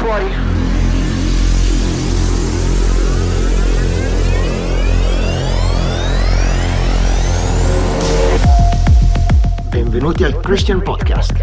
fuori. 0.00 0.28
Benvenuti 9.70 10.24
al 10.24 10.40
Christian 10.40 10.80
Podcast. 10.80 11.38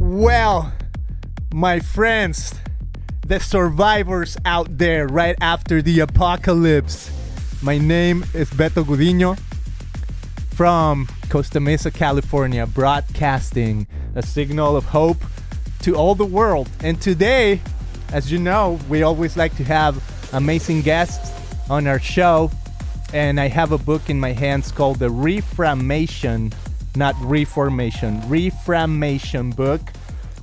Well, 0.00 0.72
my 1.54 1.78
friends, 1.78 2.54
the 3.24 3.38
survivors 3.38 4.36
out 4.44 4.76
there 4.76 5.06
right 5.06 5.36
after 5.40 5.80
the 5.80 6.00
apocalypse. 6.00 7.10
My 7.62 7.78
name 7.78 8.24
is 8.34 8.50
Beto 8.50 8.82
Gudino 8.82 9.38
from 10.56 11.06
Costa 11.32 11.60
Mesa, 11.60 11.90
California, 11.90 12.66
broadcasting 12.66 13.86
a 14.14 14.22
signal 14.22 14.76
of 14.76 14.84
hope 14.84 15.16
to 15.80 15.96
all 15.96 16.14
the 16.14 16.26
world. 16.26 16.68
And 16.80 17.00
today, 17.00 17.58
as 18.12 18.30
you 18.30 18.38
know, 18.38 18.78
we 18.90 19.02
always 19.02 19.34
like 19.34 19.56
to 19.56 19.64
have 19.64 19.96
amazing 20.34 20.82
guests 20.82 21.32
on 21.70 21.86
our 21.86 21.98
show. 21.98 22.50
And 23.14 23.40
I 23.40 23.48
have 23.48 23.72
a 23.72 23.78
book 23.78 24.10
in 24.10 24.20
my 24.20 24.32
hands 24.32 24.70
called 24.70 24.98
The 24.98 25.08
Reframation, 25.08 26.52
not 26.96 27.14
Reformation, 27.22 28.20
Reframation 28.24 29.56
book, 29.56 29.80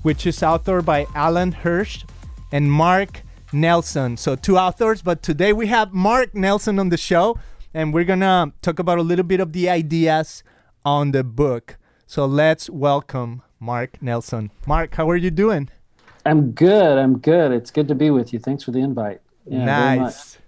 which 0.02 0.26
is 0.26 0.38
authored 0.38 0.86
by 0.86 1.06
Alan 1.14 1.52
Hirsch 1.52 2.04
and 2.52 2.72
Mark 2.72 3.22
Nelson. 3.54 4.18
So, 4.18 4.36
two 4.36 4.58
authors, 4.58 5.04
but 5.04 5.22
today 5.22 5.54
we 5.54 5.68
have 5.68 5.94
Mark 5.94 6.34
Nelson 6.34 6.80
on 6.80 6.90
the 6.90 6.98
show, 6.98 7.38
and 7.76 7.94
we're 7.94 8.06
gonna 8.06 8.54
talk 8.64 8.80
about 8.80 8.98
a 8.98 9.04
little 9.04 9.24
bit 9.24 9.40
of 9.40 9.54
the 9.54 9.70
ideas 9.70 10.42
on 10.90 11.12
the 11.12 11.24
book. 11.24 11.78
So, 12.08 12.26
let's 12.26 12.68
welcome 12.68 13.44
Mark 13.60 14.02
Nelson. 14.02 14.50
Mark, 14.66 14.96
how 14.96 15.08
are 15.12 15.16
you 15.16 15.30
doing? 15.30 15.70
I'm 16.26 16.52
good. 16.52 16.98
I'm 16.98 17.20
good. 17.20 17.52
It's 17.52 17.70
good 17.70 17.88
to 17.90 17.96
be 17.96 18.10
with 18.10 18.34
you. 18.34 18.40
Thanks 18.40 18.64
for 18.64 18.72
the 18.72 18.80
invite. 18.80 19.22
Yeah, 19.46 19.66
nice. 19.66 20.40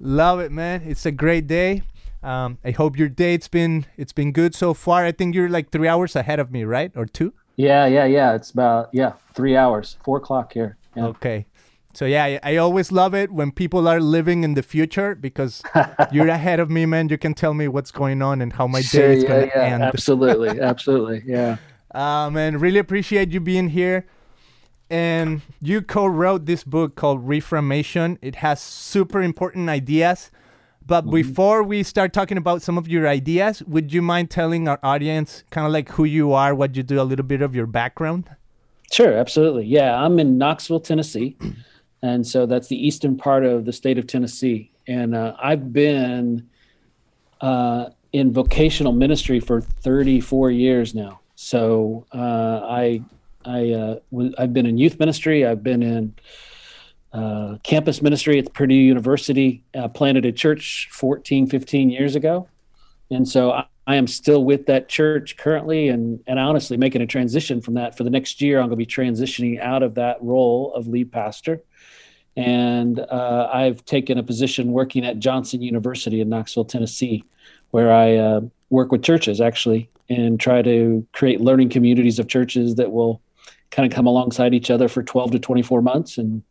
Love 0.00 0.40
it, 0.40 0.50
man. 0.50 0.82
It's 0.84 1.06
a 1.06 1.12
great 1.12 1.46
day. 1.46 1.84
Um, 2.24 2.58
I 2.64 2.72
hope 2.72 2.98
your 2.98 3.08
date's 3.08 3.46
been 3.46 3.86
it's 3.96 4.12
been 4.12 4.32
good 4.32 4.54
so 4.54 4.74
far. 4.74 5.04
I 5.04 5.12
think 5.12 5.34
you're 5.34 5.48
like 5.48 5.70
three 5.70 5.86
hours 5.86 6.16
ahead 6.16 6.40
of 6.40 6.50
me, 6.50 6.64
right? 6.64 6.90
Or 6.96 7.06
two? 7.06 7.32
Yeah, 7.54 7.86
yeah, 7.86 8.06
yeah. 8.06 8.34
It's 8.34 8.50
about 8.50 8.88
yeah, 8.92 9.12
three 9.32 9.56
hours, 9.56 9.96
four 10.02 10.16
o'clock 10.16 10.54
here. 10.54 10.76
Yeah. 10.96 11.06
Okay. 11.06 11.46
So 11.94 12.06
yeah, 12.06 12.24
I, 12.24 12.40
I 12.42 12.56
always 12.56 12.90
love 12.92 13.14
it 13.14 13.30
when 13.30 13.50
people 13.52 13.86
are 13.88 14.00
living 14.00 14.44
in 14.44 14.54
the 14.54 14.62
future 14.62 15.14
because 15.14 15.62
you're 16.12 16.28
ahead 16.40 16.60
of 16.60 16.70
me, 16.70 16.86
man. 16.86 17.08
You 17.08 17.18
can 17.18 17.34
tell 17.34 17.54
me 17.54 17.68
what's 17.68 17.90
going 17.90 18.22
on 18.22 18.42
and 18.42 18.52
how 18.52 18.66
my 18.66 18.80
Sure, 18.80 19.08
day 19.08 19.14
is 19.14 19.22
yeah, 19.22 19.28
gonna 19.28 19.46
yeah, 19.54 19.62
end. 19.62 19.82
absolutely, 19.82 20.60
absolutely. 20.72 21.22
Yeah. 21.26 21.56
Uh, 21.94 22.28
man, 22.30 22.58
really 22.58 22.78
appreciate 22.78 23.30
you 23.30 23.40
being 23.40 23.68
here. 23.68 24.06
And 24.90 25.40
you 25.62 25.80
co-wrote 25.80 26.46
this 26.46 26.62
book 26.62 26.94
called 26.94 27.26
Reframation. 27.26 28.18
It 28.20 28.36
has 28.36 28.60
super 28.60 29.22
important 29.22 29.68
ideas. 29.68 30.30
But 30.86 31.08
before 31.10 31.62
we 31.62 31.82
start 31.82 32.12
talking 32.12 32.36
about 32.36 32.60
some 32.60 32.76
of 32.76 32.86
your 32.88 33.08
ideas, 33.08 33.62
would 33.62 33.92
you 33.94 34.02
mind 34.02 34.30
telling 34.30 34.68
our 34.68 34.78
audience 34.82 35.42
kind 35.50 35.66
of 35.66 35.72
like 35.72 35.88
who 35.90 36.04
you 36.04 36.32
are, 36.34 36.54
what 36.54 36.76
you 36.76 36.82
do, 36.82 37.00
a 37.00 37.02
little 37.02 37.24
bit 37.24 37.40
of 37.40 37.54
your 37.54 37.66
background? 37.66 38.28
Sure, 38.92 39.14
absolutely. 39.14 39.64
Yeah, 39.64 39.96
I'm 39.98 40.18
in 40.18 40.36
Knoxville, 40.36 40.80
Tennessee, 40.80 41.38
and 42.04 42.26
so 42.26 42.44
that's 42.44 42.68
the 42.68 42.86
eastern 42.86 43.16
part 43.16 43.46
of 43.46 43.64
the 43.64 43.72
state 43.72 43.96
of 43.96 44.06
Tennessee. 44.06 44.70
And 44.86 45.14
uh, 45.14 45.34
I've 45.42 45.72
been 45.72 46.50
uh, 47.40 47.86
in 48.12 48.30
vocational 48.30 48.92
ministry 48.92 49.40
for 49.40 49.62
34 49.62 50.50
years 50.50 50.94
now. 50.94 51.20
So 51.34 52.04
uh, 52.12 52.60
I 52.68 53.02
I 53.46 53.70
uh, 53.70 53.98
w- 54.12 54.34
I've 54.36 54.52
been 54.52 54.66
in 54.66 54.76
youth 54.76 54.98
ministry. 54.98 55.46
I've 55.46 55.62
been 55.62 55.82
in 55.82 56.14
uh, 57.14 57.56
campus 57.62 58.02
ministry 58.02 58.38
at 58.38 58.52
Purdue 58.52 58.74
University. 58.74 59.64
Uh, 59.74 59.88
planted 59.88 60.26
a 60.26 60.32
church 60.32 60.90
14, 60.92 61.46
15 61.46 61.88
years 61.88 62.14
ago, 62.16 62.48
and 63.10 63.26
so 63.26 63.50
I, 63.50 63.66
I 63.86 63.96
am 63.96 64.06
still 64.06 64.44
with 64.44 64.66
that 64.66 64.88
church 64.88 65.36
currently, 65.38 65.88
and 65.88 66.22
and 66.26 66.38
honestly 66.38 66.76
making 66.76 67.00
a 67.00 67.06
transition 67.06 67.62
from 67.62 67.74
that. 67.74 67.96
For 67.96 68.04
the 68.04 68.10
next 68.10 68.42
year, 68.42 68.58
I'm 68.58 68.68
going 68.68 68.70
to 68.70 68.76
be 68.76 68.86
transitioning 68.86 69.58
out 69.60 69.82
of 69.82 69.94
that 69.94 70.22
role 70.22 70.72
of 70.74 70.86
lead 70.86 71.10
pastor, 71.10 71.62
and 72.36 72.98
uh, 72.98 73.48
I've 73.52 73.84
taken 73.84 74.18
a 74.18 74.22
position 74.22 74.72
working 74.72 75.04
at 75.04 75.18
Johnson 75.18 75.62
University 75.62 76.20
in 76.20 76.28
Knoxville, 76.28 76.64
Tennessee, 76.64 77.24
where 77.70 77.92
I 77.92 78.16
uh, 78.16 78.40
work 78.70 78.90
with 78.90 79.02
churches 79.02 79.40
actually 79.40 79.90
and 80.08 80.38
try 80.38 80.62
to 80.62 81.06
create 81.12 81.40
learning 81.40 81.70
communities 81.70 82.18
of 82.18 82.28
churches 82.28 82.74
that 82.76 82.90
will 82.92 83.22
kind 83.70 83.90
of 83.90 83.94
come 83.94 84.06
alongside 84.06 84.54
each 84.54 84.70
other 84.70 84.88
for 84.88 85.02
12 85.02 85.32
to 85.32 85.38
24 85.38 85.82
months 85.82 86.18
and 86.18 86.42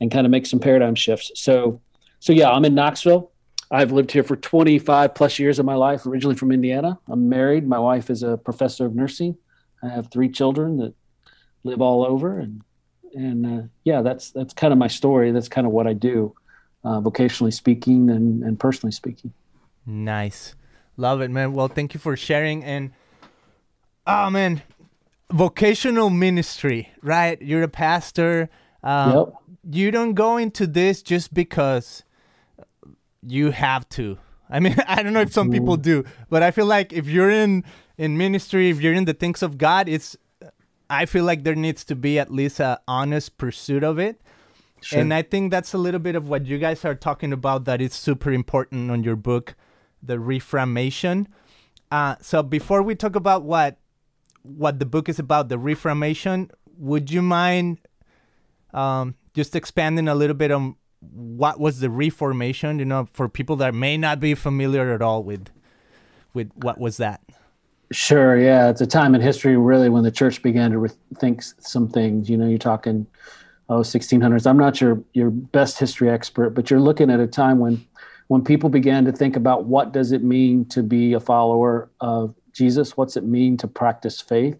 and 0.00 0.12
kind 0.12 0.24
of 0.24 0.30
make 0.30 0.46
some 0.46 0.60
paradigm 0.60 0.94
shifts. 0.94 1.32
So 1.34 1.80
so 2.20 2.32
yeah, 2.32 2.50
I'm 2.50 2.64
in 2.64 2.74
Knoxville. 2.74 3.30
I've 3.70 3.92
lived 3.92 4.12
here 4.12 4.22
for 4.22 4.36
25 4.36 5.14
plus 5.14 5.38
years 5.38 5.58
of 5.58 5.66
my 5.66 5.74
life, 5.74 6.06
originally 6.06 6.36
from 6.36 6.52
Indiana. 6.52 6.98
I'm 7.06 7.28
married. 7.28 7.66
My 7.66 7.78
wife 7.78 8.08
is 8.08 8.22
a 8.22 8.38
professor 8.38 8.86
of 8.86 8.94
nursing. 8.94 9.36
I 9.82 9.88
have 9.88 10.10
three 10.10 10.30
children 10.30 10.78
that 10.78 10.94
live 11.64 11.82
all 11.82 12.04
over 12.04 12.38
and 12.38 12.62
and 13.14 13.46
uh, 13.46 13.66
yeah, 13.84 14.02
that's 14.02 14.30
that's 14.30 14.54
kind 14.54 14.72
of 14.72 14.78
my 14.78 14.88
story. 14.88 15.32
That's 15.32 15.48
kind 15.48 15.66
of 15.66 15.72
what 15.72 15.86
I 15.86 15.92
do, 15.92 16.34
uh, 16.84 17.00
vocationally 17.00 17.52
speaking 17.52 18.10
and, 18.10 18.42
and 18.42 18.58
personally 18.58 18.92
speaking. 18.92 19.32
Nice. 19.86 20.54
Love 20.96 21.20
it, 21.20 21.30
man. 21.30 21.52
Well, 21.52 21.68
thank 21.68 21.94
you 21.94 22.00
for 22.00 22.16
sharing. 22.16 22.64
And, 22.64 22.90
oh, 24.06 24.28
man, 24.30 24.62
vocational 25.32 26.10
ministry, 26.10 26.90
right? 27.02 27.40
You're 27.40 27.62
a 27.62 27.68
pastor. 27.68 28.50
Um, 28.82 29.12
Yep. 29.12 29.28
You 29.70 29.90
don't 29.90 30.14
go 30.14 30.38
into 30.38 30.66
this 30.66 31.02
just 31.02 31.34
because 31.34 32.02
you 33.22 33.50
have 33.50 33.86
to. 33.90 34.18
I 34.48 34.60
mean, 34.60 34.76
I 34.86 35.02
don't 35.02 35.12
know 35.12 35.20
if 35.20 35.32
some 35.32 35.50
people 35.50 35.76
do, 35.76 36.04
but 36.30 36.42
I 36.42 36.50
feel 36.50 36.66
like 36.66 36.92
if 36.92 37.06
you're 37.06 37.30
in 37.30 37.64
in 37.98 38.16
ministry, 38.16 38.70
if 38.70 38.80
you're 38.80 38.94
in 38.94 39.04
the 39.04 39.12
things 39.12 39.42
of 39.42 39.58
God, 39.58 39.88
it's 39.88 40.16
I 40.90 41.06
feel 41.06 41.24
like 41.24 41.44
there 41.44 41.54
needs 41.54 41.84
to 41.84 41.94
be 41.94 42.18
at 42.18 42.32
least 42.32 42.60
a 42.60 42.80
honest 42.88 43.36
pursuit 43.36 43.84
of 43.84 43.98
it. 43.98 44.20
Sure. 44.80 45.00
And 45.00 45.12
I 45.12 45.22
think 45.22 45.50
that's 45.50 45.74
a 45.74 45.78
little 45.78 46.00
bit 46.00 46.14
of 46.14 46.28
what 46.28 46.46
you 46.46 46.58
guys 46.58 46.84
are 46.84 46.94
talking 46.94 47.32
about 47.32 47.64
that 47.64 47.80
is 47.80 47.94
super 47.94 48.32
important 48.32 48.90
on 48.90 49.02
your 49.02 49.16
book, 49.16 49.54
the 50.02 50.16
reframation. 50.16 51.26
Uh, 51.90 52.16
so 52.20 52.42
before 52.42 52.82
we 52.82 52.94
talk 52.94 53.16
about 53.16 53.42
what 53.42 53.78
what 54.42 54.78
the 54.78 54.86
book 54.86 55.08
is 55.08 55.18
about, 55.18 55.48
the 55.48 55.58
reframation, 55.58 56.50
would 56.78 57.10
you 57.10 57.20
mind 57.20 57.78
um, 58.72 59.14
just 59.34 59.56
expanding 59.56 60.08
a 60.08 60.14
little 60.14 60.36
bit 60.36 60.50
on 60.50 60.76
what 61.00 61.58
was 61.58 61.80
the 61.80 61.90
reformation? 61.90 62.78
You 62.78 62.84
know, 62.84 63.08
for 63.12 63.28
people 63.28 63.56
that 63.56 63.74
may 63.74 63.96
not 63.96 64.20
be 64.20 64.34
familiar 64.34 64.94
at 64.94 65.02
all 65.02 65.22
with 65.22 65.48
with 66.34 66.50
what 66.54 66.78
was 66.78 66.98
that. 66.98 67.20
Sure. 67.90 68.38
Yeah. 68.38 68.68
It's 68.68 68.82
a 68.82 68.86
time 68.86 69.14
in 69.14 69.20
history 69.22 69.56
really 69.56 69.88
when 69.88 70.04
the 70.04 70.10
church 70.10 70.42
began 70.42 70.72
to 70.72 70.76
rethink 70.76 71.54
some 71.62 71.88
things. 71.88 72.28
You 72.28 72.36
know, 72.36 72.46
you're 72.46 72.58
talking, 72.58 73.06
oh, 73.70 73.80
1600s. 73.80 74.46
I'm 74.46 74.58
not 74.58 74.80
your, 74.80 75.02
your 75.14 75.30
best 75.30 75.78
history 75.78 76.10
expert, 76.10 76.50
but 76.50 76.70
you're 76.70 76.80
looking 76.80 77.10
at 77.10 77.18
a 77.18 77.26
time 77.26 77.58
when, 77.58 77.82
when 78.26 78.44
people 78.44 78.68
began 78.68 79.06
to 79.06 79.12
think 79.12 79.36
about 79.36 79.64
what 79.64 79.92
does 79.92 80.12
it 80.12 80.22
mean 80.22 80.66
to 80.66 80.82
be 80.82 81.14
a 81.14 81.20
follower 81.20 81.88
of 82.00 82.34
Jesus? 82.52 82.94
What's 82.94 83.16
it 83.16 83.24
mean 83.24 83.56
to 83.58 83.66
practice 83.66 84.20
faith? 84.20 84.58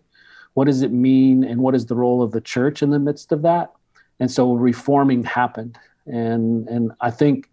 What 0.54 0.64
does 0.64 0.80
it 0.80 0.92
mean? 0.92 1.44
And 1.44 1.60
what 1.60 1.74
is 1.74 1.84
the 1.84 1.94
role 1.94 2.22
of 2.22 2.32
the 2.32 2.40
church 2.40 2.82
in 2.82 2.90
the 2.90 2.98
midst 2.98 3.30
of 3.30 3.42
that? 3.42 3.72
And 4.20 4.30
so 4.30 4.54
reforming 4.54 5.22
happened. 5.24 5.78
And, 6.06 6.66
and 6.68 6.92
I 7.02 7.10
think, 7.10 7.50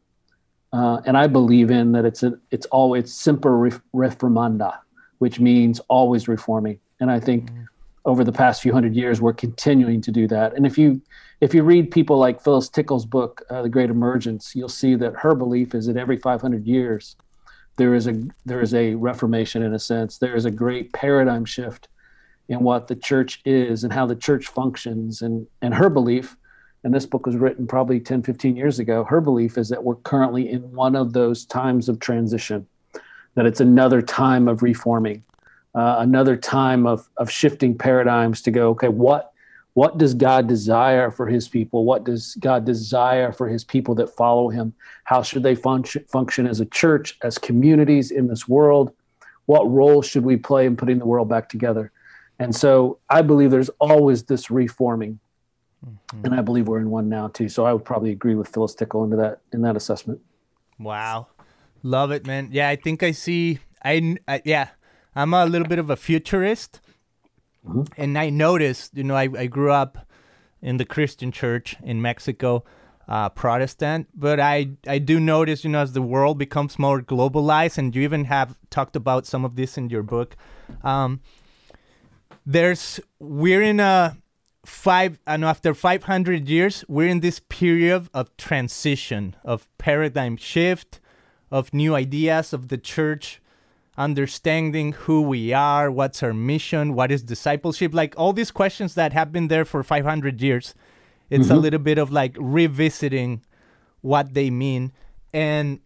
uh, 0.72 1.02
and 1.06 1.18
I 1.18 1.28
believe 1.28 1.70
in 1.70 1.92
that 1.92 2.06
it's 2.06 2.24
a, 2.24 2.40
it's 2.50 2.66
always 2.68 3.14
semper 3.14 3.58
ref- 3.58 3.82
reformanda 3.94 4.78
which 5.20 5.40
means 5.40 5.80
always 5.88 6.28
reforming. 6.28 6.80
And 7.00 7.12
I 7.12 7.20
think 7.20 7.50
over 8.06 8.24
the 8.24 8.32
past 8.32 8.62
few 8.62 8.72
hundred 8.72 8.96
years, 8.96 9.20
we're 9.20 9.34
continuing 9.34 10.02
to 10.02 10.12
do 10.12 10.28
that. 10.28 10.56
And 10.56 10.66
if 10.66 10.78
you 10.78 11.02
if 11.42 11.54
you 11.54 11.64
read 11.64 11.92
people 11.92 12.18
like 12.18 12.42
Phyllis 12.42 12.70
Tickle's 12.70 13.06
book, 13.06 13.44
uh, 13.50 13.62
The 13.62 13.70
Great 13.70 13.90
Emergence, 13.90 14.56
you'll 14.56 14.70
see 14.70 14.96
that 14.96 15.16
her 15.16 15.36
belief 15.36 15.76
is 15.76 15.88
that 15.88 15.98
every 15.98 16.18
500 16.18 16.66
years, 16.66 17.18
there 17.78 17.94
is 17.94 18.08
a 18.08 18.24
there 18.46 18.62
is 18.62 18.74
a 18.74 18.96
reformation 18.96 19.62
in 19.62 19.74
a 19.74 19.80
sense. 19.80 20.18
There 20.18 20.36
is 20.36 20.46
a 20.46 20.52
great 20.52 20.94
paradigm 20.94 21.46
shift 21.46 21.88
in 22.48 22.60
what 22.60 22.88
the 22.88 22.96
church 22.96 23.42
is 23.44 23.84
and 23.84 23.92
how 23.92 24.06
the 24.06 24.16
church 24.16 24.48
functions. 24.48 25.22
And 25.22 25.48
and 25.62 25.74
her 25.74 25.90
belief, 25.90 26.38
and 26.84 26.94
this 26.94 27.06
book 27.06 27.26
was 27.26 27.36
written 27.36 27.68
probably 27.68 28.00
10, 28.00 28.22
15 28.22 28.56
years 28.56 28.80
ago. 28.80 29.04
Her 29.04 29.20
belief 29.20 29.58
is 29.58 29.70
that 29.70 29.84
we're 29.84 29.96
currently 29.96 30.50
in 30.50 30.72
one 30.72 30.96
of 30.96 31.14
those 31.14 31.46
times 31.46 31.90
of 31.90 32.00
transition 32.00 32.68
that 33.36 33.46
it's 33.46 33.60
another 33.60 34.02
time 34.02 34.48
of 34.48 34.64
reforming, 34.64 35.24
uh, 35.74 35.98
another 36.00 36.36
time 36.36 36.88
of 36.88 37.08
of 37.18 37.30
shifting 37.30 37.78
paradigms 37.78 38.42
to 38.44 38.52
go. 38.52 38.70
Okay, 38.70 38.88
what 38.88 39.32
what 39.74 39.98
does 39.98 40.14
God 40.14 40.48
desire 40.48 41.12
for 41.12 41.28
His 41.28 41.50
people? 41.50 41.84
What 41.84 42.06
does 42.06 42.36
God 42.36 42.64
desire 42.66 43.34
for 43.34 43.48
His 43.48 43.64
people 43.64 43.94
that 43.96 44.10
follow 44.10 44.50
Him? 44.50 44.74
How 45.04 45.22
should 45.22 45.44
they 45.44 45.54
function 45.54 46.06
function 46.06 46.48
as 46.48 46.62
a 46.62 46.66
church, 46.66 47.18
as 47.22 47.38
communities 47.38 48.12
in 48.12 48.28
this 48.28 48.48
world? 48.48 48.94
What 49.46 49.70
role 49.70 50.02
should 50.02 50.24
we 50.24 50.38
play 50.38 50.66
in 50.66 50.76
putting 50.76 50.98
the 50.98 51.06
world 51.06 51.30
back 51.30 51.50
together? 51.50 51.92
And 52.40 52.56
so 52.56 53.00
I 53.10 53.22
believe 53.22 53.52
there's 53.52 53.70
always 53.80 54.24
this 54.24 54.50
reforming. 54.50 55.20
Mm-hmm. 55.86 56.26
And 56.26 56.36
I 56.36 56.42
believe 56.42 56.68
we're 56.68 56.80
in 56.80 56.90
one 56.90 57.10
now 57.10 57.28
too. 57.28 57.50
So 57.50 57.66
I 57.66 57.74
would 57.74 57.86
probably 57.86 58.12
agree 58.12 58.36
with 58.36 58.48
Phyllis 58.48 58.76
Tickle 58.76 59.04
into 59.04 59.18
that 59.18 59.42
in 59.54 59.62
that 59.62 59.76
assessment. 59.76 60.22
Wow. 60.80 61.28
Love 61.86 62.10
it, 62.10 62.26
man. 62.26 62.50
Yeah, 62.52 62.68
I 62.68 62.78
think 62.78 63.04
I 63.04 63.12
see 63.12 63.60
I, 63.84 64.18
I 64.28 64.42
yeah, 64.44 64.70
I'm 65.16 65.36
a 65.36 65.46
little 65.46 65.68
bit 65.68 65.78
of 65.78 65.92
a 65.92 65.96
futurist. 65.96 66.82
Mm-hmm. 67.64 67.84
And 67.96 68.18
I 68.18 68.32
noticed, 68.32 68.98
you 68.98 69.04
know, 69.04 69.16
I, 69.16 69.30
I 69.38 69.46
grew 69.46 69.72
up 69.72 70.00
in 70.64 70.78
the 70.78 70.86
Christian 70.86 71.32
church 71.32 71.76
in 71.84 72.02
Mexico, 72.02 72.64
uh, 73.08 73.30
Protestant, 73.30 74.08
but 74.16 74.40
I 74.40 74.70
I 74.88 74.98
do 74.98 75.20
notice, 75.20 75.64
you 75.64 75.70
know, 75.70 75.82
as 75.82 75.94
the 75.94 76.02
world 76.02 76.40
becomes 76.40 76.80
more 76.80 77.02
globalized, 77.02 77.78
and 77.78 77.96
you 77.96 78.02
even 78.02 78.26
have 78.26 78.58
talked 78.72 78.96
about 78.96 79.28
some 79.28 79.46
of 79.46 79.56
this 79.56 79.78
in 79.78 79.92
your 79.92 80.02
book. 80.02 80.36
Um, 80.84 81.22
there's 82.48 83.00
we're 83.20 83.62
in 83.62 83.80
a 83.80 84.18
five 84.66 85.20
and 85.28 85.46
after 85.46 85.76
500 85.76 86.50
years 86.50 86.84
we're 86.88 87.08
in 87.08 87.20
this 87.20 87.40
period 87.40 88.10
of 88.16 88.36
transition 88.38 89.36
of 89.44 89.68
paradigm 89.78 90.36
shift 90.36 91.00
of 91.52 91.74
new 91.74 91.96
ideas 91.96 92.54
of 92.54 92.68
the 92.68 92.78
church 92.78 93.42
understanding 93.98 94.92
who 94.92 95.22
we 95.22 95.54
are 95.54 95.90
what's 95.90 96.22
our 96.22 96.34
mission 96.34 96.94
what 96.94 97.12
is 97.12 97.24
discipleship 97.24 97.94
like 97.94 98.14
all 98.18 98.34
these 98.34 98.52
questions 98.52 98.94
that 98.96 99.14
have 99.14 99.32
been 99.32 99.48
there 99.48 99.64
for 99.64 99.84
500 99.84 100.42
years 100.42 100.76
it's 101.30 101.48
mm-hmm. 101.48 101.56
a 101.56 101.60
little 101.60 101.80
bit 101.80 101.98
of 101.98 102.12
like 102.12 102.36
revisiting 102.38 103.42
what 104.02 104.34
they 104.34 104.50
mean 104.50 104.92
and 105.34 105.80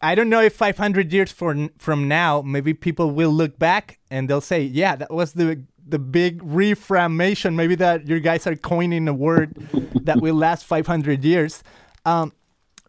I 0.00 0.14
don't 0.14 0.28
know 0.28 0.40
if 0.40 0.54
500 0.54 1.12
years 1.12 1.32
for, 1.32 1.56
from 1.78 2.06
now, 2.06 2.42
maybe 2.42 2.74
people 2.74 3.10
will 3.10 3.30
look 3.30 3.58
back 3.58 3.98
and 4.10 4.28
they'll 4.28 4.40
say, 4.40 4.62
yeah, 4.62 4.96
that 4.96 5.12
was 5.12 5.32
the 5.32 5.62
the 5.88 5.98
big 5.98 6.40
reformation. 6.42 7.54
Maybe 7.54 7.76
that 7.76 8.08
you 8.08 8.18
guys 8.18 8.46
are 8.46 8.56
coining 8.56 9.06
a 9.06 9.14
word 9.14 9.56
that 10.02 10.20
will 10.20 10.34
last 10.34 10.64
500 10.64 11.24
years. 11.24 11.62
Um, 12.04 12.32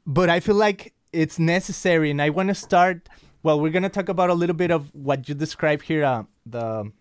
but 0.06 0.30
I 0.30 0.40
feel 0.40 0.56
like 0.56 0.94
it's 1.18 1.40
necessary, 1.40 2.12
and 2.12 2.22
I 2.22 2.30
want 2.30 2.50
to 2.50 2.56
start. 2.56 3.10
Well, 3.44 3.60
we're 3.60 3.72
gonna 3.72 3.90
talk 3.90 4.10
about 4.10 4.30
a 4.30 4.34
little 4.34 4.56
bit 4.56 4.72
of 4.72 4.94
what 4.94 5.28
you 5.28 5.36
describe 5.36 5.82
here, 5.82 6.04
uh, 6.04 6.24
the 6.46 6.92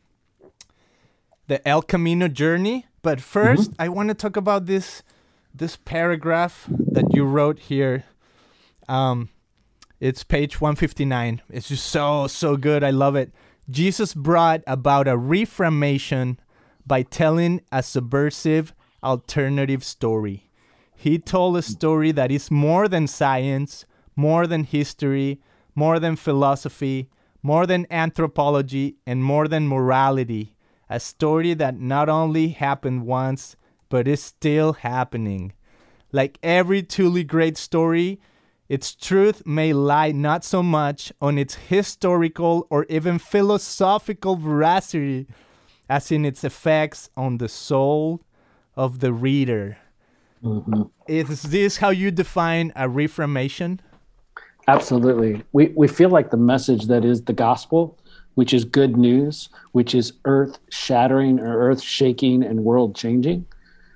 the 1.46 1.66
El 1.68 1.82
Camino 1.82 2.28
journey. 2.28 2.86
But 3.02 3.18
1st 3.18 3.56
mm-hmm. 3.56 3.82
I 3.82 3.88
want 3.88 4.08
to 4.08 4.14
talk 4.14 4.36
about 4.36 4.66
this 4.66 5.02
this 5.54 5.76
paragraph 5.76 6.66
that 6.68 7.14
you 7.14 7.24
wrote 7.24 7.58
here. 7.58 8.04
Um, 8.88 9.28
it's 10.00 10.24
page 10.24 10.60
159. 10.60 11.42
It's 11.50 11.68
just 11.68 11.86
so 11.86 12.26
so 12.26 12.56
good. 12.56 12.82
I 12.82 12.90
love 12.90 13.16
it. 13.16 13.32
Jesus 13.68 14.14
brought 14.14 14.62
about 14.66 15.08
a 15.08 15.16
reformation 15.16 16.38
by 16.86 17.02
telling 17.02 17.60
a 17.70 17.82
subversive 17.82 18.72
alternative 19.02 19.84
story. 19.84 20.50
He 20.94 21.18
told 21.18 21.56
a 21.56 21.62
story 21.62 22.10
that 22.12 22.30
is 22.30 22.50
more 22.50 22.88
than 22.88 23.06
science, 23.06 23.84
more 24.16 24.46
than 24.46 24.64
history, 24.64 25.40
more 25.74 26.00
than 26.00 26.16
philosophy, 26.16 27.08
more 27.42 27.66
than 27.66 27.86
anthropology, 27.90 28.96
and 29.06 29.22
more 29.22 29.46
than 29.46 29.68
morality. 29.68 30.56
A 30.88 30.98
story 30.98 31.54
that 31.54 31.78
not 31.78 32.08
only 32.08 32.48
happened 32.48 33.06
once, 33.06 33.56
but 33.88 34.08
is 34.08 34.22
still 34.22 34.72
happening. 34.72 35.52
Like 36.12 36.38
every 36.42 36.82
truly 36.82 37.22
great 37.22 37.56
story, 37.56 38.20
its 38.68 38.94
truth 38.94 39.46
may 39.46 39.72
lie 39.72 40.12
not 40.12 40.44
so 40.44 40.62
much 40.62 41.12
on 41.20 41.38
its 41.38 41.54
historical 41.54 42.66
or 42.70 42.86
even 42.88 43.18
philosophical 43.18 44.36
veracity 44.36 45.26
as 45.88 46.10
in 46.10 46.24
its 46.24 46.42
effects 46.42 47.10
on 47.16 47.38
the 47.38 47.48
soul 47.48 48.22
of 48.74 48.98
the 48.98 49.12
reader. 49.12 49.78
Mm-hmm. 50.42 50.82
Is 51.06 51.42
this 51.42 51.78
how 51.78 51.90
you 51.90 52.10
define 52.10 52.72
a 52.74 52.88
reformation? 52.88 53.80
Absolutely. 54.68 55.42
We, 55.52 55.72
we 55.76 55.88
feel 55.88 56.10
like 56.10 56.30
the 56.30 56.36
message 56.36 56.86
that 56.86 57.04
is 57.04 57.22
the 57.22 57.32
gospel, 57.32 57.98
which 58.34 58.52
is 58.52 58.64
good 58.64 58.96
news, 58.96 59.48
which 59.72 59.94
is 59.94 60.12
earth 60.24 60.58
shattering 60.70 61.38
or 61.38 61.58
earth 61.58 61.80
shaking 61.82 62.42
and 62.42 62.64
world 62.64 62.96
changing, 62.96 63.46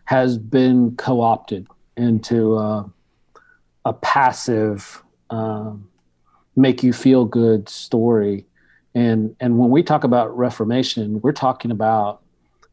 has 0.05 0.39
been 0.39 0.97
co 0.97 1.21
opted 1.21 1.67
into. 1.97 2.57
A 3.87 3.95
passive 3.95 5.03
um, 5.31 5.89
make 6.55 6.83
you 6.83 6.93
feel 6.93 7.25
good 7.25 7.69
story 7.69 8.45
and 8.95 9.35
and 9.41 9.59
when 9.59 9.71
we 9.71 9.83
talk 9.83 10.05
about 10.05 10.37
reformation 10.37 11.21
we're 11.23 11.33
talking 11.33 11.71
about 11.71 12.21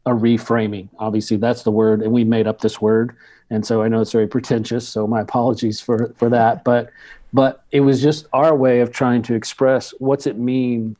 a 0.06 0.10
reframing 0.10 0.88
obviously 0.98 1.36
that's 1.36 1.62
the 1.62 1.70
word 1.70 2.02
and 2.02 2.12
we 2.12 2.24
made 2.24 2.46
up 2.46 2.60
this 2.60 2.80
word 2.80 3.14
and 3.50 3.64
so 3.64 3.82
i 3.82 3.88
know 3.88 4.00
it's 4.00 4.12
very 4.12 4.26
pretentious 4.26 4.88
so 4.88 5.06
my 5.06 5.20
apologies 5.20 5.80
for 5.80 6.12
for 6.16 6.28
that 6.28 6.64
but 6.64 6.90
but 7.32 7.64
it 7.70 7.80
was 7.80 8.02
just 8.02 8.26
our 8.32 8.54
way 8.54 8.80
of 8.80 8.92
trying 8.92 9.22
to 9.22 9.34
express 9.34 9.92
what's 9.98 10.26
it 10.26 10.38
mean 10.38 10.96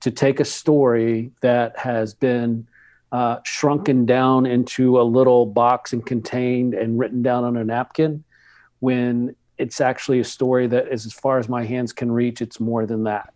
to 0.00 0.10
take 0.10 0.40
a 0.40 0.44
story 0.44 1.30
that 1.40 1.76
has 1.78 2.14
been 2.14 2.66
uh, 3.10 3.38
shrunken 3.44 4.04
down 4.04 4.46
into 4.46 5.00
a 5.00 5.02
little 5.02 5.46
box 5.46 5.92
and 5.92 6.04
contained 6.04 6.74
and 6.74 6.98
written 6.98 7.22
down 7.22 7.44
on 7.44 7.56
a 7.56 7.64
napkin 7.64 8.22
when 8.80 9.34
it's 9.56 9.80
actually 9.80 10.20
a 10.20 10.24
story 10.24 10.66
that 10.66 10.88
is 10.92 11.06
as 11.06 11.12
far 11.12 11.38
as 11.38 11.48
my 11.48 11.64
hands 11.64 11.92
can 11.92 12.12
reach 12.12 12.40
it's 12.40 12.60
more 12.60 12.86
than 12.86 13.04
that. 13.04 13.32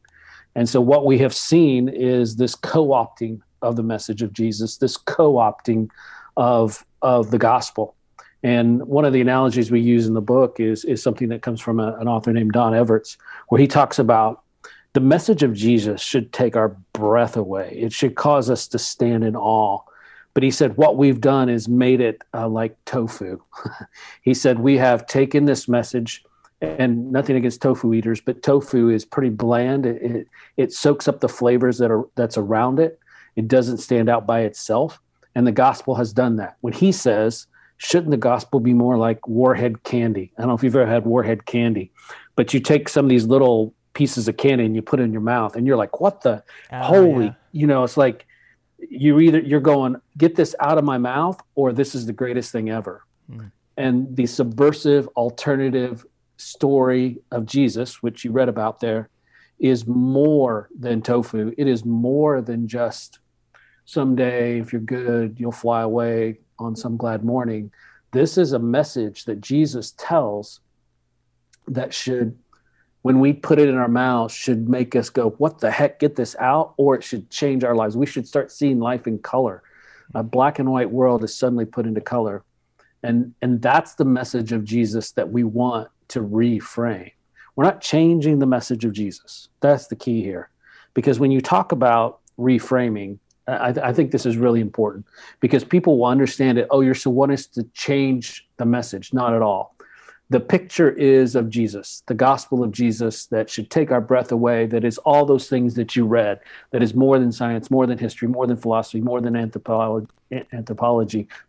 And 0.54 0.68
so 0.68 0.80
what 0.80 1.06
we 1.06 1.18
have 1.18 1.34
seen 1.34 1.88
is 1.88 2.36
this 2.36 2.54
co-opting 2.54 3.40
of 3.62 3.76
the 3.76 3.82
message 3.82 4.22
of 4.22 4.32
jesus 4.32 4.76
this 4.76 4.96
co-opting 4.96 5.88
of 6.36 6.84
of 7.00 7.30
the 7.30 7.38
gospel 7.38 7.94
and 8.42 8.82
one 8.86 9.04
of 9.04 9.12
the 9.12 9.20
analogies 9.20 9.70
we 9.70 9.80
use 9.80 10.06
in 10.06 10.14
the 10.14 10.20
book 10.20 10.58
is 10.58 10.84
is 10.84 11.02
something 11.02 11.28
that 11.28 11.42
comes 11.42 11.60
from 11.60 11.80
a, 11.80 11.96
an 11.98 12.08
author 12.08 12.32
named 12.32 12.52
don 12.52 12.74
everts 12.74 13.16
where 13.48 13.60
he 13.60 13.66
talks 13.66 13.98
about 13.98 14.42
the 14.94 15.00
message 15.00 15.42
of 15.42 15.54
jesus 15.54 16.02
should 16.02 16.32
take 16.32 16.54
our 16.56 16.76
breath 16.92 17.36
away. 17.36 17.76
It 17.80 17.92
should 17.92 18.14
cause 18.14 18.50
us 18.50 18.68
to 18.68 18.78
stand 18.78 19.24
in 19.24 19.36
awe. 19.36 19.80
But 20.34 20.42
he 20.42 20.50
said 20.50 20.76
what 20.76 20.96
we've 20.96 21.20
done 21.20 21.48
is 21.48 21.68
made 21.68 22.00
it 22.00 22.22
uh, 22.32 22.48
like 22.48 22.76
tofu. 22.84 23.40
He 24.22 24.34
said 24.34 24.60
we 24.60 24.78
have 24.78 25.06
taken 25.06 25.44
this 25.44 25.68
message 25.68 26.24
and 26.60 27.10
nothing 27.10 27.36
against 27.36 27.60
tofu 27.60 27.92
eaters 27.92 28.20
but 28.20 28.42
tofu 28.42 28.88
is 28.88 29.04
pretty 29.04 29.30
bland. 29.30 29.84
It, 29.84 30.02
it, 30.02 30.28
it 30.56 30.72
soaks 30.72 31.08
up 31.08 31.20
the 31.20 31.28
flavors 31.28 31.78
that 31.78 31.90
are 31.90 32.04
that's 32.14 32.38
around 32.38 32.78
it. 32.78 32.98
It 33.36 33.48
doesn't 33.48 33.78
stand 33.78 34.08
out 34.08 34.26
by 34.26 34.40
itself. 34.40 35.00
And 35.34 35.46
the 35.46 35.52
gospel 35.52 35.94
has 35.96 36.12
done 36.12 36.36
that. 36.36 36.56
When 36.60 36.72
he 36.72 36.92
says 36.92 37.46
shouldn't 37.82 38.12
the 38.12 38.16
gospel 38.16 38.60
be 38.60 38.72
more 38.72 38.96
like 38.96 39.26
warhead 39.26 39.82
candy 39.82 40.32
i 40.36 40.40
don't 40.40 40.48
know 40.48 40.54
if 40.54 40.62
you've 40.62 40.76
ever 40.76 40.90
had 40.90 41.04
warhead 41.04 41.44
candy 41.46 41.90
but 42.36 42.54
you 42.54 42.60
take 42.60 42.88
some 42.88 43.04
of 43.06 43.08
these 43.08 43.26
little 43.26 43.74
pieces 43.92 44.28
of 44.28 44.36
candy 44.36 44.64
and 44.64 44.76
you 44.76 44.82
put 44.82 45.00
it 45.00 45.02
in 45.02 45.12
your 45.12 45.20
mouth 45.20 45.56
and 45.56 45.66
you're 45.66 45.76
like 45.76 46.00
what 46.00 46.20
the 46.22 46.42
oh, 46.70 46.82
holy 46.82 47.26
yeah. 47.26 47.34
you 47.50 47.66
know 47.66 47.82
it's 47.82 47.96
like 47.96 48.26
you 48.78 49.18
either 49.18 49.40
you're 49.40 49.60
going 49.60 49.96
get 50.16 50.36
this 50.36 50.54
out 50.60 50.78
of 50.78 50.84
my 50.84 50.96
mouth 50.96 51.40
or 51.56 51.72
this 51.72 51.94
is 51.94 52.06
the 52.06 52.12
greatest 52.12 52.52
thing 52.52 52.70
ever 52.70 53.04
mm. 53.30 53.50
and 53.76 54.16
the 54.16 54.26
subversive 54.26 55.08
alternative 55.16 56.06
story 56.36 57.18
of 57.32 57.46
jesus 57.46 58.02
which 58.02 58.24
you 58.24 58.30
read 58.30 58.48
about 58.48 58.80
there 58.80 59.08
is 59.58 59.86
more 59.86 60.68
than 60.78 61.02
tofu 61.02 61.52
it 61.58 61.66
is 61.66 61.84
more 61.84 62.40
than 62.40 62.68
just 62.68 63.18
someday 63.84 64.60
if 64.60 64.72
you're 64.72 64.80
good 64.80 65.34
you'll 65.38 65.52
fly 65.52 65.82
away 65.82 66.38
on 66.62 66.76
some 66.76 66.96
glad 66.96 67.24
morning 67.24 67.70
this 68.12 68.38
is 68.38 68.52
a 68.52 68.58
message 68.58 69.24
that 69.24 69.40
jesus 69.40 69.92
tells 69.92 70.60
that 71.66 71.92
should 71.92 72.36
when 73.02 73.18
we 73.18 73.32
put 73.32 73.58
it 73.58 73.68
in 73.68 73.76
our 73.76 73.88
mouths 73.88 74.32
should 74.32 74.68
make 74.68 74.96
us 74.96 75.10
go, 75.10 75.30
what 75.30 75.58
the 75.58 75.70
heck, 75.70 75.98
get 75.98 76.16
this 76.16 76.34
out, 76.38 76.74
or 76.76 76.94
it 76.94 77.04
should 77.04 77.28
change 77.30 77.64
our 77.64 77.74
lives. 77.74 77.96
We 77.96 78.06
should 78.06 78.26
start 78.26 78.50
seeing 78.50 78.78
life 78.78 79.06
in 79.06 79.18
color. 79.18 79.62
A 80.14 80.22
black 80.22 80.60
and 80.60 80.70
white 80.70 80.90
world 80.90 81.24
is 81.24 81.34
suddenly 81.34 81.64
put 81.64 81.86
into 81.86 82.00
color. 82.00 82.44
And, 83.02 83.34
and 83.42 83.60
that's 83.60 83.94
the 83.94 84.04
message 84.04 84.52
of 84.52 84.64
Jesus 84.64 85.10
that 85.12 85.30
we 85.30 85.42
want 85.42 85.88
to 86.08 86.20
reframe. 86.20 87.12
We're 87.56 87.64
not 87.64 87.80
changing 87.80 88.38
the 88.38 88.46
message 88.46 88.84
of 88.84 88.92
Jesus. 88.92 89.48
That's 89.60 89.88
the 89.88 89.96
key 89.96 90.22
here. 90.22 90.50
Because 90.94 91.18
when 91.18 91.32
you 91.32 91.40
talk 91.40 91.72
about 91.72 92.20
reframing, 92.38 93.18
I, 93.46 93.74
I, 93.82 93.92
think 93.92 94.12
this 94.12 94.24
is 94.24 94.36
really 94.36 94.60
important 94.60 95.04
because 95.40 95.64
people 95.64 95.98
will 95.98 96.06
understand 96.06 96.58
it. 96.58 96.68
Oh, 96.70 96.80
you're 96.80 96.94
so 96.94 97.10
want 97.10 97.32
us 97.32 97.46
to 97.46 97.64
change 97.74 98.46
the 98.56 98.64
message. 98.64 99.12
Not 99.12 99.34
at 99.34 99.42
all 99.42 99.74
the 100.32 100.40
picture 100.40 100.90
is 100.90 101.36
of 101.36 101.50
Jesus, 101.50 102.02
the 102.06 102.14
gospel 102.14 102.64
of 102.64 102.72
Jesus 102.72 103.26
that 103.26 103.50
should 103.50 103.70
take 103.70 103.90
our 103.90 104.00
breath 104.00 104.32
away, 104.32 104.64
that 104.64 104.82
is 104.82 104.96
all 104.98 105.26
those 105.26 105.46
things 105.46 105.74
that 105.74 105.94
you 105.94 106.06
read, 106.06 106.40
that 106.70 106.82
is 106.82 106.94
more 106.94 107.18
than 107.18 107.30
science, 107.30 107.70
more 107.70 107.86
than 107.86 107.98
history, 107.98 108.28
more 108.28 108.46
than 108.46 108.56
philosophy, 108.56 109.02
more 109.02 109.20
than 109.20 109.36
anthropology 109.36 110.08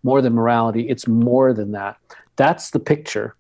more 0.04 0.22
than 0.22 0.34
morality. 0.34 0.90
It's 0.90 1.08
more 1.08 1.54
than 1.54 1.72
that. 1.72 1.98
That's 2.36 2.72
the 2.72 2.80
picture. 2.80 3.36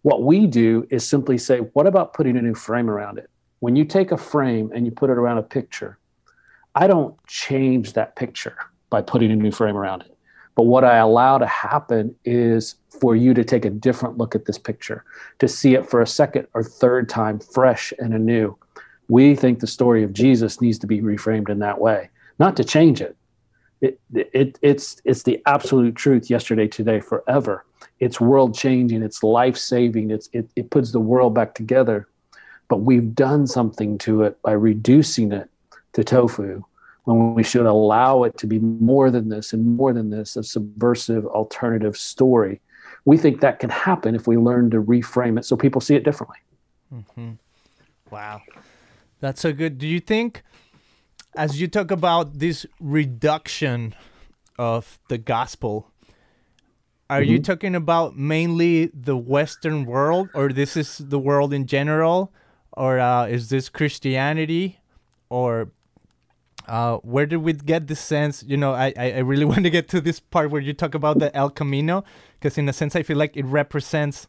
What 0.00 0.22
we 0.22 0.46
do 0.46 0.86
is 0.88 1.06
simply 1.06 1.36
say, 1.36 1.58
what 1.58 1.86
about 1.86 2.14
putting 2.14 2.38
a 2.38 2.42
new 2.42 2.54
frame 2.54 2.88
around 2.88 3.18
it? 3.18 3.28
When 3.58 3.76
you 3.76 3.84
take 3.84 4.12
a 4.12 4.16
frame 4.16 4.72
and 4.74 4.86
you 4.86 4.92
put 4.92 5.10
it 5.10 5.18
around 5.18 5.36
a 5.36 5.42
picture, 5.42 5.98
I 6.80 6.86
don't 6.86 7.14
change 7.26 7.92
that 7.92 8.16
picture. 8.16 8.56
by 8.90 9.00
putting 9.00 9.30
a 9.30 9.36
new 9.36 9.52
frame 9.52 9.76
around 9.76 10.02
it. 10.02 10.16
But 10.56 10.64
what 10.64 10.84
I 10.84 10.96
allow 10.96 11.38
to 11.38 11.46
happen 11.46 12.14
is 12.24 12.74
for 13.00 13.14
you 13.14 13.32
to 13.34 13.44
take 13.44 13.64
a 13.64 13.70
different 13.70 14.18
look 14.18 14.34
at 14.34 14.46
this 14.46 14.58
picture, 14.58 15.04
to 15.38 15.46
see 15.46 15.74
it 15.74 15.88
for 15.88 16.02
a 16.02 16.06
second 16.06 16.48
or 16.54 16.64
third 16.64 17.08
time, 17.08 17.38
fresh 17.38 17.92
and 17.98 18.12
anew. 18.12 18.56
We 19.08 19.36
think 19.36 19.60
the 19.60 19.68
story 19.68 20.02
of 20.02 20.12
Jesus 20.12 20.60
needs 20.60 20.78
to 20.80 20.88
be 20.88 21.00
reframed 21.00 21.48
in 21.48 21.60
that 21.60 21.80
way, 21.80 22.10
not 22.40 22.56
to 22.56 22.64
change 22.64 23.00
it. 23.00 23.16
It, 23.80 24.00
it 24.12 24.58
it's 24.60 25.00
it's 25.04 25.22
the 25.22 25.40
absolute 25.46 25.94
truth 25.94 26.28
yesterday 26.28 26.68
today 26.68 27.00
forever 27.00 27.64
it's 27.98 28.20
world 28.20 28.54
changing 28.54 29.02
it's 29.02 29.22
life 29.22 29.56
saving 29.56 30.10
it's 30.10 30.28
it, 30.34 30.50
it 30.54 30.68
puts 30.68 30.92
the 30.92 31.00
world 31.00 31.32
back 31.32 31.54
together 31.54 32.06
but 32.68 32.82
we've 32.82 33.14
done 33.14 33.46
something 33.46 33.96
to 33.98 34.24
it 34.24 34.42
by 34.42 34.52
reducing 34.52 35.32
it 35.32 35.48
to 35.94 36.04
tofu 36.04 36.62
when 37.18 37.34
we 37.34 37.42
should 37.42 37.66
allow 37.66 38.22
it 38.24 38.36
to 38.38 38.46
be 38.46 38.58
more 38.58 39.10
than 39.10 39.28
this 39.28 39.52
and 39.52 39.76
more 39.76 39.92
than 39.92 40.10
this 40.10 40.36
a 40.36 40.42
subversive 40.42 41.26
alternative 41.26 41.96
story 41.96 42.60
we 43.04 43.16
think 43.16 43.40
that 43.40 43.58
can 43.58 43.70
happen 43.70 44.14
if 44.14 44.26
we 44.26 44.36
learn 44.36 44.70
to 44.70 44.82
reframe 44.82 45.38
it 45.38 45.44
so 45.44 45.56
people 45.56 45.80
see 45.80 45.94
it 45.94 46.04
differently 46.04 46.38
mm-hmm. 46.92 47.32
wow 48.10 48.40
that's 49.20 49.40
so 49.40 49.52
good 49.52 49.78
do 49.78 49.86
you 49.86 50.00
think 50.00 50.42
as 51.36 51.60
you 51.60 51.68
talk 51.68 51.90
about 51.90 52.38
this 52.38 52.66
reduction 52.80 53.94
of 54.58 54.98
the 55.08 55.18
gospel 55.18 55.90
are 57.08 57.20
mm-hmm. 57.20 57.32
you 57.32 57.38
talking 57.40 57.74
about 57.74 58.16
mainly 58.16 58.90
the 58.92 59.16
western 59.16 59.84
world 59.84 60.28
or 60.34 60.52
this 60.52 60.76
is 60.76 60.98
the 60.98 61.18
world 61.18 61.52
in 61.52 61.66
general 61.66 62.32
or 62.72 62.98
uh, 62.98 63.26
is 63.26 63.48
this 63.48 63.68
christianity 63.68 64.78
or 65.28 65.70
uh, 66.70 66.98
where 66.98 67.26
did 67.26 67.38
we 67.38 67.52
get 67.52 67.88
the 67.88 67.96
sense? 67.96 68.44
You 68.46 68.56
know, 68.56 68.72
I, 68.72 68.92
I 68.96 69.18
really 69.18 69.44
want 69.52 69.64
to 69.64 69.70
get 69.70 69.88
to 69.88 70.00
this 70.00 70.20
part 70.20 70.50
where 70.50 70.60
you 70.60 70.72
talk 70.72 70.94
about 70.94 71.18
the 71.18 71.34
El 71.36 71.50
Camino, 71.50 72.04
because 72.38 72.56
in 72.56 72.68
a 72.68 72.72
sense, 72.72 72.94
I 72.94 73.02
feel 73.02 73.16
like 73.16 73.36
it 73.36 73.44
represents 73.44 74.28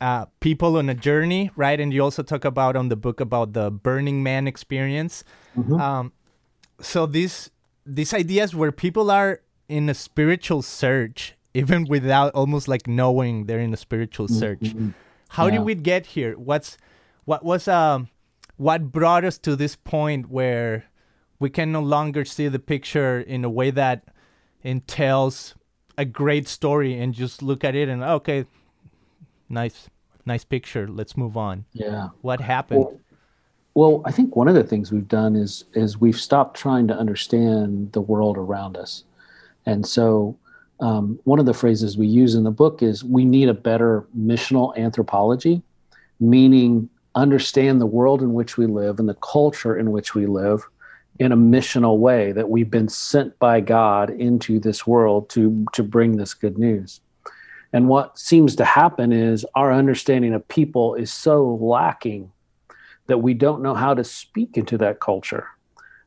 uh, 0.00 0.26
people 0.40 0.76
on 0.76 0.88
a 0.88 0.94
journey, 0.94 1.52
right? 1.54 1.78
And 1.78 1.92
you 1.92 2.02
also 2.02 2.24
talk 2.24 2.44
about 2.44 2.74
on 2.74 2.88
the 2.88 2.96
book 2.96 3.20
about 3.20 3.52
the 3.52 3.70
Burning 3.70 4.24
Man 4.24 4.48
experience. 4.48 5.22
Mm-hmm. 5.56 5.80
Um, 5.80 6.12
so 6.80 7.06
these 7.06 7.50
these 7.86 8.12
ideas 8.12 8.52
where 8.52 8.72
people 8.72 9.08
are 9.08 9.40
in 9.68 9.88
a 9.88 9.94
spiritual 9.94 10.62
search, 10.62 11.36
even 11.54 11.84
without 11.84 12.34
almost 12.34 12.66
like 12.66 12.88
knowing 12.88 13.46
they're 13.46 13.60
in 13.60 13.72
a 13.72 13.76
spiritual 13.78 14.26
search. 14.26 14.60
Mm-hmm. 14.60 14.90
How 15.28 15.44
yeah. 15.44 15.52
did 15.52 15.60
we 15.60 15.76
get 15.76 16.06
here? 16.06 16.34
What's 16.36 16.76
what 17.24 17.44
was 17.44 17.68
um 17.68 18.08
what 18.56 18.90
brought 18.90 19.24
us 19.24 19.38
to 19.38 19.54
this 19.54 19.76
point 19.76 20.28
where 20.28 20.86
we 21.38 21.50
can 21.50 21.72
no 21.72 21.80
longer 21.80 22.24
see 22.24 22.48
the 22.48 22.58
picture 22.58 23.20
in 23.20 23.44
a 23.44 23.50
way 23.50 23.70
that 23.70 24.04
entails 24.62 25.54
a 25.98 26.04
great 26.04 26.48
story 26.48 26.98
and 26.98 27.14
just 27.14 27.42
look 27.42 27.64
at 27.64 27.74
it 27.74 27.88
and 27.88 28.02
okay 28.02 28.44
nice 29.48 29.88
nice 30.26 30.44
picture. 30.44 30.88
Let's 30.88 31.16
move 31.16 31.36
on. 31.36 31.64
Yeah. 31.72 32.08
What 32.20 32.40
happened? 32.40 32.80
Well, 32.80 33.00
well 33.74 34.02
i 34.04 34.10
think 34.10 34.34
one 34.34 34.48
of 34.48 34.54
the 34.54 34.64
things 34.64 34.90
we've 34.90 35.08
done 35.08 35.36
is 35.36 35.64
is 35.74 36.00
we've 36.00 36.18
stopped 36.18 36.56
trying 36.56 36.88
to 36.88 36.96
understand 36.96 37.92
the 37.92 38.00
world 38.00 38.36
around 38.36 38.76
us. 38.76 39.04
And 39.66 39.86
so 39.86 40.36
um, 40.78 41.18
one 41.24 41.38
of 41.38 41.46
the 41.46 41.54
phrases 41.54 41.96
we 41.96 42.06
use 42.06 42.34
in 42.34 42.44
the 42.44 42.50
book 42.50 42.82
is 42.82 43.02
we 43.02 43.24
need 43.24 43.48
a 43.48 43.54
better 43.54 44.06
missional 44.16 44.76
anthropology 44.76 45.62
meaning 46.20 46.88
understand 47.14 47.80
the 47.80 47.86
world 47.86 48.22
in 48.22 48.32
which 48.34 48.56
we 48.56 48.66
live 48.66 48.98
and 48.98 49.08
the 49.08 49.14
culture 49.14 49.76
in 49.76 49.90
which 49.90 50.14
we 50.14 50.26
live 50.26 50.66
in 51.18 51.32
a 51.32 51.36
missional 51.36 51.98
way 51.98 52.32
that 52.32 52.48
we've 52.50 52.70
been 52.70 52.88
sent 52.88 53.38
by 53.38 53.60
God 53.60 54.10
into 54.10 54.60
this 54.60 54.86
world 54.86 55.28
to 55.30 55.66
to 55.72 55.82
bring 55.82 56.16
this 56.16 56.34
good 56.34 56.58
news. 56.58 57.00
And 57.72 57.88
what 57.88 58.18
seems 58.18 58.56
to 58.56 58.64
happen 58.64 59.12
is 59.12 59.44
our 59.54 59.72
understanding 59.72 60.34
of 60.34 60.46
people 60.48 60.94
is 60.94 61.12
so 61.12 61.58
lacking 61.60 62.32
that 63.06 63.18
we 63.18 63.34
don't 63.34 63.62
know 63.62 63.74
how 63.74 63.94
to 63.94 64.04
speak 64.04 64.56
into 64.56 64.78
that 64.78 65.00
culture. 65.00 65.46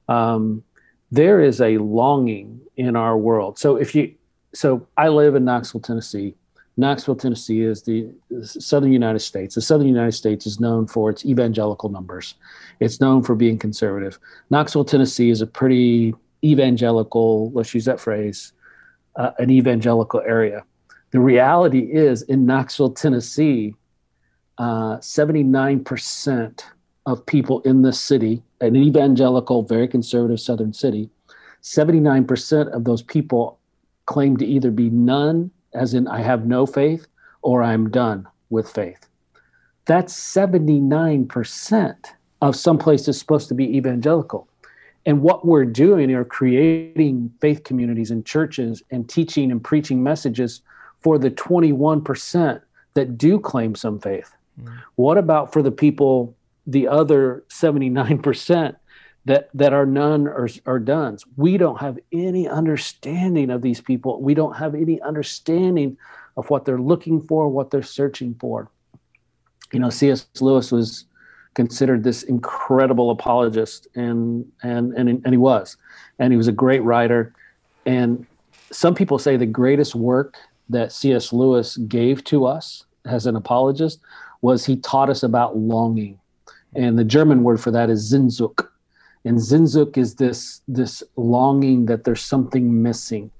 Um, 0.08 0.64
there 1.12 1.40
is 1.40 1.62
a 1.62 1.78
longing 1.78 2.62
in 2.76 2.96
our 2.96 3.18
world. 3.18 3.58
So 3.58 3.76
if 3.76 3.96
you, 3.96 4.14
so 4.54 4.88
I 4.98 5.10
live 5.10 5.36
in 5.36 5.46
Knoxville, 5.46 5.82
Tennessee. 5.82 6.36
Knoxville, 6.80 7.18
Tennessee 7.18 7.62
is 7.62 7.84
the 7.84 8.10
southern 8.42 8.94
United 8.94 9.20
States. 9.20 9.56
The 9.56 9.62
southern 9.62 9.88
United 9.88 10.14
States 10.14 10.48
is 10.48 10.62
known 10.62 10.88
for 10.88 11.10
its 11.10 11.26
evangelical 11.26 11.90
numbers. 11.90 12.36
It's 12.80 13.02
known 13.02 13.22
for 13.22 13.36
being 13.36 13.60
conservative. 13.60 14.18
Knoxville, 14.50 14.86
Tennessee 14.86 15.30
is 15.30 15.42
a 15.42 15.48
pretty 15.48 16.16
evangelical, 16.44 17.52
let's 17.52 17.74
use 17.74 17.84
that 17.84 18.00
phrase, 18.00 18.54
uh, 19.18 19.32
an 19.40 19.50
evangelical 19.50 20.22
area. 20.22 20.64
The 21.12 21.20
reality 21.20 21.80
is 21.80 22.22
in 22.22 22.46
Knoxville, 22.46 22.92
Tennessee, 22.92 23.76
uh, 24.58 24.98
79% 25.00 26.64
of 27.06 27.26
people 27.26 27.60
in 27.62 27.82
the 27.82 27.92
city, 27.92 28.42
an 28.62 28.78
evangelical, 28.78 29.64
very 29.64 29.88
conservative 29.88 30.40
southern 30.40 30.72
city, 30.72 31.10
79% 31.62 32.72
of 32.72 32.86
those 32.86 33.02
people 33.02 33.60
claim 34.06 34.38
to 34.38 34.46
either 34.46 34.72
be 34.72 34.90
none 34.90 35.52
as 35.74 35.94
in 35.94 36.08
I 36.08 36.22
have 36.22 36.46
no 36.46 36.66
faith, 36.66 37.08
or 37.42 37.64
I'm 37.64 37.90
done 37.90 38.28
with 38.50 38.70
faith. 38.70 39.08
That's 39.86 40.14
79% 40.14 41.96
of 42.42 42.56
some 42.56 42.78
places 42.78 43.18
supposed 43.18 43.48
to 43.50 43.54
be 43.54 43.78
evangelical. 43.78 44.48
And 45.06 45.22
what 45.22 45.46
we're 45.46 45.66
doing 45.66 46.14
are 46.14 46.26
creating 46.26 47.34
faith 47.42 47.64
communities 47.64 48.12
and 48.12 48.26
churches 48.26 48.84
and 48.92 49.10
teaching 49.10 49.52
and 49.52 49.64
preaching 49.64 50.04
messages 50.04 50.62
for 51.02 51.18
the 51.18 51.32
21% 51.32 52.62
that 52.94 53.18
do 53.18 53.40
claim 53.40 53.76
some 53.76 54.00
faith. 54.00 54.32
Mm. 54.62 54.78
What 54.96 55.18
about 55.18 55.54
for 55.54 55.62
the 55.62 55.72
people, 55.72 56.36
the 56.68 56.88
other 56.88 57.44
79% 57.50 58.76
that 59.26 59.50
that 59.54 59.74
are 59.74 59.86
none 59.86 60.28
or 60.28 60.50
are 60.66 60.80
done's. 60.80 61.26
We 61.36 61.58
don't 61.58 61.80
have 61.80 62.00
any 62.12 62.48
understanding 62.48 63.50
of 63.50 63.62
these 63.62 63.82
people. 63.82 64.22
We 64.22 64.34
don't 64.34 64.56
have 64.56 64.76
any 64.76 65.02
understanding 65.02 65.98
of 66.38 66.50
what 66.50 66.66
they're 66.66 66.80
looking 66.80 67.22
for, 67.22 67.50
what 67.50 67.72
they're 67.72 67.84
searching 67.84 68.36
for. 68.40 68.70
You 69.72 69.80
know, 69.80 69.90
C.S. 69.90 70.28
Lewis 70.40 70.72
was 70.72 71.06
considered 71.54 72.04
this 72.04 72.24
incredible 72.24 73.12
apologist, 73.12 73.88
and 73.96 74.50
and 74.64 74.94
and 74.94 75.10
and 75.10 75.34
he 75.34 75.38
was, 75.38 75.78
and 76.18 76.32
he 76.34 76.38
was 76.38 76.48
a 76.48 76.54
great 76.54 76.82
writer. 76.84 77.34
And 77.86 78.26
some 78.72 78.96
people 78.96 79.20
say 79.20 79.36
the 79.36 79.46
greatest 79.46 79.96
work 79.96 80.38
that 80.70 80.92
C.S. 80.92 81.34
Lewis 81.34 81.78
gave 81.78 82.24
to 82.26 82.46
us 82.46 82.86
as 83.06 83.26
an 83.26 83.36
apologist 83.36 84.00
was 84.42 84.66
he 84.66 84.78
taught 84.78 85.10
us 85.10 85.24
about 85.24 85.58
longing, 85.58 86.18
and 86.74 86.98
the 86.98 87.04
German 87.04 87.44
word 87.44 87.60
for 87.60 87.72
that 87.72 87.90
is 87.90 88.12
Sehnsucht 88.14 88.70
and 89.26 89.38
Sehnsucht 89.38 89.98
is 89.98 90.16
this 90.16 90.62
this 90.68 91.04
longing 91.16 91.86
that 91.88 92.04
there's 92.04 92.22
something 92.22 92.82
missing. 92.82 93.32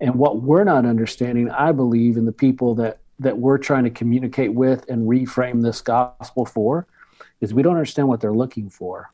And 0.00 0.14
what 0.14 0.40
we're 0.40 0.64
not 0.64 0.86
understanding 0.86 1.50
i 1.50 1.72
believe 1.72 2.16
in 2.16 2.24
the 2.24 2.32
people 2.32 2.74
that 2.76 2.98
that 3.18 3.38
we're 3.38 3.58
trying 3.58 3.84
to 3.84 3.90
communicate 3.90 4.54
with 4.54 4.88
and 4.88 5.06
reframe 5.06 5.62
this 5.62 5.82
gospel 5.82 6.46
for 6.46 6.86
is 7.42 7.52
we 7.52 7.62
don't 7.62 7.74
understand 7.74 8.08
what 8.08 8.20
they're 8.20 8.32
looking 8.32 8.70
for. 8.70 9.12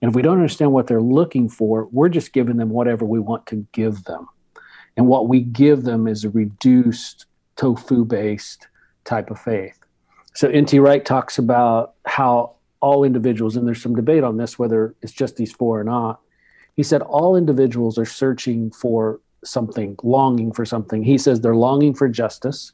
And 0.00 0.08
if 0.08 0.14
we 0.14 0.22
don't 0.22 0.36
understand 0.36 0.72
what 0.72 0.86
they're 0.86 1.02
looking 1.02 1.48
for 1.48 1.88
we're 1.90 2.08
just 2.08 2.32
giving 2.32 2.56
them 2.56 2.70
whatever 2.70 3.04
we 3.04 3.18
want 3.18 3.46
to 3.46 3.66
give 3.72 4.04
them. 4.04 4.28
And 4.96 5.08
what 5.08 5.28
we 5.28 5.40
give 5.40 5.82
them 5.82 6.06
is 6.06 6.24
a 6.24 6.30
reduced 6.30 7.26
tofu 7.56 8.04
based 8.04 8.68
type 9.04 9.30
of 9.30 9.40
faith. 9.40 9.78
So 10.34 10.48
nt 10.48 10.72
wright 10.74 11.04
talks 11.04 11.38
about 11.38 11.94
how 12.06 12.57
all 12.80 13.04
individuals, 13.04 13.56
and 13.56 13.66
there's 13.66 13.82
some 13.82 13.94
debate 13.94 14.24
on 14.24 14.36
this 14.36 14.58
whether 14.58 14.94
it's 15.02 15.12
just 15.12 15.36
these 15.36 15.52
four 15.52 15.80
or 15.80 15.84
not. 15.84 16.20
He 16.76 16.82
said 16.82 17.02
all 17.02 17.36
individuals 17.36 17.98
are 17.98 18.04
searching 18.04 18.70
for 18.70 19.20
something, 19.44 19.96
longing 20.02 20.52
for 20.52 20.64
something. 20.64 21.02
He 21.02 21.18
says 21.18 21.40
they're 21.40 21.56
longing 21.56 21.94
for 21.94 22.08
justice, 22.08 22.72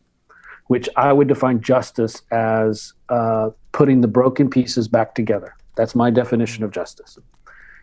which 0.67 0.89
I 0.97 1.13
would 1.13 1.29
define 1.29 1.61
justice 1.61 2.23
as 2.31 2.93
uh, 3.09 3.51
putting 3.73 4.01
the 4.01 4.09
broken 4.09 4.51
pieces 4.51 4.89
back 4.89 5.15
together. 5.15 5.57
That's 5.77 5.95
my 5.95 6.11
definition 6.11 6.65
of 6.65 6.71
justice. 6.71 7.19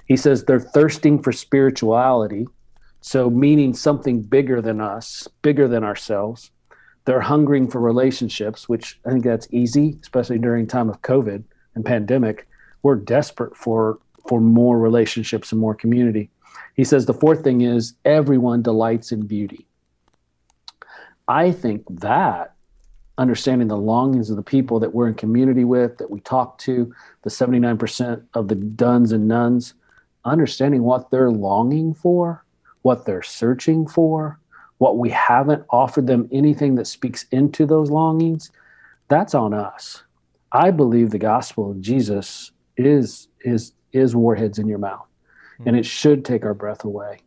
He 0.05 0.17
says 0.17 0.43
they're 0.43 0.59
thirsting 0.59 1.21
for 1.21 1.31
spirituality, 1.31 2.47
so 3.01 3.29
meaning 3.29 3.73
something 3.73 4.21
bigger 4.21 4.61
than 4.61 4.79
us, 4.79 5.27
bigger 5.41 5.67
than 5.67 5.83
ourselves. 5.83 6.51
They're 7.05 7.21
hungering 7.21 7.67
for 7.67 7.81
relationships, 7.81 8.69
which 8.69 8.99
I 9.05 9.09
think 9.09 9.23
that's 9.23 9.47
easy, 9.51 9.97
especially 10.01 10.37
during 10.37 10.67
time 10.67 10.89
of 10.89 11.01
COVID 11.01 11.43
and 11.75 11.85
pandemic, 11.85 12.47
we're 12.83 12.95
desperate 12.95 13.55
for 13.55 13.99
for 14.27 14.39
more 14.39 14.77
relationships 14.77 15.51
and 15.51 15.59
more 15.59 15.75
community. 15.75 16.29
He 16.75 16.83
says 16.83 17.05
the 17.05 17.13
fourth 17.13 17.43
thing 17.43 17.61
is 17.61 17.93
everyone 18.05 18.61
delights 18.61 19.11
in 19.11 19.25
beauty. 19.25 19.65
I 21.27 21.51
think 21.51 21.83
that 22.01 22.53
understanding 23.17 23.67
the 23.67 23.77
longings 23.77 24.29
of 24.29 24.35
the 24.35 24.43
people 24.43 24.79
that 24.79 24.93
we're 24.93 25.07
in 25.07 25.13
community 25.13 25.63
with, 25.63 25.97
that 25.97 26.09
we 26.09 26.19
talk 26.21 26.57
to, 26.59 26.93
the 27.21 27.29
79% 27.29 28.23
of 28.33 28.47
the 28.47 28.55
dones 28.55 29.11
and 29.11 29.27
nones, 29.27 29.73
understanding 30.25 30.83
what 30.83 31.11
they're 31.11 31.31
longing 31.31 31.93
for, 31.93 32.43
what 32.81 33.05
they're 33.05 33.21
searching 33.21 33.87
for, 33.87 34.39
what 34.79 34.97
we 34.97 35.09
haven't 35.09 35.63
offered 35.69 36.07
them 36.07 36.27
anything 36.31 36.75
that 36.75 36.87
speaks 36.87 37.25
into 37.31 37.65
those 37.65 37.91
longings, 37.91 38.51
that's 39.07 39.35
on 39.35 39.53
us. 39.53 40.03
I 40.51 40.71
believe 40.71 41.09
the 41.09 41.19
gospel 41.19 41.71
of 41.71 41.81
Jesus 41.81 42.51
is 42.77 43.27
is 43.41 43.73
is 43.93 44.15
warheads 44.15 44.59
in 44.59 44.67
your 44.67 44.77
mouth, 44.77 45.07
mm-hmm. 45.53 45.69
and 45.69 45.77
it 45.77 45.85
should 45.85 46.25
take 46.25 46.43
our 46.45 46.53
breath 46.53 46.83
away. 46.83 47.19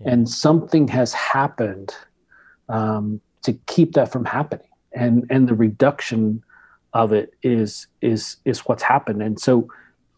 Yeah. 0.00 0.12
And 0.12 0.28
something 0.28 0.88
has 0.88 1.12
happened 1.12 1.94
um, 2.68 3.20
to 3.42 3.52
keep 3.66 3.92
that 3.94 4.12
from 4.12 4.24
happening, 4.24 4.68
and 4.92 5.26
and 5.30 5.48
the 5.48 5.54
reduction 5.54 6.42
of 6.92 7.12
it 7.12 7.34
is 7.42 7.86
is 8.02 8.36
is 8.44 8.60
what's 8.60 8.82
happened. 8.82 9.22
And 9.22 9.40
so, 9.40 9.68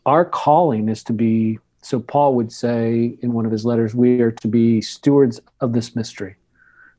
our 0.06 0.24
calling 0.24 0.88
is 0.88 1.02
to 1.04 1.12
be. 1.12 1.58
So 1.80 2.00
Paul 2.00 2.34
would 2.34 2.52
say 2.52 3.16
in 3.22 3.32
one 3.32 3.46
of 3.46 3.52
his 3.52 3.64
letters, 3.64 3.94
we 3.94 4.20
are 4.20 4.32
to 4.32 4.48
be 4.48 4.82
stewards 4.82 5.40
of 5.60 5.72
this 5.72 5.94
mystery. 5.94 6.34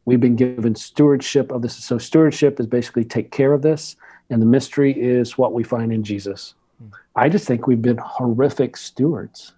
We've 0.06 0.22
been 0.22 0.38
given 0.38 0.74
stewardship 0.74 1.52
of 1.52 1.62
this. 1.62 1.76
So 1.76 1.98
stewardship 1.98 2.62
is 2.62 2.66
basically 2.66 3.04
take 3.04 3.30
care 3.32 3.52
of 3.52 3.62
this 3.62 3.98
and 4.30 4.42
the 4.42 4.46
mystery 4.46 4.92
is 4.92 5.38
what 5.38 5.54
we 5.54 5.64
find 5.64 5.92
in 5.92 6.04
Jesus. 6.04 6.54
Hmm. 6.80 6.90
I 7.16 7.30
just 7.30 7.48
think 7.48 7.68
we've 7.68 7.82
been 7.82 7.98
horrific 7.98 8.78
stewards. 8.78 9.54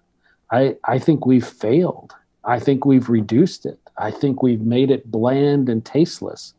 I, 0.52 0.76
I 0.86 1.00
think 1.00 1.26
we've 1.26 1.46
failed. 1.46 2.14
I 2.44 2.60
think 2.60 2.86
we've 2.86 3.10
reduced 3.10 3.66
it. 3.66 3.80
I 3.98 4.12
think 4.12 4.42
we've 4.42 4.62
made 4.62 4.92
it 4.92 5.10
bland 5.10 5.70
and 5.70 5.86
tasteless. 5.86 6.54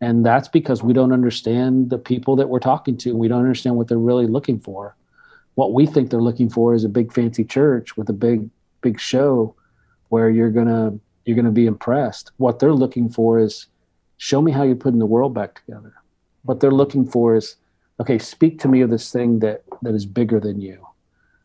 And 0.00 0.24
that's 0.24 0.48
because 0.48 0.82
we 0.82 0.92
don't 0.92 1.12
understand 1.12 1.90
the 1.90 1.98
people 1.98 2.36
that 2.36 2.48
we're 2.48 2.60
talking 2.60 2.96
to. 2.98 3.16
We 3.16 3.28
don't 3.28 3.40
understand 3.40 3.76
what 3.76 3.88
they're 3.88 3.98
really 3.98 4.26
looking 4.26 4.60
for. 4.60 4.94
What 5.56 5.72
we 5.72 5.86
think 5.86 6.10
they're 6.10 6.22
looking 6.22 6.48
for 6.48 6.74
is 6.74 6.84
a 6.84 6.88
big 6.88 7.12
fancy 7.12 7.44
church 7.44 7.96
with 7.96 8.08
a 8.08 8.12
big 8.12 8.48
big 8.80 9.00
show 9.00 9.56
where 10.08 10.30
you're 10.30 10.50
going 10.50 10.68
to 10.68 11.00
you're 11.24 11.34
going 11.34 11.44
to 11.44 11.50
be 11.50 11.66
impressed. 11.66 12.30
What 12.36 12.60
they're 12.60 12.72
looking 12.72 13.08
for 13.08 13.40
is 13.40 13.66
show 14.18 14.40
me 14.40 14.52
how 14.52 14.62
you're 14.62 14.76
putting 14.76 15.00
the 15.00 15.06
world 15.06 15.34
back 15.34 15.64
together. 15.64 15.94
What 16.48 16.60
they're 16.60 16.70
looking 16.70 17.04
for 17.04 17.36
is, 17.36 17.56
okay, 18.00 18.18
speak 18.18 18.58
to 18.60 18.68
me 18.68 18.80
of 18.80 18.88
this 18.88 19.12
thing 19.12 19.40
that 19.40 19.64
that 19.82 19.94
is 19.94 20.06
bigger 20.06 20.40
than 20.40 20.62
you. 20.62 20.86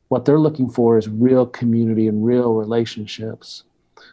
What 0.08 0.24
they're 0.24 0.40
looking 0.40 0.70
for 0.70 0.98
is 0.98 1.10
real 1.10 1.46
community 1.46 2.08
and 2.08 2.26
real 2.26 2.54
relationships. 2.54 3.64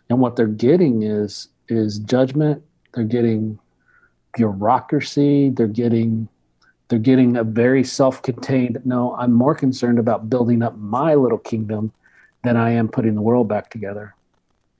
And 0.08 0.18
what 0.18 0.34
they're 0.34 0.48
getting 0.48 1.04
is 1.04 1.46
is 1.68 2.00
judgment. 2.00 2.64
They're 2.92 3.04
getting 3.04 3.60
bureaucracy. 4.34 5.50
They're 5.50 5.68
getting 5.68 6.28
they're 6.88 6.98
getting 6.98 7.36
a 7.36 7.44
very 7.44 7.84
self-contained 7.84 8.82
no 8.84 9.14
i'm 9.14 9.32
more 9.32 9.54
concerned 9.54 10.00
about 10.00 10.28
building 10.28 10.60
up 10.60 10.76
my 10.76 11.14
little 11.14 11.38
kingdom 11.38 11.92
than 12.42 12.56
i 12.56 12.68
am 12.68 12.88
putting 12.88 13.14
the 13.14 13.22
world 13.22 13.46
back 13.46 13.70
together 13.70 14.12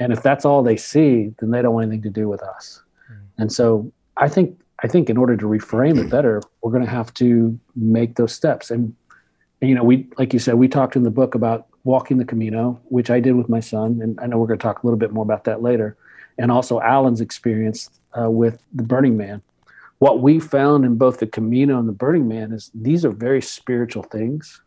and 0.01 0.13
if 0.13 0.21
that's 0.21 0.45
all 0.45 0.61
they 0.61 0.77
see 0.77 1.33
then 1.39 1.53
they 1.53 1.63
don't 1.63 1.73
want 1.73 1.87
anything 1.87 2.03
to 2.03 2.11
do 2.11 2.29
with 2.29 2.43
us 2.43 2.83
mm. 3.09 3.17
and 3.39 3.53
so 3.53 3.93
i 4.17 4.29
think 4.29 4.59
I 4.83 4.89
think 4.89 5.11
in 5.11 5.17
order 5.17 5.37
to 5.37 5.47
reframe 5.47 5.99
it 5.99 6.11
better, 6.11 6.43
we're 6.63 6.73
going 6.73 6.85
to 6.85 6.91
have 6.91 7.13
to 7.15 7.59
make 7.77 8.17
those 8.17 8.33
steps. 8.33 8.71
And, 8.71 8.95
and, 9.61 9.69
you 9.69 9.77
know, 9.77 9.85
we, 9.85 10.09
like 10.17 10.33
you 10.33 10.39
said, 10.39 10.55
we 10.55 10.69
talked 10.69 10.97
in 10.97 11.03
the 11.03 11.11
book 11.11 11.35
about 11.35 11.67
walking 11.85 12.19
the 12.19 12.25
Camino, 12.25 12.81
which 12.85 13.11
I 13.11 13.21
did 13.21 13.33
with 13.33 13.49
my 13.49 13.61
son. 13.61 14.01
And 14.03 14.19
I 14.21 14.27
know 14.27 14.39
we're 14.39 14.47
going 14.47 14.59
to 14.59 14.63
talk 14.63 14.83
a 14.83 14.87
little 14.87 14.99
bit 14.99 15.13
more 15.13 15.25
about 15.25 15.45
that 15.45 15.63
later. 15.63 15.97
And 16.39 16.51
also 16.51 16.81
Alan's 16.81 17.21
experience 17.21 17.91
uh, 18.19 18.31
with 18.31 18.63
the 18.73 18.83
Burning 18.83 19.17
Man. 19.17 19.43
What 19.99 20.23
we 20.23 20.41
found 20.41 20.87
in 20.87 20.97
both 20.97 21.19
the 21.19 21.27
Camino 21.27 21.79
and 21.79 21.87
the 21.87 21.93
Burning 21.93 22.27
Man 22.27 22.53
is 22.53 22.71
these 22.75 23.05
are 23.05 23.11
very 23.11 23.43
spiritual 23.43 24.03
things, 24.03 24.63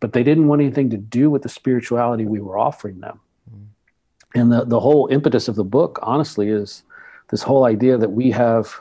but 0.00 0.12
they 0.12 0.24
didn't 0.24 0.48
want 0.48 0.62
anything 0.62 0.90
to 0.90 0.96
do 0.96 1.30
with 1.30 1.42
the 1.42 1.48
spirituality 1.48 2.24
we 2.24 2.40
were 2.40 2.58
offering 2.58 2.98
them. 2.98 3.20
Mm. 3.54 3.66
And 4.34 4.52
the, 4.52 4.64
the 4.64 4.80
whole 4.80 5.06
impetus 5.12 5.46
of 5.46 5.54
the 5.54 5.62
book, 5.62 6.00
honestly, 6.02 6.48
is 6.48 6.82
this 7.30 7.42
whole 7.42 7.64
idea 7.66 7.98
that 7.98 8.10
we 8.10 8.32
have 8.32 8.80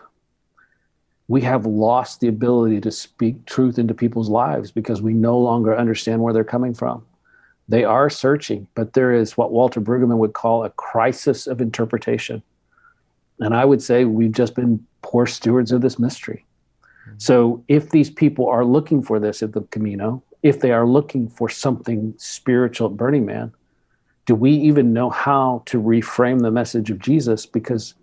we 1.27 1.41
have 1.41 1.65
lost 1.65 2.19
the 2.19 2.27
ability 2.27 2.79
to 2.81 2.91
speak 2.91 3.45
truth 3.45 3.77
into 3.77 3.93
people's 3.93 4.29
lives 4.29 4.71
because 4.71 5.01
we 5.01 5.13
no 5.13 5.37
longer 5.37 5.77
understand 5.77 6.21
where 6.21 6.33
they're 6.33 6.43
coming 6.43 6.73
from. 6.73 7.05
They 7.67 7.83
are 7.83 8.09
searching, 8.09 8.67
but 8.75 8.93
there 8.93 9.11
is 9.11 9.35
what 9.35 9.51
Walter 9.51 9.81
Brueggemann 9.81 10.19
would 10.19 10.33
call 10.33 10.63
a 10.63 10.69
crisis 10.71 11.45
of 11.47 11.59
interpretation. 11.59 12.41
And 13.39 13.53
I 13.53 13.65
would 13.65 13.83
say 13.83 14.05
we've 14.05 14.31
just 14.31 14.55
been 14.55 14.85
poor 15.01 15.25
stewards 15.25 15.73
of 15.73 15.81
this 15.81 15.99
mystery. 15.99 16.45
Mm-hmm. 17.07 17.17
So 17.17 17.63
if 17.67 17.89
these 17.89 18.09
people 18.09 18.47
are 18.47 18.63
looking 18.63 19.01
for 19.01 19.19
this 19.19 19.43
at 19.43 19.51
the 19.51 19.61
Camino, 19.63 20.23
if 20.43 20.61
they 20.61 20.71
are 20.71 20.87
looking 20.87 21.27
for 21.27 21.49
something 21.49 22.13
spiritual 22.17 22.89
at 22.89 22.97
Burning 22.97 23.25
Man, 23.25 23.51
do 24.25 24.35
we 24.35 24.51
even 24.51 24.93
know 24.93 25.09
how 25.09 25.63
to 25.65 25.81
reframe 25.81 26.41
the 26.41 26.51
message 26.51 26.89
of 26.89 26.99
Jesus? 26.99 27.45
Because 27.45 27.95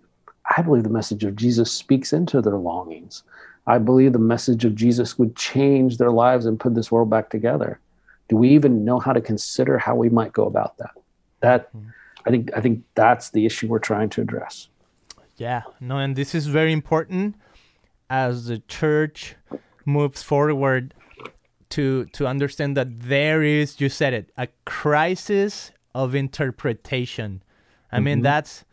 I 0.55 0.61
believe 0.61 0.83
the 0.83 0.89
message 0.89 1.23
of 1.23 1.35
Jesus 1.35 1.71
speaks 1.71 2.13
into 2.13 2.41
their 2.41 2.57
longings. 2.57 3.23
I 3.67 3.79
believe 3.79 4.13
the 4.13 4.19
message 4.19 4.63
of 4.63 4.75
Jesus 4.75 5.17
would 5.17 5.35
change 5.35 5.97
their 5.97 6.11
lives 6.11 6.45
and 6.45 6.59
put 6.59 6.75
this 6.75 6.91
world 6.91 7.09
back 7.09 7.29
together. 7.29 7.79
Do 8.27 8.37
we 8.37 8.49
even 8.49 8.85
know 8.85 8.99
how 8.99 9.13
to 9.13 9.21
consider 9.21 9.77
how 9.77 9.95
we 9.95 10.09
might 10.09 10.33
go 10.33 10.45
about 10.45 10.77
that? 10.77 10.91
That 11.41 11.69
I 12.25 12.29
think 12.29 12.51
I 12.55 12.61
think 12.61 12.83
that's 12.95 13.31
the 13.31 13.45
issue 13.45 13.67
we're 13.67 13.79
trying 13.79 14.09
to 14.09 14.21
address. 14.21 14.67
Yeah, 15.37 15.63
no, 15.79 15.97
and 15.97 16.15
this 16.15 16.33
is 16.33 16.47
very 16.47 16.71
important 16.71 17.35
as 18.09 18.45
the 18.45 18.59
church 18.59 19.35
moves 19.85 20.23
forward 20.23 20.93
to 21.69 22.05
to 22.13 22.27
understand 22.27 22.77
that 22.77 22.99
there 23.01 23.43
is 23.43 23.79
you 23.81 23.89
said 23.89 24.13
it 24.13 24.31
a 24.37 24.47
crisis 24.65 25.71
of 25.93 26.15
interpretation. 26.15 27.43
I 27.91 27.99
mean 27.99 28.17
mm-hmm. 28.17 28.23
that's 28.23 28.65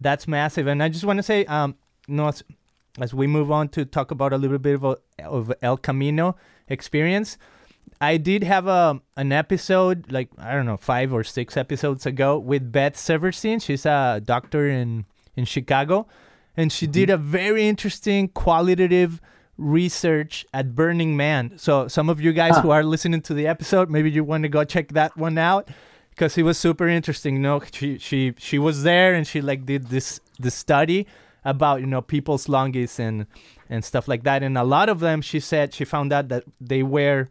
that's 0.00 0.26
massive. 0.26 0.66
And 0.66 0.82
I 0.82 0.88
just 0.88 1.04
want 1.04 1.18
to 1.18 1.22
say, 1.22 1.44
um, 1.46 1.76
you 2.06 2.14
know, 2.14 2.28
as, 2.28 2.42
as, 3.00 3.14
we 3.14 3.26
move 3.26 3.50
on 3.50 3.68
to 3.70 3.84
talk 3.84 4.10
about 4.10 4.32
a 4.32 4.38
little 4.38 4.58
bit 4.58 4.74
of, 4.74 4.84
a, 4.84 4.96
of 5.24 5.52
El 5.62 5.76
Camino 5.76 6.36
experience, 6.68 7.36
I 8.00 8.16
did 8.16 8.44
have 8.44 8.66
a 8.66 9.00
an 9.16 9.30
episode 9.30 10.10
like 10.10 10.30
I 10.38 10.52
don't 10.52 10.64
know 10.64 10.78
five 10.78 11.12
or 11.12 11.22
six 11.22 11.56
episodes 11.56 12.06
ago 12.06 12.38
with 12.38 12.72
Beth 12.72 12.94
Severstein. 12.94 13.62
She's 13.62 13.84
a 13.84 14.22
doctor 14.24 14.68
in 14.68 15.04
in 15.36 15.44
Chicago, 15.44 16.06
and 16.56 16.72
she 16.72 16.86
mm-hmm. 16.86 16.92
did 16.92 17.10
a 17.10 17.18
very 17.18 17.68
interesting 17.68 18.28
qualitative 18.28 19.20
research 19.58 20.46
at 20.54 20.74
Burning 20.74 21.14
Man. 21.14 21.58
So 21.58 21.88
some 21.88 22.08
of 22.08 22.22
you 22.22 22.32
guys 22.32 22.54
huh. 22.54 22.62
who 22.62 22.70
are 22.70 22.82
listening 22.82 23.20
to 23.22 23.34
the 23.34 23.46
episode, 23.46 23.90
maybe 23.90 24.10
you 24.10 24.24
want 24.24 24.44
to 24.44 24.48
go 24.48 24.64
check 24.64 24.88
that 24.92 25.14
one 25.18 25.36
out 25.36 25.68
because 26.20 26.36
it 26.36 26.42
was 26.42 26.58
super 26.58 26.86
interesting. 26.86 27.36
You 27.36 27.40
know, 27.40 27.62
she 27.72 27.96
she 27.96 28.34
she 28.36 28.58
was 28.58 28.82
there 28.82 29.14
and 29.14 29.26
she 29.26 29.40
like 29.40 29.64
did 29.64 29.86
this 29.86 30.20
this 30.38 30.54
study 30.54 31.06
about 31.46 31.80
you 31.80 31.86
know 31.86 32.02
people's 32.02 32.46
longings 32.46 33.00
and 33.00 33.26
and 33.70 33.82
stuff 33.82 34.06
like 34.06 34.24
that. 34.24 34.42
And 34.42 34.58
a 34.58 34.64
lot 34.64 34.90
of 34.90 35.00
them, 35.00 35.22
she 35.22 35.40
said, 35.40 35.72
she 35.72 35.86
found 35.86 36.12
out 36.12 36.28
that 36.28 36.44
they 36.60 36.82
were 36.82 37.30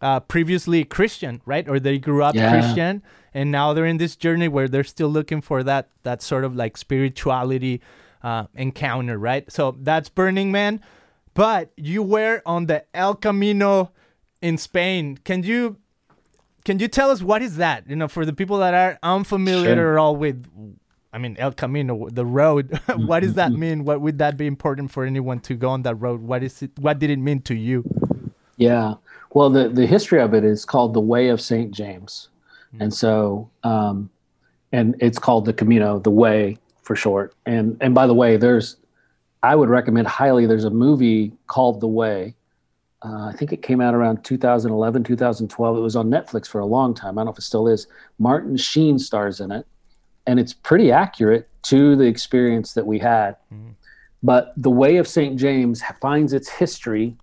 uh, 0.00 0.20
previously 0.20 0.84
Christian, 0.84 1.42
right? 1.44 1.68
Or 1.68 1.78
they 1.78 1.98
grew 1.98 2.22
up 2.22 2.34
yeah. 2.34 2.50
Christian, 2.50 3.02
and 3.34 3.52
now 3.52 3.74
they're 3.74 3.84
in 3.84 3.98
this 3.98 4.16
journey 4.16 4.48
where 4.48 4.68
they're 4.68 4.84
still 4.84 5.10
looking 5.10 5.42
for 5.42 5.62
that 5.62 5.90
that 6.04 6.22
sort 6.22 6.44
of 6.44 6.56
like 6.56 6.78
spirituality 6.78 7.82
uh, 8.22 8.46
encounter, 8.54 9.18
right? 9.18 9.52
So 9.52 9.76
that's 9.82 10.08
Burning 10.08 10.50
Man. 10.50 10.80
But 11.34 11.72
you 11.76 12.02
were 12.02 12.40
on 12.46 12.66
the 12.66 12.84
El 12.96 13.16
Camino 13.16 13.90
in 14.40 14.56
Spain. 14.56 15.18
Can 15.24 15.42
you 15.42 15.76
can 16.64 16.78
you 16.78 16.88
tell 16.88 17.10
us 17.10 17.22
what 17.22 17.42
is 17.42 17.56
that? 17.56 17.88
You 17.88 17.96
know, 17.96 18.08
for 18.08 18.24
the 18.24 18.32
people 18.32 18.58
that 18.58 18.74
are 18.74 18.98
unfamiliar 19.02 19.74
sure. 19.74 19.92
at 19.92 20.00
all 20.00 20.16
with, 20.16 20.46
I 21.12 21.18
mean, 21.18 21.36
El 21.38 21.52
Camino, 21.52 22.08
the 22.08 22.24
road. 22.24 22.80
what 22.96 23.20
does 23.20 23.34
that 23.34 23.52
mean? 23.52 23.84
What 23.84 24.00
would 24.00 24.18
that 24.18 24.36
be 24.36 24.46
important 24.46 24.90
for 24.90 25.04
anyone 25.04 25.40
to 25.40 25.54
go 25.54 25.68
on 25.70 25.82
that 25.82 25.96
road? 25.96 26.22
What 26.22 26.42
is 26.42 26.62
it? 26.62 26.70
What 26.78 26.98
did 26.98 27.10
it 27.10 27.18
mean 27.18 27.42
to 27.42 27.54
you? 27.54 27.84
Yeah, 28.56 28.94
well, 29.34 29.50
the 29.50 29.68
the 29.68 29.86
history 29.86 30.20
of 30.20 30.32
it 30.32 30.44
is 30.44 30.64
called 30.64 30.94
the 30.94 31.00
Way 31.00 31.28
of 31.28 31.40
Saint 31.40 31.72
James, 31.72 32.28
mm-hmm. 32.72 32.82
and 32.82 32.94
so, 32.94 33.50
um, 33.64 34.08
and 34.72 34.94
it's 35.00 35.18
called 35.18 35.44
the 35.44 35.52
Camino, 35.52 35.98
the 35.98 36.10
Way 36.10 36.56
for 36.82 36.94
short. 36.96 37.34
And 37.44 37.76
and 37.80 37.94
by 37.94 38.06
the 38.06 38.14
way, 38.14 38.36
there's, 38.36 38.76
I 39.42 39.56
would 39.56 39.68
recommend 39.68 40.06
highly. 40.06 40.46
There's 40.46 40.64
a 40.64 40.70
movie 40.70 41.32
called 41.48 41.80
The 41.80 41.88
Way 41.88 42.36
uh, 43.04 43.26
I 43.26 43.32
think 43.32 43.52
it 43.52 43.62
came 43.62 43.80
out 43.80 43.94
around 43.94 44.24
2011, 44.24 45.04
2012. 45.04 45.76
It 45.76 45.80
was 45.80 45.96
on 45.96 46.08
Netflix 46.08 46.48
for 46.48 46.60
a 46.60 46.66
long 46.66 46.94
time. 46.94 47.18
I 47.18 47.20
don't 47.20 47.26
know 47.26 47.32
if 47.32 47.38
it 47.38 47.42
still 47.42 47.68
is. 47.68 47.86
Martin 48.18 48.56
Sheen 48.56 48.98
stars 48.98 49.40
in 49.40 49.52
it, 49.52 49.66
and 50.26 50.40
it's 50.40 50.54
pretty 50.54 50.90
accurate 50.90 51.48
to 51.64 51.96
the 51.96 52.04
experience 52.04 52.72
that 52.72 52.86
we 52.86 52.98
had. 52.98 53.36
Mm-hmm. 53.52 53.70
But 54.22 54.54
the 54.56 54.70
way 54.70 54.96
of 54.96 55.06
St. 55.06 55.38
James 55.38 55.82
finds 56.00 56.32
its 56.32 56.48
history 56.48 57.16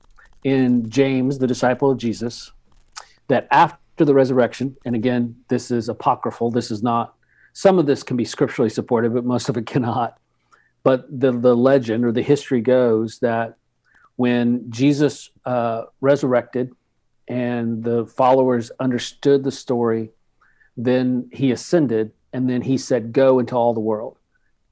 in 0.44 0.88
James, 0.88 1.40
the 1.40 1.48
disciple 1.48 1.90
of 1.90 1.98
Jesus, 1.98 2.52
that 3.28 3.48
after 3.50 4.06
the 4.06 4.14
resurrection, 4.14 4.78
and 4.86 4.96
again, 4.96 5.36
this 5.48 5.72
is 5.72 5.90
apocryphal, 5.90 6.52
this 6.52 6.70
is 6.70 6.84
not, 6.84 7.16
some 7.54 7.80
of 7.80 7.88
this 7.88 8.04
can 8.04 8.18
be 8.18 8.26
scripturally 8.26 8.70
supported, 8.70 9.16
but 9.16 9.26
most 9.26 9.50
of 9.50 9.58
it 9.58 9.66
cannot. 9.66 10.20
But 10.84 11.08
the, 11.20 11.32
the 11.32 11.56
legend 11.56 12.06
or 12.06 12.12
the 12.12 12.22
history 12.22 12.62
goes 12.62 13.20
that 13.20 13.58
when 14.22 14.70
Jesus 14.70 15.32
uh, 15.46 15.86
resurrected 16.00 16.76
and 17.28 17.84
the 17.84 18.06
followers 18.06 18.70
understood 18.80 19.44
the 19.44 19.52
story, 19.52 20.12
then 20.78 21.28
he 21.34 21.52
ascended 21.52 22.12
and 22.32 22.48
then 22.48 22.62
he 22.62 22.78
said, 22.78 23.14
Go 23.14 23.40
into 23.40 23.56
all 23.56 23.74
the 23.74 23.80
world. 23.80 24.20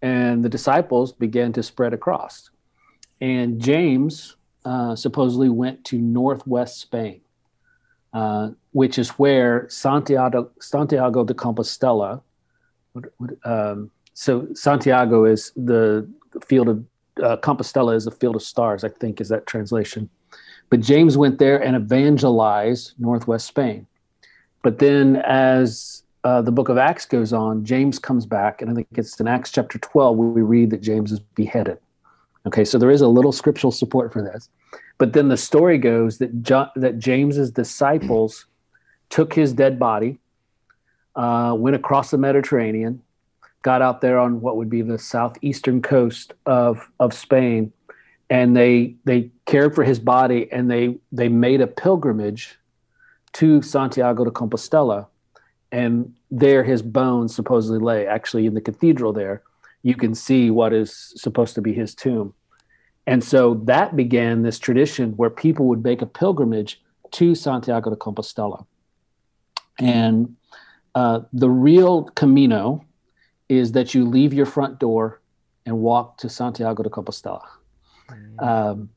And 0.03 0.45
the 0.45 0.49
disciples 0.49 1.11
began 1.11 1.51
to 1.53 1.63
spread 1.63 1.93
across. 1.95 2.51
And 3.21 3.59
James 3.59 4.35
uh, 4.65 4.95
supposedly 4.95 5.49
went 5.49 5.83
to 5.85 5.97
northwest 5.97 6.79
Spain, 6.79 7.21
uh, 8.13 8.51
which 8.71 8.99
is 8.99 9.09
where 9.23 9.67
Santiago, 9.67 10.51
Santiago 10.59 11.23
de 11.23 11.33
Compostela, 11.33 12.21
um, 13.43 13.89
so 14.13 14.47
Santiago 14.53 15.25
is 15.25 15.53
the, 15.55 16.07
the 16.33 16.39
field 16.41 16.69
of 16.69 16.85
uh, 17.23 17.37
Compostela 17.37 17.95
is 17.95 18.05
the 18.05 18.11
field 18.11 18.35
of 18.35 18.41
stars, 18.41 18.83
I 18.83 18.89
think 18.89 19.21
is 19.21 19.29
that 19.29 19.47
translation. 19.47 20.09
But 20.69 20.81
James 20.81 21.17
went 21.17 21.39
there 21.39 21.61
and 21.61 21.75
evangelized 21.75 22.93
northwest 22.99 23.47
Spain. 23.47 23.87
But 24.61 24.79
then, 24.79 25.17
as 25.17 26.03
uh, 26.23 26.41
the 26.41 26.51
book 26.51 26.69
of 26.69 26.77
Acts 26.77 27.05
goes 27.05 27.33
on, 27.33 27.63
James 27.63 27.97
comes 27.97 28.25
back, 28.25 28.61
and 28.61 28.69
I 28.69 28.73
think 28.73 28.87
it's 28.95 29.19
in 29.19 29.27
Acts 29.27 29.51
chapter 29.51 29.79
12 29.79 30.17
where 30.17 30.27
we 30.27 30.41
read 30.41 30.69
that 30.71 30.81
James 30.81 31.11
is 31.11 31.19
beheaded. 31.19 31.77
Okay, 32.45 32.65
so 32.65 32.77
there 32.77 32.91
is 32.91 33.01
a 33.01 33.07
little 33.07 33.31
scriptural 33.31 33.71
support 33.71 34.13
for 34.13 34.21
this. 34.21 34.49
But 34.97 35.13
then 35.13 35.29
the 35.29 35.37
story 35.37 35.77
goes 35.77 36.17
that, 36.17 36.43
that 36.75 36.99
James's 36.99 37.51
disciples 37.51 38.45
took 39.09 39.33
his 39.33 39.53
dead 39.53 39.79
body, 39.79 40.19
uh, 41.15 41.55
went 41.57 41.75
across 41.75 42.11
the 42.11 42.17
Mediterranean, 42.17 43.01
got 43.61 43.81
out 43.81 44.01
there 44.01 44.19
on 44.19 44.41
what 44.41 44.57
would 44.57 44.69
be 44.69 44.81
the 44.81 44.97
southeastern 44.97 45.81
coast 45.81 46.33
of, 46.45 46.89
of 46.99 47.13
Spain, 47.13 47.71
and 48.29 48.55
they 48.55 48.95
they 49.05 49.31
cared 49.45 49.73
for 49.73 49.83
his 49.83 49.99
body 49.99 50.51
and 50.51 50.69
they 50.69 50.97
they 51.11 51.29
made 51.29 51.61
a 51.61 51.67
pilgrimage 51.67 52.57
to 53.33 53.61
Santiago 53.61 54.23
de 54.23 54.31
Compostela, 54.31 55.07
and 55.71 56.13
there 56.31 56.63
his 56.63 56.81
bones 56.81 57.35
supposedly 57.35 57.79
lay. 57.79 58.07
Actually, 58.07 58.45
in 58.45 58.53
the 58.53 58.61
cathedral 58.61 59.13
there, 59.13 59.41
you 59.83 59.95
can 59.95 60.13
see 60.13 60.49
what 60.51 60.73
is 60.73 61.13
supposed 61.15 61.55
to 61.55 61.61
be 61.61 61.73
his 61.73 61.95
tomb. 61.95 62.33
And 63.07 63.23
so 63.23 63.55
that 63.65 63.95
began 63.95 64.43
this 64.43 64.59
tradition 64.59 65.13
where 65.13 65.31
people 65.31 65.65
would 65.65 65.83
make 65.83 66.03
a 66.03 66.05
pilgrimage 66.05 66.79
to 67.11 67.33
Santiago 67.33 67.89
de 67.89 67.95
Compostela. 67.95 68.65
And 69.79 70.35
uh, 70.93 71.21
the 71.33 71.49
real 71.49 72.03
Camino 72.03 72.85
is 73.49 73.71
that 73.73 73.93
you 73.93 74.05
leave 74.05 74.33
your 74.33 74.45
front 74.45 74.79
door 74.79 75.19
and 75.65 75.79
walk 75.79 76.17
to 76.19 76.29
Santiago 76.29 76.83
de 76.83 76.89
Compostela. 76.89 77.45
Mm. 78.09 78.43
Um, 78.43 78.89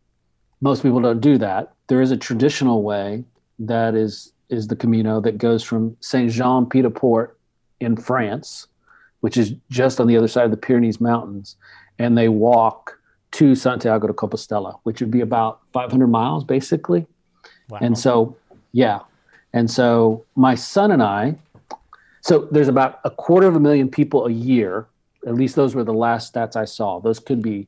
most 0.60 0.82
people 0.82 1.00
don't 1.00 1.20
do 1.20 1.38
that. 1.38 1.72
There 1.88 2.00
is 2.00 2.10
a 2.10 2.16
traditional 2.16 2.82
way 2.82 3.24
that 3.58 3.94
is 3.94 4.32
is 4.48 4.66
the 4.66 4.76
Camino 4.76 5.18
that 5.20 5.38
goes 5.38 5.64
from 5.64 5.96
Saint 6.00 6.30
Jean 6.30 6.66
Pied 6.66 6.82
de 6.82 6.90
Port 6.90 7.38
in 7.80 7.96
France, 7.96 8.66
which 9.20 9.38
is 9.38 9.54
just 9.70 9.98
on 9.98 10.06
the 10.06 10.16
other 10.16 10.28
side 10.28 10.44
of 10.44 10.50
the 10.50 10.58
Pyrenees 10.58 11.00
Mountains, 11.00 11.56
and 11.98 12.16
they 12.18 12.28
walk 12.28 12.98
to 13.32 13.54
Santiago 13.54 14.06
de 14.06 14.12
Compostela, 14.12 14.78
which 14.82 15.00
would 15.00 15.10
be 15.10 15.22
about 15.22 15.60
500 15.72 16.06
miles 16.06 16.44
basically. 16.44 17.06
Wow. 17.70 17.78
And 17.80 17.98
so, 17.98 18.36
yeah. 18.72 19.00
And 19.54 19.70
so 19.70 20.24
my 20.36 20.54
son 20.54 20.90
and 20.90 21.02
I 21.02 21.36
so 22.22 22.48
there's 22.52 22.68
about 22.68 23.00
a 23.04 23.10
quarter 23.10 23.48
of 23.48 23.56
a 23.56 23.60
million 23.60 23.88
people 23.90 24.26
a 24.26 24.32
year. 24.32 24.86
At 25.26 25.34
least 25.34 25.56
those 25.56 25.74
were 25.74 25.84
the 25.84 25.92
last 25.92 26.32
stats 26.32 26.54
I 26.54 26.64
saw. 26.64 27.00
Those 27.00 27.18
could 27.18 27.42
be 27.42 27.66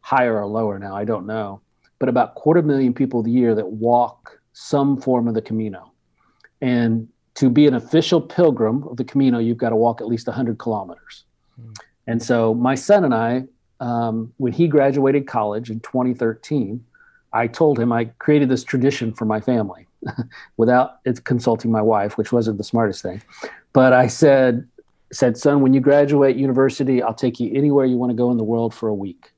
higher 0.00 0.38
or 0.38 0.46
lower 0.46 0.78
now. 0.78 0.96
I 0.96 1.04
don't 1.04 1.26
know. 1.26 1.60
But 1.98 2.08
about 2.08 2.36
quarter 2.36 2.60
of 2.60 2.64
a 2.64 2.68
million 2.68 2.94
people 2.94 3.26
a 3.26 3.28
year 3.28 3.56
that 3.56 3.66
walk 3.66 4.40
some 4.52 5.00
form 5.00 5.26
of 5.26 5.34
the 5.34 5.42
Camino. 5.42 5.92
And 6.60 7.08
to 7.34 7.50
be 7.50 7.66
an 7.66 7.74
official 7.74 8.20
pilgrim 8.20 8.84
of 8.84 8.96
the 8.96 9.04
Camino, 9.04 9.38
you've 9.38 9.58
got 9.58 9.70
to 9.70 9.76
walk 9.76 10.00
at 10.00 10.06
least 10.06 10.28
100 10.28 10.58
kilometers. 10.58 11.24
Mm. 11.60 11.76
And 12.06 12.22
so 12.22 12.54
my 12.54 12.76
son 12.76 13.04
and 13.04 13.14
I, 13.14 13.44
um, 13.80 14.32
when 14.36 14.52
he 14.52 14.68
graduated 14.68 15.26
college 15.26 15.70
in 15.70 15.80
2013, 15.80 16.84
I 17.32 17.48
told 17.48 17.80
him 17.80 17.92
I 17.92 18.06
created 18.18 18.48
this 18.48 18.62
tradition 18.62 19.12
for 19.12 19.24
my 19.24 19.40
family 19.40 19.87
without 20.56 21.02
consulting 21.24 21.70
my 21.70 21.82
wife, 21.82 22.16
which 22.16 22.32
wasn't 22.32 22.58
the 22.58 22.64
smartest 22.64 23.02
thing. 23.02 23.22
But 23.72 23.92
I 23.92 24.06
said, 24.06 24.66
said, 25.12 25.36
son, 25.36 25.60
when 25.60 25.74
you 25.74 25.80
graduate 25.80 26.36
university, 26.36 27.02
I'll 27.02 27.14
take 27.14 27.40
you 27.40 27.50
anywhere 27.54 27.86
you 27.86 27.96
want 27.96 28.10
to 28.10 28.16
go 28.16 28.30
in 28.30 28.36
the 28.36 28.44
world 28.44 28.74
for 28.74 28.88
a 28.88 28.94
week. 28.94 29.32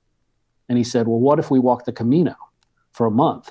And 0.68 0.78
he 0.78 0.84
said, 0.84 1.06
well, 1.06 1.18
what 1.18 1.38
if 1.38 1.50
we 1.50 1.58
walk 1.58 1.84
the 1.84 1.92
Camino 1.92 2.36
for 2.92 3.06
a 3.06 3.10
month? 3.10 3.50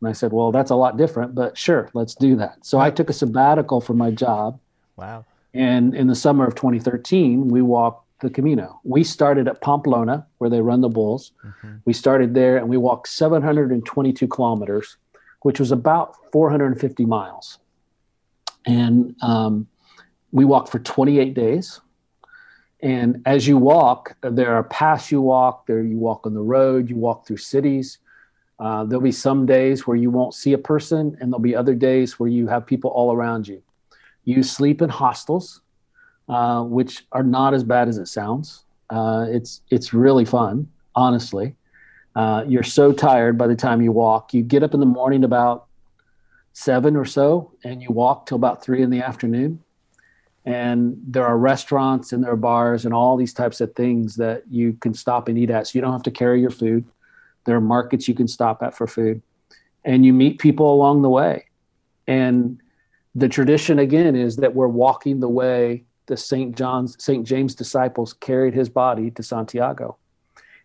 And 0.00 0.08
I 0.08 0.12
said, 0.12 0.32
well, 0.32 0.50
that's 0.52 0.70
a 0.70 0.76
lot 0.76 0.96
different, 0.96 1.34
but 1.34 1.58
sure, 1.58 1.90
let's 1.92 2.14
do 2.14 2.36
that. 2.36 2.64
So 2.64 2.78
I 2.78 2.90
took 2.90 3.10
a 3.10 3.12
sabbatical 3.12 3.80
from 3.80 3.98
my 3.98 4.10
job. 4.10 4.58
Wow. 4.96 5.26
And 5.52 5.94
in 5.94 6.06
the 6.06 6.14
summer 6.14 6.46
of 6.46 6.54
2013, 6.54 7.48
we 7.48 7.60
walked 7.60 8.06
the 8.20 8.30
Camino. 8.30 8.80
We 8.84 9.02
started 9.04 9.48
at 9.48 9.60
Pamplona, 9.60 10.26
where 10.38 10.48
they 10.48 10.60
run 10.60 10.80
the 10.80 10.88
bulls. 10.88 11.32
Mm-hmm. 11.44 11.76
We 11.84 11.92
started 11.92 12.34
there 12.34 12.56
and 12.56 12.68
we 12.68 12.76
walked 12.76 13.08
722 13.08 14.28
kilometers, 14.28 14.96
which 15.42 15.58
was 15.58 15.72
about 15.72 16.16
450 16.32 17.04
miles. 17.06 17.58
And 18.66 19.14
um, 19.22 19.68
we 20.32 20.44
walked 20.44 20.70
for 20.70 20.78
28 20.78 21.34
days. 21.34 21.80
And 22.82 23.22
as 23.26 23.46
you 23.46 23.58
walk, 23.58 24.16
there 24.22 24.54
are 24.54 24.64
paths 24.64 25.10
you 25.10 25.20
walk, 25.20 25.66
there 25.66 25.82
you 25.82 25.98
walk 25.98 26.26
on 26.26 26.34
the 26.34 26.40
road, 26.40 26.88
you 26.88 26.96
walk 26.96 27.26
through 27.26 27.38
cities. 27.38 27.98
Uh, 28.58 28.84
there'll 28.84 29.02
be 29.02 29.12
some 29.12 29.46
days 29.46 29.86
where 29.86 29.96
you 29.96 30.10
won't 30.10 30.34
see 30.34 30.52
a 30.52 30.58
person, 30.58 31.16
and 31.20 31.32
there'll 31.32 31.40
be 31.40 31.56
other 31.56 31.74
days 31.74 32.18
where 32.18 32.28
you 32.28 32.46
have 32.46 32.66
people 32.66 32.90
all 32.90 33.12
around 33.12 33.48
you. 33.48 33.62
You 34.24 34.42
sleep 34.42 34.82
in 34.82 34.90
hostels, 34.90 35.62
uh, 36.28 36.62
which 36.62 37.06
are 37.12 37.22
not 37.22 37.54
as 37.54 37.64
bad 37.64 37.88
as 37.88 37.96
it 37.98 38.06
sounds. 38.06 38.64
Uh, 38.90 39.26
it's 39.28 39.62
it's 39.70 39.94
really 39.94 40.24
fun, 40.24 40.68
honestly. 40.94 41.54
Uh, 42.14 42.44
you're 42.46 42.62
so 42.62 42.92
tired 42.92 43.38
by 43.38 43.46
the 43.46 43.54
time 43.54 43.80
you 43.80 43.92
walk. 43.92 44.34
You 44.34 44.42
get 44.42 44.62
up 44.62 44.74
in 44.74 44.80
the 44.80 44.86
morning 44.86 45.24
about 45.24 45.66
seven 46.52 46.96
or 46.96 47.04
so, 47.04 47.52
and 47.64 47.82
you 47.82 47.90
walk 47.90 48.26
till 48.26 48.36
about 48.36 48.62
three 48.62 48.82
in 48.82 48.90
the 48.90 49.00
afternoon. 49.00 49.62
And 50.44 50.96
there 51.06 51.26
are 51.26 51.36
restaurants 51.38 52.12
and 52.12 52.24
there 52.24 52.32
are 52.32 52.36
bars 52.36 52.84
and 52.84 52.94
all 52.94 53.16
these 53.16 53.34
types 53.34 53.60
of 53.60 53.74
things 53.74 54.16
that 54.16 54.42
you 54.50 54.72
can 54.72 54.94
stop 54.94 55.28
and 55.28 55.38
eat 55.38 55.50
at. 55.50 55.66
So 55.66 55.72
you 55.74 55.82
don't 55.82 55.92
have 55.92 56.02
to 56.04 56.10
carry 56.10 56.40
your 56.40 56.50
food. 56.50 56.84
There 57.44 57.56
are 57.56 57.60
markets 57.60 58.08
you 58.08 58.14
can 58.14 58.26
stop 58.26 58.62
at 58.62 58.74
for 58.74 58.86
food. 58.86 59.22
And 59.84 60.04
you 60.04 60.12
meet 60.12 60.38
people 60.38 60.72
along 60.72 61.02
the 61.02 61.10
way. 61.10 61.46
And 62.06 62.60
the 63.14 63.28
tradition 63.28 63.78
again 63.78 64.16
is 64.16 64.36
that 64.36 64.54
we're 64.54 64.68
walking 64.68 65.20
the 65.20 65.28
way 65.28 65.84
the 66.06 66.16
st 66.16 66.56
john's 66.56 67.02
st 67.02 67.26
james 67.26 67.54
disciples 67.54 68.12
carried 68.14 68.54
his 68.54 68.68
body 68.68 69.10
to 69.10 69.22
santiago 69.22 69.96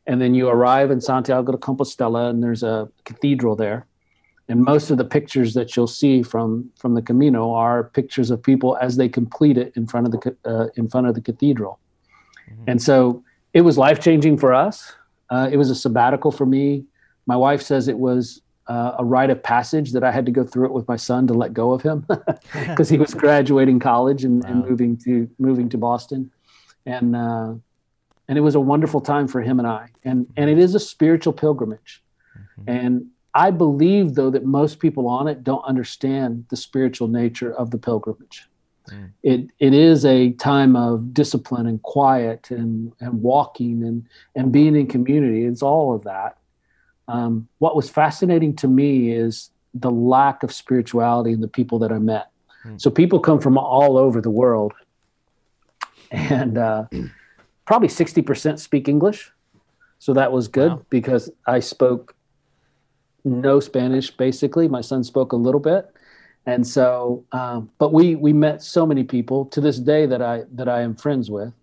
and 0.08 0.22
then 0.22 0.34
you 0.34 0.48
arrive 0.48 0.92
in 0.92 1.02
santiago 1.02 1.52
de 1.52 1.58
compostela 1.58 2.30
and 2.30 2.44
there's 2.44 2.64
a 2.64 2.90
cathedral 3.04 3.56
there 3.56 3.86
and 4.48 4.64
most 4.64 4.92
of 4.92 4.98
the 4.98 5.06
pictures 5.06 5.54
that 5.56 5.76
you'll 5.76 5.88
see 5.88 6.22
from 6.22 6.70
from 6.76 6.94
the 6.94 7.02
Camino 7.02 7.52
are 7.52 7.86
pictures 7.86 8.30
of 8.30 8.44
people 8.44 8.78
as 8.80 8.96
they 8.96 9.10
complete 9.10 9.58
it 9.58 9.74
in 9.76 9.88
front 9.88 10.06
of 10.06 10.12
the 10.14 10.36
uh, 10.46 10.68
in 10.76 10.88
front 10.88 11.08
of 11.08 11.16
the 11.16 11.22
cathedral. 11.22 11.80
Mm-hmm. 12.50 12.64
And 12.68 12.82
so 12.82 13.24
it 13.54 13.62
was 13.62 13.78
life 13.78 14.00
changing 14.00 14.38
for 14.38 14.54
us. 14.54 14.94
Uh, 15.30 15.50
it 15.52 15.58
was 15.58 15.72
a 15.72 15.76
sabbatical 15.76 16.32
for 16.32 16.46
me. 16.46 16.84
My 17.26 17.36
wife 17.36 17.64
says 17.64 17.88
it 17.88 17.98
was 17.98 18.42
uh, 18.68 18.96
a 19.00 19.06
rite 19.06 19.32
of 19.32 19.42
passage 19.42 19.92
that 19.94 20.04
I 20.04 20.12
had 20.12 20.26
to 20.28 20.32
go 20.32 20.44
through 20.44 20.66
it 20.66 20.74
with 20.74 20.88
my 20.88 20.96
son 20.96 21.26
to 21.28 21.34
let 21.34 21.54
go 21.54 21.72
of 21.72 21.82
him 21.82 22.06
because 22.54 22.90
he 22.90 23.00
was 23.00 23.16
graduating 23.16 23.80
college 23.80 24.24
and, 24.24 24.44
wow. 24.44 24.52
and, 24.52 24.70
moving 24.70 24.98
to 24.98 25.28
moving 25.40 25.70
to 25.70 25.78
Boston, 25.80 26.30
and 26.86 27.16
uh, 27.16 27.56
and 28.28 28.38
it 28.38 28.42
was 28.42 28.56
a 28.56 28.60
wonderful 28.60 29.02
time 29.02 29.28
for 29.28 29.42
him 29.42 29.60
and 29.60 29.68
I. 29.68 29.90
And 30.04 30.28
and 30.38 30.50
it 30.50 30.58
is 30.58 30.76
a 30.76 30.80
spiritual 30.80 31.34
pilgrimage, 31.34 32.04
mm-hmm. 32.60 32.70
and 32.70 33.08
I 33.36 33.52
believe, 33.52 34.16
though, 34.16 34.30
that 34.30 34.46
most 34.46 34.80
people 34.80 35.08
on 35.10 35.28
it 35.28 35.44
don't 35.44 35.64
understand 35.66 36.46
the 36.50 36.56
spiritual 36.56 37.10
nature 37.10 37.54
of 37.54 37.70
the 37.70 37.78
pilgrimage. 37.78 38.48
Mm. 38.90 39.12
It 39.24 39.50
it 39.60 39.74
is 39.74 40.06
a 40.06 40.32
time 40.32 40.76
of 40.78 41.14
discipline 41.14 41.68
and 41.68 41.82
quiet 41.82 42.50
and 42.50 42.94
and 43.02 43.22
walking 43.22 43.84
and 43.84 44.08
and 44.36 44.54
being 44.54 44.76
in 44.76 44.88
community. 44.88 45.44
It's 45.44 45.62
all 45.62 45.94
of 45.94 46.04
that. 46.04 46.38
Um, 47.10 47.48
what 47.60 47.76
was 47.76 47.90
fascinating 47.90 48.56
to 48.58 48.68
me 48.68 49.12
is 49.12 49.52
the 49.74 49.92
lack 49.92 50.42
of 50.42 50.52
spirituality 50.54 51.34
in 51.34 51.42
the 51.42 51.48
people 51.48 51.78
that 51.80 51.92
I 51.92 52.00
met. 52.00 52.30
Mm. 52.66 52.80
So 52.80 52.90
people 52.90 53.20
come 53.20 53.40
from 53.40 53.58
all 53.58 53.98
over 53.98 54.22
the 54.22 54.30
world, 54.30 54.74
and 56.10 56.58
uh, 56.58 56.86
probably 57.66 57.90
sixty 57.90 58.22
percent 58.22 58.60
speak 58.60 58.88
English. 58.88 59.32
So 60.00 60.14
that 60.14 60.32
was 60.32 60.48
good 60.48 60.72
wow. 60.72 60.86
because 60.90 61.32
I 61.48 61.60
spoke 61.60 62.16
no 63.24 63.60
Spanish 63.60 64.12
basically. 64.12 64.68
My 64.68 64.82
son 64.82 65.04
spoke 65.04 65.32
a 65.32 65.36
little 65.36 65.60
bit, 65.60 65.92
and 66.46 66.66
so 66.66 67.26
um, 67.32 67.72
but 67.80 67.92
we 67.92 68.16
we 68.16 68.34
met 68.34 68.62
so 68.62 68.86
many 68.86 69.04
people 69.04 69.46
to 69.46 69.62
this 69.62 69.80
day 69.80 70.06
that 70.06 70.22
I 70.22 70.44
that 70.54 70.70
I 70.70 70.82
am 70.82 70.96
friends 70.96 71.30
with, 71.30 71.54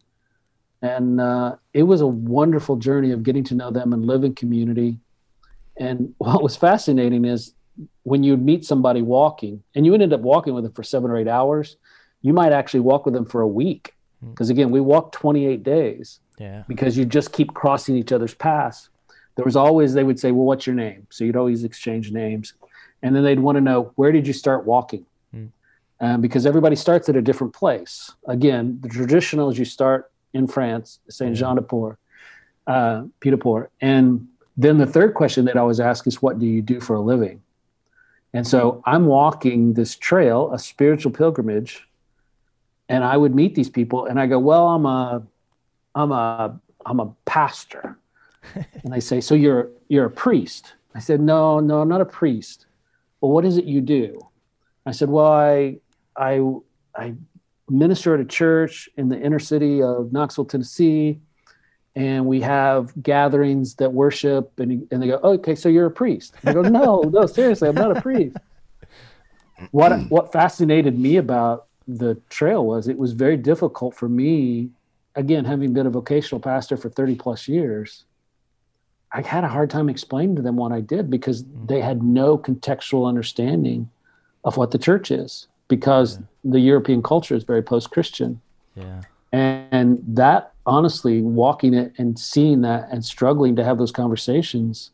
and 0.83 1.21
uh, 1.21 1.57
it 1.73 1.85
was 1.85 2.01
a 2.01 2.07
wonderful 2.07 2.77
journey 2.77 3.12
of 3.12 3.23
getting 3.23 3.45
to 3.45 3.55
know 3.55 3.71
them 3.71 3.93
and 3.93 4.05
live 4.05 4.25
in 4.25 4.35
community. 4.35 4.99
And 5.77 6.15
what 6.19 6.43
was 6.43 6.57
fascinating 6.57 7.25
is 7.25 7.55
when 8.03 8.23
you 8.23 8.37
meet 8.37 8.65
somebody 8.65 9.03
walking, 9.03 9.62
and 9.75 9.87
you 9.87 9.95
ended 9.95 10.12
up 10.12 10.21
walking 10.21 10.55
with 10.55 10.65
them 10.65 10.73
for 10.73 10.83
seven 10.83 11.11
or 11.11 11.17
eight 11.17 11.29
hours, 11.29 11.77
you 12.21 12.33
might 12.33 12.53
actually 12.53 12.81
walk 12.81 13.07
with 13.07 13.15
them 13.15 13.25
for 13.25 13.41
a 13.41 13.49
week. 13.49 13.95
Because 14.31 14.51
again, 14.51 14.71
we 14.71 14.81
walked 14.81 15.15
28 15.15 15.63
days 15.63 16.21
Yeah. 16.39 16.63
because 16.69 16.97
you 16.97 17.05
just 17.05 17.33
keep 17.33 17.53
crossing 17.55 17.97
each 17.97 18.13
other's 18.13 18.35
paths. 18.35 18.89
There 19.35 19.45
was 19.45 19.57
always, 19.57 19.95
they 19.95 20.05
would 20.05 20.21
say, 20.21 20.31
Well, 20.31 20.47
what's 20.47 20.67
your 20.67 20.77
name? 20.77 21.07
So 21.11 21.25
you'd 21.25 21.37
always 21.37 21.65
exchange 21.65 22.13
names. 22.13 22.55
And 23.03 23.17
then 23.17 23.25
they'd 23.25 23.41
want 23.41 23.57
to 23.57 23.61
know, 23.61 23.93
Where 23.97 24.13
did 24.13 24.27
you 24.27 24.33
start 24.33 24.65
walking? 24.65 25.07
Hmm. 25.33 25.47
Um, 26.01 26.21
because 26.21 26.47
everybody 26.47 26.77
starts 26.77 27.09
at 27.09 27.17
a 27.17 27.23
different 27.23 27.53
place. 27.53 28.11
Again, 28.27 28.79
the 28.81 28.89
traditional 28.89 29.51
is 29.51 29.59
you 29.59 29.65
start 29.65 30.11
in 30.35 30.47
France, 30.47 30.99
Saint 31.09 31.37
Jean 31.37 31.57
de 31.57 31.63
Port, 31.63 31.99
uh, 32.67 33.05
Pied 33.21 33.33
de 33.33 33.39
Port. 33.39 33.71
And 33.81 34.29
then 34.57 34.79
the 34.79 34.87
third 34.87 35.15
question 35.15 35.45
they'd 35.45 35.57
always 35.57 35.81
ask 35.81 36.07
is, 36.07 36.21
What 36.23 36.39
do 36.39 36.47
you 36.47 36.63
do 36.63 36.81
for 36.81 36.95
a 36.95 37.01
living? 37.01 37.43
And 38.35 38.47
so 38.47 38.83
I'm 38.87 39.07
walking 39.07 39.75
this 39.75 39.95
trail, 39.95 40.51
a 40.53 40.59
spiritual 40.59 41.13
pilgrimage, 41.13 41.87
and 42.93 43.03
I 43.03 43.17
would 43.17 43.35
meet 43.35 43.55
these 43.55 43.71
people, 43.71 44.05
and 44.05 44.21
I 44.21 44.27
go, 44.27 44.39
"Well, 44.39 44.69
I'm 44.69 44.85
a, 44.85 45.23
I'm 45.95 46.13
a, 46.13 46.61
I'm 46.85 47.01
a 47.01 47.11
pastor," 47.25 47.99
and 48.55 48.93
they 48.93 49.01
say, 49.01 49.21
"So 49.21 49.35
you're 49.35 49.71
you're 49.89 50.05
a 50.05 50.11
priest?" 50.11 50.75
I 50.95 50.99
said, 50.99 51.19
"No, 51.21 51.59
no, 51.59 51.81
I'm 51.81 51.89
not 51.89 52.03
a 52.03 52.11
priest." 52.21 52.67
Well, 53.21 53.33
what 53.33 53.47
is 53.47 53.57
it 53.57 53.65
you 53.65 53.81
do? 53.81 54.21
I 54.85 54.93
said, 54.93 55.09
"Well, 55.09 55.33
I, 55.33 55.79
I, 56.17 56.43
I 56.95 57.15
minister 57.71 58.13
at 58.13 58.21
a 58.21 58.27
church 58.27 58.91
in 58.99 59.09
the 59.09 59.19
inner 59.19 59.39
city 59.39 59.83
of 59.83 60.13
Knoxville, 60.13 60.45
Tennessee." 60.45 61.19
And 61.95 62.25
we 62.25 62.41
have 62.41 62.91
gatherings 63.03 63.75
that 63.75 63.93
worship, 63.93 64.59
and, 64.59 64.87
and 64.91 65.03
they 65.03 65.07
go, 65.07 65.21
oh, 65.23 65.33
"Okay, 65.35 65.55
so 65.55 65.71
you're 65.71 65.87
a 65.87 65.91
priest?" 65.91 66.35
I 66.45 66.53
go, 66.53 66.61
"No, 66.61 67.01
no, 67.01 67.25
seriously, 67.25 67.71
I'm 67.71 67.75
not 67.75 67.97
a 67.97 68.03
priest." 68.03 68.37
what 69.71 69.99
what 70.11 70.31
fascinated 70.31 70.99
me 70.99 71.17
about 71.17 71.69
the 71.87 72.14
trail 72.29 72.64
was 72.64 72.88
it 72.88 72.99
was 72.99 73.12
very 73.12 73.37
difficult 73.37 73.95
for 73.95 74.09
me 74.09 74.71
again 75.14 75.45
having 75.45 75.73
been 75.73 75.87
a 75.87 75.90
vocational 75.90 76.40
pastor 76.40 76.77
for 76.77 76.88
30 76.88 77.16
plus 77.16 77.49
years 77.49 78.05
i 79.12 79.21
had 79.21 79.45
a 79.45 79.49
hard 79.49 79.71
time 79.71 79.88
explaining 79.88 80.37
to 80.37 80.42
them 80.42 80.57
what 80.57 80.73
i 80.73 80.81
did 80.81 81.11
because 81.11 81.42
mm-hmm. 81.42 81.66
they 81.66 81.81
had 81.81 82.03
no 82.03 82.38
contextual 82.38 83.09
understanding 83.09 83.88
of 84.45 84.57
what 84.57 84.71
the 84.71 84.79
church 84.79 85.11
is 85.11 85.49
because 85.68 86.18
the 86.45 86.61
european 86.61 87.03
culture 87.03 87.35
is 87.35 87.45
very 87.45 87.62
post-christian. 87.62 88.40
Yeah. 88.75 89.03
and 89.33 90.03
that 90.07 90.53
honestly 90.64 91.21
walking 91.21 91.75
it 91.75 91.92
and 91.99 92.18
seeing 92.18 92.62
that 92.62 92.88
and 92.90 93.05
struggling 93.05 93.57
to 93.57 93.64
have 93.64 93.77
those 93.77 93.92
conversations 93.92 94.90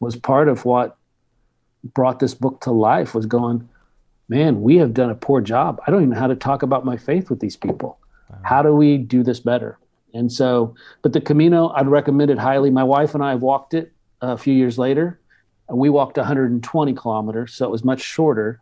was 0.00 0.16
part 0.16 0.48
of 0.48 0.64
what 0.64 0.96
brought 1.84 2.20
this 2.20 2.34
book 2.34 2.60
to 2.62 2.70
life 2.70 3.14
was 3.14 3.26
going 3.26 3.68
man 4.28 4.62
we 4.62 4.76
have 4.76 4.94
done 4.94 5.10
a 5.10 5.14
poor 5.14 5.40
job. 5.40 5.80
I 5.86 5.90
don't 5.90 6.00
even 6.00 6.10
know 6.10 6.20
how 6.20 6.26
to 6.26 6.36
talk 6.36 6.62
about 6.62 6.84
my 6.84 6.96
faith 6.96 7.30
with 7.30 7.40
these 7.40 7.56
people. 7.56 7.98
How 8.42 8.62
do 8.62 8.74
we 8.74 8.96
do 8.96 9.22
this 9.22 9.40
better? 9.40 9.78
And 10.14 10.30
so 10.32 10.74
but 11.02 11.12
the 11.12 11.20
camino 11.20 11.68
i'd 11.70 11.88
recommend 11.88 12.30
it 12.30 12.38
highly. 12.38 12.70
My 12.70 12.84
wife 12.84 13.14
and 13.14 13.22
i 13.22 13.34
walked 13.34 13.74
it 13.74 13.92
a 14.20 14.36
few 14.36 14.54
years 14.54 14.78
later 14.78 15.20
and 15.68 15.78
we 15.78 15.90
walked 15.90 16.16
120 16.16 16.94
kilometers 16.94 17.54
so 17.54 17.64
it 17.66 17.70
was 17.70 17.84
much 17.84 18.00
shorter. 18.00 18.60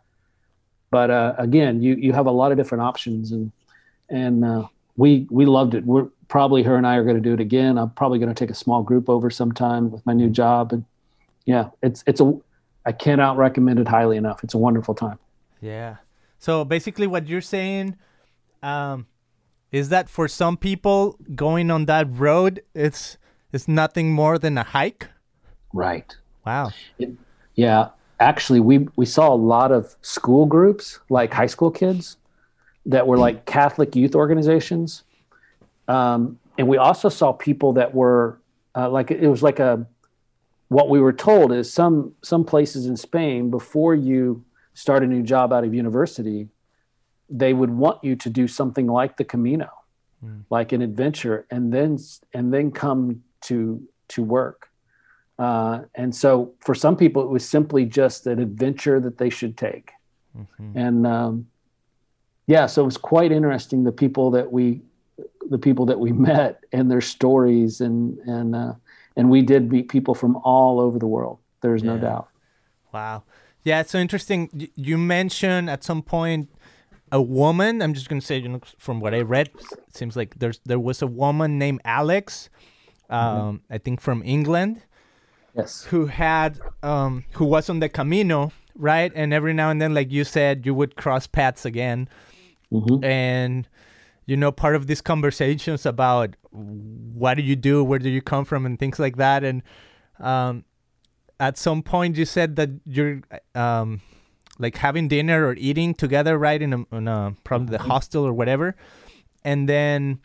But 0.89 1.09
uh, 1.09 1.35
again 1.37 1.81
you 1.81 1.95
you 1.95 2.13
have 2.13 2.27
a 2.27 2.31
lot 2.31 2.51
of 2.51 2.57
different 2.57 2.83
options 2.83 3.31
and 3.31 3.51
and 4.09 4.43
uh, 4.43 4.67
we 4.97 5.27
we 5.29 5.45
loved 5.45 5.73
it. 5.73 5.85
We're 5.85 6.07
probably 6.27 6.63
her 6.63 6.75
and 6.75 6.87
i 6.87 6.95
are 6.95 7.03
going 7.03 7.15
to 7.15 7.21
do 7.21 7.33
it 7.33 7.39
again. 7.39 7.77
I'm 7.77 7.89
probably 7.91 8.19
going 8.19 8.33
to 8.33 8.35
take 8.35 8.49
a 8.49 8.55
small 8.55 8.83
group 8.83 9.09
over 9.09 9.29
sometime 9.29 9.91
with 9.91 10.05
my 10.05 10.13
new 10.13 10.29
job 10.29 10.73
and 10.73 10.85
yeah 11.45 11.69
it's 11.81 12.03
it's 12.07 12.21
a 12.21 12.33
i 12.85 12.91
cannot 12.91 13.37
recommend 13.37 13.79
it 13.79 13.87
highly 13.87 14.17
enough. 14.17 14.43
It's 14.43 14.53
a 14.53 14.57
wonderful 14.57 14.95
time 14.95 15.19
Yeah. 15.61 15.97
So 16.39 16.65
basically, 16.65 17.07
what 17.07 17.27
you're 17.27 17.39
saying 17.39 17.95
um, 18.63 19.05
is 19.71 19.89
that 19.89 20.09
for 20.09 20.27
some 20.27 20.57
people, 20.57 21.17
going 21.35 21.71
on 21.71 21.85
that 21.85 22.07
road, 22.09 22.63
it's 22.73 23.17
it's 23.53 23.67
nothing 23.67 24.11
more 24.11 24.37
than 24.37 24.57
a 24.57 24.63
hike. 24.63 25.07
right 25.73 26.15
Wow. 26.45 26.71
Yeah, 27.55 27.89
actually, 28.19 28.59
we 28.59 28.87
we 28.95 29.05
saw 29.05 29.33
a 29.33 29.35
lot 29.35 29.71
of 29.71 29.95
school 30.01 30.45
groups, 30.45 30.99
like 31.09 31.33
high 31.33 31.45
school 31.45 31.71
kids, 31.71 32.17
that 32.85 33.05
were 33.05 33.17
like 33.17 33.45
Catholic 33.45 33.95
youth 33.95 34.15
organizations, 34.15 35.03
um, 35.87 36.39
and 36.57 36.67
we 36.67 36.77
also 36.77 37.09
saw 37.09 37.31
people 37.31 37.73
that 37.73 37.93
were 37.93 38.39
uh, 38.75 38.89
like 38.89 39.11
it 39.11 39.27
was 39.27 39.43
like 39.43 39.59
a. 39.59 39.85
What 40.69 40.87
we 40.89 41.01
were 41.01 41.13
told 41.13 41.51
is 41.51 41.71
some 41.71 42.15
some 42.23 42.45
places 42.45 42.85
in 42.85 42.95
Spain 42.95 43.51
before 43.51 43.93
you 43.93 44.45
start 44.81 45.03
a 45.03 45.07
new 45.07 45.21
job 45.21 45.53
out 45.53 45.63
of 45.63 45.73
university, 45.73 46.47
they 47.29 47.53
would 47.53 47.69
want 47.69 48.03
you 48.03 48.15
to 48.15 48.29
do 48.29 48.47
something 48.47 48.87
like 48.87 49.15
the 49.17 49.23
Camino, 49.23 49.69
like 50.49 50.71
an 50.71 50.81
adventure, 50.81 51.45
and 51.51 51.71
then 51.71 51.97
and 52.33 52.53
then 52.53 52.71
come 52.71 53.23
to 53.41 53.81
to 54.09 54.23
work. 54.23 54.69
Uh, 55.37 55.81
and 55.95 56.13
so 56.15 56.53
for 56.59 56.75
some 56.75 56.95
people, 56.95 57.21
it 57.23 57.29
was 57.29 57.47
simply 57.47 57.85
just 57.85 58.27
an 58.27 58.39
adventure 58.39 58.99
that 58.99 59.17
they 59.17 59.29
should 59.29 59.55
take. 59.57 59.91
And 60.77 61.07
um, 61.07 61.47
yeah, 62.47 62.65
so 62.65 62.81
it 62.81 62.85
was 62.85 62.97
quite 62.97 63.31
interesting 63.31 63.83
the 63.83 63.91
people 63.91 64.31
that 64.31 64.51
we, 64.51 64.81
the 65.49 65.57
people 65.57 65.85
that 65.87 65.99
we 65.99 66.11
met 66.31 66.63
and 66.71 66.89
their 66.89 67.01
stories, 67.01 67.81
and 67.81 68.17
and 68.19 68.55
uh, 68.55 68.73
and 69.15 69.29
we 69.29 69.41
did 69.41 69.71
meet 69.71 69.89
people 69.89 70.15
from 70.15 70.35
all 70.37 70.79
over 70.79 70.97
the 70.99 71.07
world. 71.07 71.37
There's 71.61 71.83
no 71.83 71.97
doubt. 71.97 72.27
Wow. 72.93 73.23
Yeah, 73.63 73.81
it's 73.81 73.91
so 73.91 73.99
interesting. 73.99 74.69
You 74.75 74.97
mentioned 74.97 75.69
at 75.69 75.83
some 75.83 76.01
point 76.01 76.49
a 77.11 77.21
woman. 77.21 77.81
I'm 77.81 77.93
just 77.93 78.09
gonna 78.09 78.21
say, 78.21 78.37
you 78.39 78.49
know, 78.49 78.61
from 78.77 78.99
what 78.99 79.13
I 79.13 79.21
read, 79.21 79.49
seems 79.93 80.15
like 80.15 80.39
there's 80.39 80.59
there 80.65 80.79
was 80.79 81.01
a 81.01 81.07
woman 81.07 81.59
named 81.59 81.81
Alex, 81.85 82.49
um, 83.09 83.61
I 83.69 83.77
think 83.77 84.01
from 84.01 84.23
England, 84.25 84.81
Yes. 85.55 85.83
who 85.85 86.07
had 86.07 86.59
um, 86.81 87.23
who 87.33 87.45
was 87.45 87.69
on 87.69 87.79
the 87.81 87.89
Camino, 87.89 88.51
right? 88.75 89.11
And 89.13 89.33
every 89.33 89.53
now 89.53 89.69
and 89.69 89.81
then, 89.81 89.93
like 89.93 90.11
you 90.11 90.23
said, 90.23 90.65
you 90.65 90.73
would 90.73 90.95
cross 90.95 91.27
paths 91.27 91.65
again, 91.65 92.09
Mhm. 92.71 93.03
and 93.03 93.67
you 94.25 94.37
know, 94.37 94.51
part 94.51 94.75
of 94.75 94.87
these 94.87 95.01
conversations 95.01 95.85
about 95.85 96.35
what 96.51 97.33
do 97.35 97.43
you 97.43 97.55
do, 97.57 97.83
where 97.83 97.99
do 97.99 98.09
you 98.09 98.21
come 98.21 98.45
from, 98.45 98.65
and 98.65 98.79
things 98.79 98.97
like 98.97 99.17
that, 99.17 99.43
and 99.43 99.61
um, 100.19 100.63
at 101.41 101.57
some 101.57 101.81
point 101.81 102.15
you 102.15 102.23
said 102.23 102.55
that 102.55 102.69
you're 102.85 103.19
um 103.55 103.99
like 104.59 104.77
having 104.77 105.07
dinner 105.07 105.47
or 105.47 105.55
eating 105.55 105.95
together 105.95 106.37
right 106.37 106.61
in 106.61 106.71
a, 106.71 106.95
in 106.95 107.07
a 107.07 107.35
probably 107.43 107.71
the 107.71 107.79
mm-hmm. 107.79 107.89
hostel 107.89 108.23
or 108.23 108.31
whatever. 108.31 108.75
And 109.43 109.67
then 109.67 110.19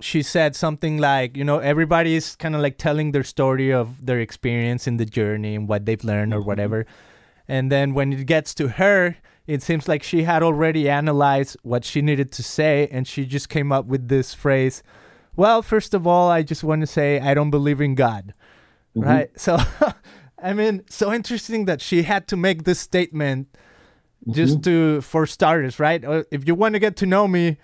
she 0.00 0.20
said 0.20 0.56
something 0.56 0.98
like 0.98 1.36
you 1.36 1.44
know 1.44 1.58
everybody's 1.58 2.34
kind 2.36 2.54
of 2.56 2.60
like 2.60 2.76
telling 2.76 3.12
their 3.12 3.22
story 3.22 3.72
of 3.72 4.04
their 4.04 4.20
experience 4.20 4.86
in 4.86 4.96
the 4.96 5.04
journey 5.04 5.54
and 5.54 5.68
what 5.68 5.86
they've 5.86 6.04
learned 6.04 6.34
or 6.34 6.38
mm-hmm. 6.38 6.48
whatever. 6.48 6.86
And 7.46 7.72
then 7.72 7.94
when 7.94 8.12
it 8.12 8.26
gets 8.26 8.52
to 8.54 8.68
her 8.80 9.16
it 9.46 9.62
seems 9.62 9.88
like 9.88 10.02
she 10.02 10.24
had 10.24 10.42
already 10.42 10.90
analyzed 10.90 11.56
what 11.62 11.82
she 11.82 12.02
needed 12.02 12.30
to 12.32 12.42
say 12.42 12.86
and 12.90 13.08
she 13.08 13.24
just 13.24 13.48
came 13.48 13.72
up 13.72 13.86
with 13.86 14.08
this 14.08 14.34
phrase 14.34 14.82
well 15.36 15.62
first 15.62 15.94
of 15.94 16.06
all 16.06 16.28
i 16.28 16.42
just 16.42 16.62
want 16.62 16.82
to 16.82 16.86
say 16.86 17.18
i 17.20 17.32
don't 17.32 17.50
believe 17.50 17.80
in 17.80 17.94
god. 17.94 18.34
Mm-hmm. 18.94 19.08
Right? 19.08 19.30
So 19.40 19.56
i 20.42 20.52
mean 20.52 20.82
so 20.88 21.12
interesting 21.12 21.64
that 21.66 21.80
she 21.80 22.02
had 22.02 22.26
to 22.28 22.36
make 22.36 22.64
this 22.64 22.78
statement 22.80 23.48
just 24.30 24.62
to 24.64 25.00
for 25.00 25.26
starters 25.26 25.78
right? 25.80 26.04
Uh, 26.04 26.22
if 26.30 26.46
you 26.46 26.54
want 26.54 26.74
to 26.74 26.78
get 26.78 26.96
to 26.96 27.06
know 27.06 27.26
me 27.28 27.56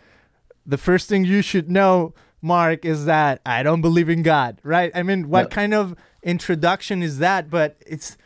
the 0.65 0.79
first 0.79 1.09
thing 1.09 1.25
you 1.25 1.43
should 1.43 1.71
know 1.71 2.15
mark 2.41 2.85
is 2.85 3.05
that 3.07 3.41
i 3.45 3.63
don't 3.63 3.81
believe 3.81 4.09
in 4.09 4.23
god 4.23 4.61
right? 4.63 4.91
I 4.95 5.03
mean 5.03 5.29
what 5.29 5.45
Yep. 5.47 5.51
kind 5.51 5.75
of 5.75 5.95
introduction 6.23 7.03
is 7.03 7.19
that? 7.19 7.51
But 7.51 7.77
it's 7.87 8.17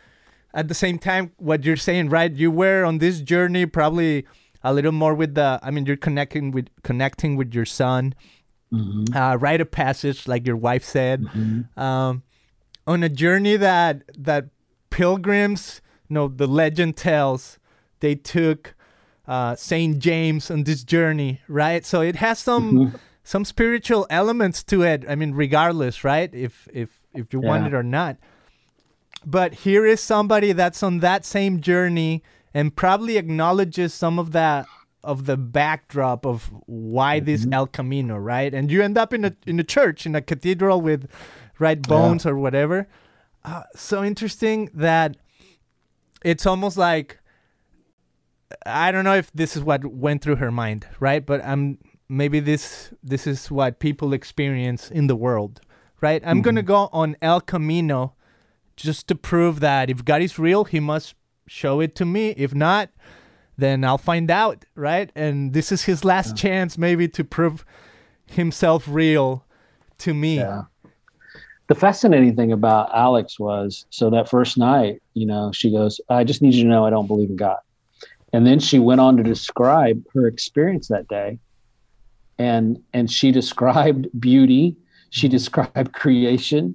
at 0.55 0.69
the 0.69 0.75
same 0.75 0.99
time 0.99 1.33
what 1.39 1.65
you're 1.65 1.77
saying 1.77 2.11
right? 2.11 2.33
You 2.33 2.51
were 2.51 2.85
on 2.85 2.99
this 2.99 3.21
journey 3.21 3.67
probably 3.67 4.25
a 4.63 4.73
little 4.75 4.93
more 4.93 5.15
with 5.15 5.35
the 5.35 5.59
i 5.63 5.71
mean 5.71 5.87
you're 5.87 5.97
connecting 5.97 6.51
with 6.51 6.69
connecting 6.83 7.37
with 7.37 7.55
your 7.55 7.65
son 7.67 8.15
uh, 9.15 9.37
rite 9.41 9.61
of 9.63 9.71
passage 9.71 10.29
like 10.29 10.47
your 10.47 10.57
wife 10.57 10.85
said. 10.85 11.25
Um, 11.77 12.23
on 12.89 13.03
a 13.05 13.09
journey 13.09 13.57
that 13.57 14.03
that 14.17 14.47
pilgrims 14.91 15.81
you 16.09 16.15
know 16.15 16.27
the 16.27 16.47
legend 16.47 16.97
tells 16.97 17.59
they 18.01 18.15
took 18.15 18.75
uh, 19.29 19.55
saint 19.55 19.99
james 19.99 20.51
on 20.51 20.65
this 20.65 20.83
journey 20.83 21.41
right? 21.49 21.85
So 21.85 22.01
it 22.01 22.17
has 22.17 22.39
some 22.39 22.99
some 23.23 23.45
spiritual 23.45 24.07
elements 24.09 24.65
to 24.65 24.83
it 24.83 25.05
i 25.09 25.15
mean 25.15 25.33
regardless 25.33 26.03
right? 26.03 26.35
If 26.35 26.67
if 26.73 26.89
if 27.15 27.33
you 27.33 27.41
want 27.41 27.67
it 27.67 27.75
or 27.75 27.83
not. 27.83 28.17
But 29.27 29.53
here 29.65 29.85
is 29.85 30.01
somebody 30.01 30.53
that's 30.53 30.83
on 30.83 31.01
that 31.01 31.25
same 31.25 31.61
journey 31.61 32.23
and 32.55 32.75
probably 32.75 33.17
acknowledges 33.17 33.93
some 33.93 34.19
of 34.19 34.33
that 34.33 34.67
of 35.05 35.27
the 35.27 35.37
backdrop 35.37 36.27
of 36.27 36.51
why 36.67 37.21
this 37.21 37.47
El 37.53 37.67
Camino, 37.67 38.17
right? 38.17 38.53
And 38.53 38.71
you 38.71 38.83
end 38.83 38.99
up 38.99 39.13
in 39.13 39.25
a 39.25 39.33
in 39.47 39.61
a 39.61 39.65
church 39.65 40.07
in 40.07 40.15
a 40.15 40.21
cathedral 40.21 40.81
with 40.81 41.09
right 41.59 41.81
bones 41.81 42.25
or 42.27 42.37
whatever. 42.37 42.89
Uh, 43.45 43.63
so 43.75 44.05
interesting 44.05 44.71
that 44.75 45.17
it's 46.25 46.47
almost 46.47 46.77
like 46.77 47.19
I 48.67 48.91
don't 48.93 49.05
know 49.05 49.15
if 49.15 49.31
this 49.33 49.57
is 49.57 49.63
what 49.63 49.85
went 49.85 50.23
through 50.23 50.37
her 50.37 50.51
mind, 50.51 50.87
right? 51.01 51.25
But 51.25 51.45
I'm 51.45 51.79
maybe 52.09 52.41
this 52.41 52.93
this 53.03 53.27
is 53.27 53.51
what 53.51 53.79
people 53.79 54.13
experience 54.13 54.91
in 54.91 55.07
the 55.07 55.17
world, 55.17 55.61
right? 56.01 56.23
I'm 56.25 56.43
gonna 56.43 56.63
go 56.63 56.89
on 56.93 57.17
El 57.23 57.41
Camino 57.41 58.15
just 58.77 59.09
to 59.09 59.15
prove 59.15 59.61
that 59.61 59.91
if 59.91 60.05
God 60.05 60.23
is 60.23 60.39
real, 60.39 60.65
He 60.65 60.81
must 60.81 61.15
show 61.47 61.81
it 61.81 61.95
to 61.97 62.05
me. 62.05 62.31
If 62.31 62.55
not, 62.55 62.91
then 63.57 63.85
I'll 63.85 63.99
find 63.99 64.31
out, 64.31 64.65
right? 64.75 65.11
And 65.15 65.53
this 65.53 65.73
is 65.73 65.83
his 65.83 66.05
last 66.05 66.37
chance, 66.37 66.79
maybe, 66.79 67.09
to 67.09 67.25
prove 67.25 67.65
himself 68.27 68.87
real 68.87 69.45
to 69.99 70.15
me. 70.15 70.37
Yeah. 70.37 70.65
The 71.69 71.75
fascinating 71.75 72.35
thing 72.35 72.51
about 72.51 72.91
Alex 72.95 73.39
was 73.39 73.87
so 73.91 74.11
that 74.11 74.29
first 74.29 74.57
night, 74.57 75.03
you 75.15 75.27
know, 75.27 75.53
she 75.53 75.71
goes, 75.71 76.01
I 76.09 76.25
just 76.25 76.43
need 76.43 76.55
you 76.55 76.63
to 76.65 76.69
know 76.69 76.87
I 76.87 76.91
don't 76.91 77.07
believe 77.07 77.31
in 77.31 77.37
God. 77.37 77.59
And 78.33 78.47
then 78.47 78.59
she 78.59 78.79
went 78.79 79.01
on 79.01 79.17
to 79.17 79.23
describe 79.23 80.03
her 80.15 80.27
experience 80.27 80.89
that 80.89 81.09
day. 81.09 81.39
And 82.39 82.83
and 82.93 83.11
she 83.11 83.33
described 83.33 84.09
beauty, 84.19 84.77
she 85.11 85.27
mm-hmm. 85.27 85.33
described 85.33 85.93
creation, 85.93 86.75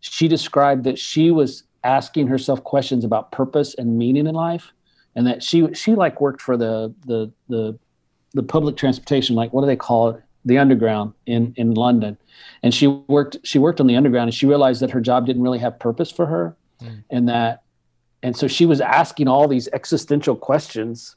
she 0.00 0.28
described 0.28 0.84
that 0.84 0.98
she 0.98 1.30
was 1.30 1.64
asking 1.84 2.26
herself 2.28 2.62
questions 2.64 3.04
about 3.04 3.32
purpose 3.32 3.74
and 3.74 3.96
meaning 3.96 4.26
in 4.26 4.34
life 4.34 4.72
and 5.14 5.26
that 5.26 5.42
she 5.42 5.72
she 5.74 5.94
like 5.94 6.20
worked 6.20 6.40
for 6.40 6.56
the 6.56 6.94
the 7.06 7.30
the 7.48 7.78
the 8.34 8.42
public 8.42 8.76
transportation 8.76 9.34
like 9.34 9.52
what 9.52 9.62
do 9.62 9.66
they 9.66 9.76
call 9.76 10.10
it 10.10 10.22
the 10.44 10.58
underground 10.58 11.12
in 11.26 11.52
in 11.56 11.74
London 11.74 12.16
and 12.62 12.74
she 12.74 12.86
worked 12.86 13.36
she 13.42 13.58
worked 13.58 13.80
on 13.80 13.86
the 13.86 13.96
underground 13.96 14.28
and 14.28 14.34
she 14.34 14.46
realized 14.46 14.80
that 14.82 14.90
her 14.90 15.00
job 15.00 15.26
didn't 15.26 15.42
really 15.42 15.58
have 15.58 15.78
purpose 15.78 16.10
for 16.10 16.26
her 16.26 16.56
mm. 16.82 17.02
and 17.10 17.28
that 17.28 17.62
and 18.22 18.36
so 18.36 18.46
she 18.46 18.66
was 18.66 18.80
asking 18.80 19.28
all 19.28 19.48
these 19.48 19.68
existential 19.72 20.36
questions 20.36 21.16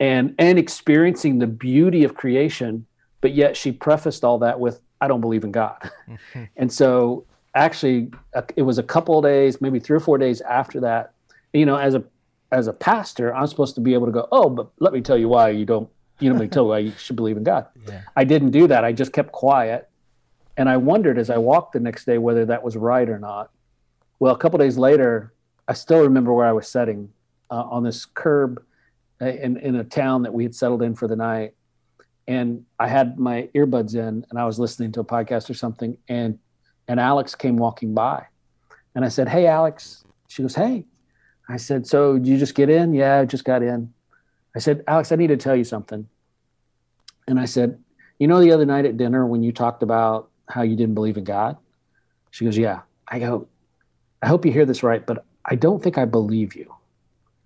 and 0.00 0.34
and 0.38 0.58
experiencing 0.58 1.38
the 1.38 1.46
beauty 1.46 2.04
of 2.04 2.14
creation 2.14 2.86
but 3.20 3.32
yet 3.32 3.56
she 3.56 3.72
prefaced 3.72 4.24
all 4.24 4.38
that 4.38 4.58
with 4.58 4.80
i 5.00 5.08
don't 5.08 5.20
believe 5.20 5.44
in 5.44 5.52
god 5.52 5.90
mm-hmm. 6.08 6.44
and 6.56 6.72
so 6.72 7.24
actually 7.54 8.10
it 8.56 8.62
was 8.62 8.78
a 8.78 8.82
couple 8.82 9.18
of 9.18 9.24
days 9.24 9.60
maybe 9.60 9.78
three 9.78 9.96
or 9.96 10.00
four 10.00 10.18
days 10.18 10.40
after 10.42 10.80
that 10.80 11.12
you 11.52 11.66
know 11.66 11.76
as 11.76 11.94
a 11.94 12.02
as 12.50 12.66
a 12.66 12.72
pastor 12.72 13.34
i'm 13.34 13.46
supposed 13.46 13.74
to 13.74 13.80
be 13.80 13.94
able 13.94 14.06
to 14.06 14.12
go 14.12 14.26
oh 14.32 14.48
but 14.48 14.70
let 14.78 14.92
me 14.92 15.00
tell 15.00 15.18
you 15.18 15.28
why 15.28 15.50
you 15.50 15.66
don't 15.66 15.88
you 16.20 16.28
know 16.28 16.36
let 16.36 16.42
me 16.42 16.48
tell 16.48 16.64
you 16.64 16.68
why 16.68 16.78
you 16.78 16.92
should 16.98 17.16
believe 17.16 17.36
in 17.36 17.42
god 17.42 17.66
yeah. 17.88 18.02
i 18.16 18.24
didn't 18.24 18.50
do 18.50 18.66
that 18.66 18.84
i 18.84 18.92
just 18.92 19.12
kept 19.12 19.32
quiet 19.32 19.88
and 20.56 20.68
i 20.68 20.76
wondered 20.76 21.18
as 21.18 21.30
i 21.30 21.36
walked 21.36 21.72
the 21.72 21.80
next 21.80 22.04
day 22.04 22.18
whether 22.18 22.44
that 22.44 22.62
was 22.62 22.76
right 22.76 23.08
or 23.08 23.18
not 23.18 23.50
well 24.18 24.34
a 24.34 24.38
couple 24.38 24.58
days 24.58 24.78
later 24.78 25.32
i 25.68 25.72
still 25.72 26.00
remember 26.00 26.32
where 26.32 26.46
i 26.46 26.52
was 26.52 26.68
sitting 26.68 27.08
uh, 27.50 27.62
on 27.62 27.82
this 27.82 28.06
curb 28.06 28.62
uh, 29.20 29.26
in, 29.26 29.56
in 29.58 29.76
a 29.76 29.84
town 29.84 30.22
that 30.22 30.32
we 30.32 30.42
had 30.42 30.54
settled 30.54 30.82
in 30.82 30.94
for 30.94 31.08
the 31.08 31.16
night 31.16 31.54
and 32.28 32.64
i 32.78 32.86
had 32.86 33.18
my 33.18 33.48
earbuds 33.54 33.94
in 33.94 34.24
and 34.30 34.38
i 34.38 34.44
was 34.44 34.58
listening 34.58 34.92
to 34.92 35.00
a 35.00 35.04
podcast 35.04 35.50
or 35.50 35.54
something 35.54 35.96
and 36.08 36.38
and 36.88 37.00
Alex 37.00 37.34
came 37.34 37.56
walking 37.56 37.94
by. 37.94 38.26
And 38.94 39.04
I 39.04 39.08
said, 39.08 39.28
Hey, 39.28 39.46
Alex. 39.46 40.04
She 40.28 40.42
goes, 40.42 40.54
Hey. 40.54 40.84
I 41.48 41.56
said, 41.56 41.86
So 41.86 42.14
you 42.14 42.38
just 42.38 42.54
get 42.54 42.68
in? 42.68 42.92
Yeah, 42.92 43.20
I 43.20 43.24
just 43.24 43.44
got 43.44 43.62
in. 43.62 43.92
I 44.54 44.58
said, 44.58 44.84
Alex, 44.86 45.12
I 45.12 45.16
need 45.16 45.28
to 45.28 45.36
tell 45.36 45.56
you 45.56 45.64
something. 45.64 46.08
And 47.26 47.40
I 47.40 47.46
said, 47.46 47.78
You 48.18 48.28
know, 48.28 48.40
the 48.40 48.52
other 48.52 48.66
night 48.66 48.84
at 48.84 48.96
dinner 48.96 49.26
when 49.26 49.42
you 49.42 49.52
talked 49.52 49.82
about 49.82 50.30
how 50.48 50.62
you 50.62 50.76
didn't 50.76 50.94
believe 50.94 51.16
in 51.16 51.24
God? 51.24 51.56
She 52.30 52.44
goes, 52.44 52.58
Yeah. 52.58 52.80
I 53.08 53.18
go, 53.18 53.48
I 54.22 54.28
hope 54.28 54.44
you 54.44 54.52
hear 54.52 54.66
this 54.66 54.82
right, 54.82 55.04
but 55.04 55.24
I 55.44 55.56
don't 55.56 55.82
think 55.82 55.98
I 55.98 56.04
believe 56.04 56.54
you. 56.54 56.74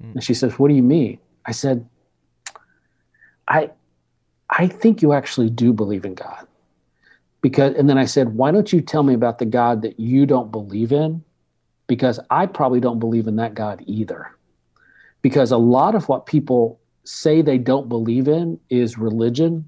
Mm. 0.02 0.14
And 0.14 0.24
she 0.24 0.34
says, 0.34 0.58
What 0.58 0.68
do 0.68 0.74
you 0.74 0.82
mean? 0.82 1.18
I 1.44 1.52
said, 1.52 1.88
I 3.48 3.70
I 4.48 4.68
think 4.68 5.02
you 5.02 5.12
actually 5.12 5.50
do 5.50 5.72
believe 5.72 6.04
in 6.04 6.14
God 6.14 6.46
because 7.40 7.74
and 7.76 7.88
then 7.88 7.98
I 7.98 8.06
said, 8.06 8.34
"Why 8.34 8.50
don't 8.50 8.72
you 8.72 8.80
tell 8.80 9.02
me 9.02 9.14
about 9.14 9.38
the 9.38 9.46
God 9.46 9.82
that 9.82 10.00
you 10.00 10.26
don't 10.26 10.50
believe 10.50 10.92
in?" 10.92 11.22
Because 11.86 12.18
I 12.30 12.46
probably 12.46 12.80
don't 12.80 12.98
believe 12.98 13.28
in 13.28 13.36
that 13.36 13.54
God 13.54 13.82
either. 13.86 14.32
Because 15.22 15.52
a 15.52 15.56
lot 15.56 15.94
of 15.94 16.08
what 16.08 16.26
people 16.26 16.80
say 17.06 17.42
they 17.42 17.58
don't 17.58 17.88
believe 17.88 18.28
in 18.28 18.58
is 18.70 18.98
religion, 18.98 19.64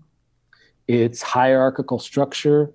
it's 0.87 1.23
hierarchical 1.23 1.99
structure, 1.99 2.73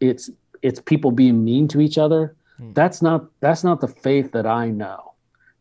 it's 0.00 0.30
it's 0.62 0.80
people 0.80 1.10
being 1.10 1.44
mean 1.44 1.66
to 1.68 1.80
each 1.80 1.98
other. 1.98 2.36
Hmm. 2.58 2.72
That's 2.72 3.02
not 3.02 3.26
that's 3.40 3.64
not 3.64 3.80
the 3.80 3.88
faith 3.88 4.32
that 4.32 4.46
I 4.46 4.68
know. 4.68 5.14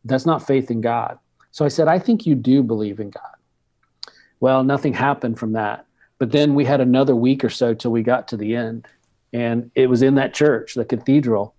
That's 0.06 0.26
not 0.26 0.46
faith 0.46 0.72
in 0.72 0.82
God. 0.82 1.18
So 1.52 1.66
I 1.66 1.70
said, 1.70 1.88
"I 1.88 2.00
think 2.00 2.26
you 2.26 2.36
do 2.36 2.64
believe 2.64 3.00
in 3.00 3.10
God." 3.10 3.36
Well, 4.40 4.64
nothing 4.64 4.94
happened 4.94 5.38
from 5.40 5.54
that. 5.54 5.86
But 6.18 6.32
then 6.32 6.56
we 6.56 6.66
had 6.66 6.82
another 6.82 7.16
week 7.16 7.44
or 7.44 7.50
so 7.50 7.74
till 7.74 7.92
we 7.92 8.04
got 8.04 8.28
to 8.30 8.38
the 8.38 8.56
end, 8.56 8.88
and 9.34 9.72
it 9.76 9.88
was 9.88 10.02
in 10.02 10.16
that 10.16 10.34
church, 10.34 10.76
the 10.76 10.86
cathedral, 10.86 11.56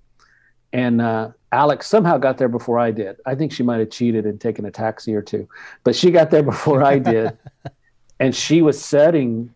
and 0.73 1.01
uh, 1.01 1.31
Alex 1.53 1.87
somehow 1.87 2.19
got 2.19 2.39
there 2.39 2.49
before 2.49 2.79
I 2.79 2.91
did. 2.91 3.17
I 3.27 3.35
think 3.35 3.53
she 3.53 3.63
might 3.63 3.81
have 3.81 3.91
cheated 3.91 4.25
and 4.25 4.41
taken 4.41 4.65
a 4.65 4.71
taxi 4.71 5.15
or 5.15 5.23
two, 5.23 5.49
but 5.85 5.95
she 5.95 6.11
got 6.11 6.31
there 6.31 6.43
before 6.55 6.83
I 6.83 6.99
did, 6.99 7.37
and 8.21 8.35
she 8.35 8.63
was 8.63 8.83
setting 8.83 9.55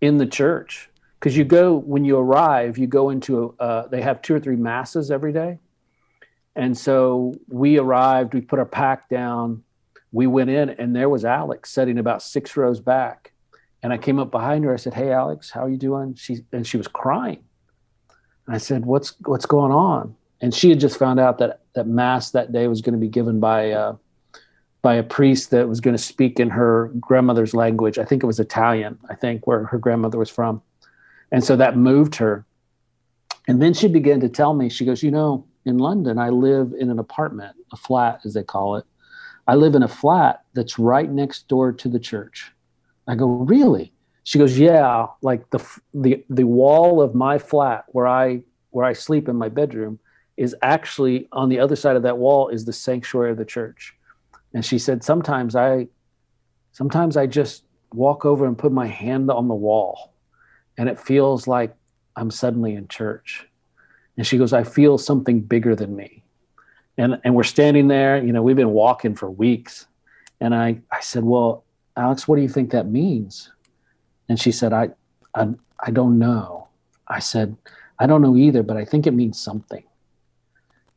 in 0.00 0.18
the 0.18 0.26
church 0.26 0.90
because 1.20 1.36
you 1.36 1.44
go 1.44 1.76
when 1.76 2.04
you 2.04 2.18
arrive, 2.18 2.78
you 2.78 2.86
go 2.86 3.10
into 3.10 3.54
a, 3.60 3.62
uh, 3.62 3.86
they 3.88 4.02
have 4.02 4.22
two 4.22 4.34
or 4.34 4.40
three 4.40 4.56
masses 4.56 5.10
every 5.10 5.32
day, 5.32 5.58
and 6.56 6.76
so 6.76 7.34
we 7.48 7.78
arrived, 7.78 8.34
we 8.34 8.40
put 8.40 8.58
our 8.58 8.66
pack 8.66 9.08
down, 9.08 9.62
we 10.10 10.26
went 10.26 10.50
in, 10.50 10.70
and 10.70 10.96
there 10.96 11.08
was 11.08 11.24
Alex 11.24 11.70
sitting 11.70 11.98
about 11.98 12.22
six 12.22 12.56
rows 12.56 12.80
back 12.80 13.32
and 13.82 13.92
I 13.92 13.98
came 13.98 14.18
up 14.18 14.30
behind 14.30 14.64
her. 14.64 14.72
I 14.72 14.76
said, 14.76 14.94
"Hey, 14.94 15.10
Alex, 15.10 15.50
how 15.50 15.64
are 15.64 15.68
you 15.68 15.76
doing?" 15.76 16.14
She 16.14 16.44
and 16.52 16.66
she 16.66 16.76
was 16.76 16.88
crying. 16.88 17.44
And 18.46 18.54
I 18.54 18.58
said, 18.58 18.86
"What's 18.86 19.14
what's 19.24 19.46
going 19.46 19.72
on?" 19.72 20.14
And 20.42 20.52
she 20.52 20.68
had 20.68 20.80
just 20.80 20.98
found 20.98 21.20
out 21.20 21.38
that 21.38 21.60
that 21.74 21.86
mass 21.86 22.32
that 22.32 22.52
day 22.52 22.68
was 22.68 22.82
going 22.82 22.92
to 22.94 22.98
be 22.98 23.08
given 23.08 23.40
by 23.40 23.70
uh, 23.70 23.96
by 24.82 24.94
a 24.94 25.02
priest 25.02 25.50
that 25.50 25.68
was 25.68 25.80
going 25.80 25.96
to 25.96 26.02
speak 26.02 26.40
in 26.40 26.50
her 26.50 26.90
grandmother's 27.00 27.54
language. 27.54 27.98
I 27.98 28.04
think 28.04 28.22
it 28.22 28.26
was 28.26 28.40
Italian. 28.40 28.98
I 29.08 29.14
think 29.14 29.46
where 29.46 29.64
her 29.64 29.78
grandmother 29.78 30.18
was 30.18 30.28
from, 30.28 30.60
and 31.30 31.42
so 31.42 31.56
that 31.56 31.76
moved 31.76 32.16
her. 32.16 32.44
And 33.48 33.62
then 33.62 33.72
she 33.72 33.88
began 33.88 34.20
to 34.20 34.28
tell 34.28 34.52
me. 34.52 34.68
She 34.68 34.84
goes, 34.84 35.02
"You 35.02 35.12
know, 35.12 35.46
in 35.64 35.78
London, 35.78 36.18
I 36.18 36.30
live 36.30 36.74
in 36.78 36.90
an 36.90 36.98
apartment, 36.98 37.56
a 37.72 37.76
flat 37.76 38.20
as 38.24 38.34
they 38.34 38.42
call 38.42 38.76
it. 38.76 38.84
I 39.46 39.54
live 39.54 39.74
in 39.74 39.82
a 39.82 39.88
flat 39.88 40.42
that's 40.54 40.78
right 40.78 41.10
next 41.10 41.48
door 41.48 41.72
to 41.72 41.88
the 41.88 42.00
church." 42.00 42.52
I 43.06 43.14
go, 43.14 43.26
really? 43.26 43.92
She 44.24 44.38
goes, 44.38 44.58
yeah, 44.58 45.06
like 45.20 45.50
the 45.50 45.64
the 45.94 46.24
the 46.30 46.44
wall 46.44 47.02
of 47.02 47.14
my 47.14 47.38
flat 47.38 47.84
where 47.88 48.06
I 48.06 48.42
where 48.70 48.86
I 48.86 48.92
sleep 48.92 49.28
in 49.28 49.36
my 49.36 49.48
bedroom 49.48 49.98
is 50.42 50.56
actually 50.60 51.28
on 51.30 51.48
the 51.48 51.60
other 51.60 51.76
side 51.76 51.94
of 51.94 52.02
that 52.02 52.18
wall 52.18 52.48
is 52.48 52.64
the 52.64 52.72
sanctuary 52.72 53.30
of 53.30 53.36
the 53.36 53.44
church. 53.44 53.94
And 54.52 54.64
she 54.64 54.76
said, 54.76 55.04
sometimes 55.04 55.54
I 55.54 55.86
sometimes 56.72 57.16
I 57.16 57.26
just 57.26 57.62
walk 57.94 58.24
over 58.24 58.44
and 58.44 58.58
put 58.58 58.72
my 58.72 58.88
hand 58.88 59.30
on 59.30 59.46
the 59.46 59.54
wall 59.54 60.12
and 60.76 60.88
it 60.88 60.98
feels 60.98 61.46
like 61.46 61.76
I'm 62.16 62.30
suddenly 62.30 62.74
in 62.74 62.88
church. 62.88 63.46
And 64.16 64.26
she 64.26 64.36
goes, 64.36 64.52
I 64.52 64.64
feel 64.64 64.98
something 64.98 65.40
bigger 65.40 65.76
than 65.76 65.94
me. 65.94 66.24
And 66.98 67.20
and 67.22 67.36
we're 67.36 67.44
standing 67.44 67.86
there, 67.86 68.20
you 68.20 68.32
know, 68.32 68.42
we've 68.42 68.56
been 68.64 68.70
walking 68.72 69.14
for 69.14 69.30
weeks. 69.30 69.86
And 70.40 70.56
I 70.56 70.80
I 70.90 71.00
said, 71.02 71.22
Well, 71.22 71.62
Alex, 71.96 72.26
what 72.26 72.34
do 72.34 72.42
you 72.42 72.48
think 72.48 72.72
that 72.72 72.88
means? 72.88 73.52
And 74.28 74.40
she 74.40 74.50
said, 74.50 74.72
I, 74.72 74.90
I, 75.36 75.50
I 75.78 75.92
don't 75.92 76.18
know. 76.18 76.66
I 77.06 77.20
said, 77.20 77.56
I 78.00 78.06
don't 78.06 78.22
know 78.22 78.36
either, 78.36 78.64
but 78.64 78.76
I 78.76 78.84
think 78.84 79.06
it 79.06 79.12
means 79.12 79.38
something. 79.38 79.84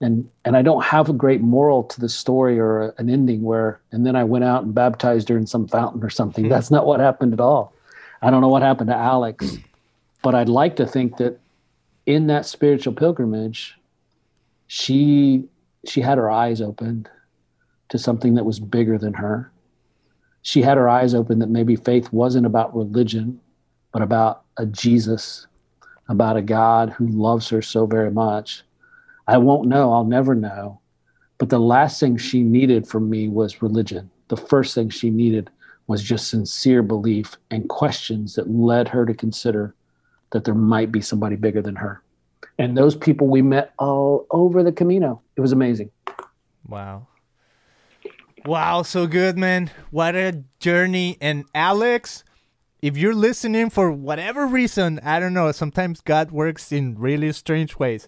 And, 0.01 0.29
and 0.43 0.57
I 0.57 0.61
don't 0.61 0.83
have 0.83 1.09
a 1.09 1.13
great 1.13 1.41
moral 1.41 1.83
to 1.83 2.01
the 2.01 2.09
story 2.09 2.59
or 2.59 2.81
a, 2.81 2.93
an 2.97 3.09
ending 3.09 3.41
where, 3.43 3.79
and 3.91 4.05
then 4.05 4.15
I 4.15 4.23
went 4.23 4.43
out 4.43 4.63
and 4.63 4.75
baptized 4.75 5.29
her 5.29 5.37
in 5.37 5.47
some 5.47 5.67
fountain 5.67 6.03
or 6.03 6.09
something. 6.09 6.45
Hmm. 6.45 6.49
That's 6.49 6.69
not 6.69 6.85
what 6.85 6.99
happened 6.99 7.33
at 7.33 7.39
all. 7.39 7.73
I 8.21 8.29
don't 8.29 8.41
know 8.41 8.49
what 8.49 8.61
happened 8.61 8.89
to 8.89 8.95
Alex, 8.95 9.51
hmm. 9.51 9.61
but 10.21 10.35
I'd 10.35 10.49
like 10.49 10.75
to 10.77 10.85
think 10.85 11.17
that 11.17 11.39
in 12.05 12.27
that 12.27 12.45
spiritual 12.45 12.93
pilgrimage, 12.93 13.77
she 14.67 15.45
she 15.87 16.01
had 16.01 16.17
her 16.17 16.29
eyes 16.31 16.61
opened 16.61 17.09
to 17.89 17.97
something 17.97 18.33
that 18.35 18.43
was 18.43 18.59
bigger 18.59 18.97
than 18.97 19.13
her 19.13 19.51
she 20.45 20.61
had 20.61 20.77
her 20.77 20.87
eyes 20.87 21.15
open 21.15 21.39
that 21.39 21.49
maybe 21.49 21.75
faith 21.75 22.13
wasn't 22.13 22.45
about 22.45 22.75
religion, 22.75 23.39
but 23.91 24.03
about 24.03 24.43
a 24.57 24.67
Jesus, 24.67 25.47
about 26.07 26.37
a 26.37 26.43
God 26.43 26.91
who 26.91 27.07
loves 27.07 27.49
her 27.49 27.63
so 27.63 27.87
very 27.87 28.11
much. 28.11 28.61
I 29.27 29.37
won't 29.37 29.67
know, 29.67 29.91
I'll 29.91 30.05
never 30.05 30.35
know. 30.35 30.79
But 31.37 31.49
the 31.49 31.59
last 31.59 31.99
thing 31.99 32.17
she 32.17 32.41
needed 32.41 32.87
from 32.87 33.09
me 33.09 33.27
was 33.27 33.61
religion. 33.61 34.09
The 34.29 34.37
first 34.37 34.73
thing 34.73 34.89
she 34.89 35.09
needed 35.09 35.49
was 35.87 36.01
just 36.01 36.29
sincere 36.29 36.81
belief 36.81 37.37
and 37.51 37.69
questions 37.69 38.35
that 38.35 38.49
led 38.49 38.87
her 38.87 39.05
to 39.05 39.13
consider 39.13 39.75
that 40.31 40.43
there 40.43 40.55
might 40.55 40.91
be 40.91 41.01
somebody 41.01 41.35
bigger 41.35 41.61
than 41.61 41.75
her. 41.75 42.01
And 42.57 42.77
those 42.77 42.95
people 42.95 43.27
we 43.27 43.41
met 43.41 43.73
all 43.77 44.25
over 44.31 44.63
the 44.63 44.71
Camino. 44.71 45.21
It 45.35 45.41
was 45.41 45.51
amazing. 45.51 45.91
Wow. 46.67 47.07
Wow, 48.45 48.83
so 48.83 49.07
good, 49.07 49.37
man. 49.37 49.71
What 49.91 50.15
a 50.15 50.43
journey. 50.59 51.17
And 51.19 51.45
Alex, 51.53 52.23
if 52.81 52.97
you're 52.97 53.15
listening 53.15 53.69
for 53.69 53.91
whatever 53.91 54.45
reason, 54.45 54.99
I 55.03 55.19
don't 55.19 55.33
know, 55.33 55.51
sometimes 55.51 56.01
God 56.01 56.31
works 56.31 56.71
in 56.71 56.97
really 56.97 57.31
strange 57.33 57.77
ways. 57.77 58.07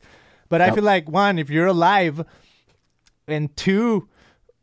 But 0.49 0.61
I 0.61 0.71
feel 0.71 0.83
like 0.83 1.09
one, 1.09 1.39
if 1.39 1.49
you're 1.49 1.67
alive, 1.67 2.25
and 3.27 3.55
two, 3.55 4.07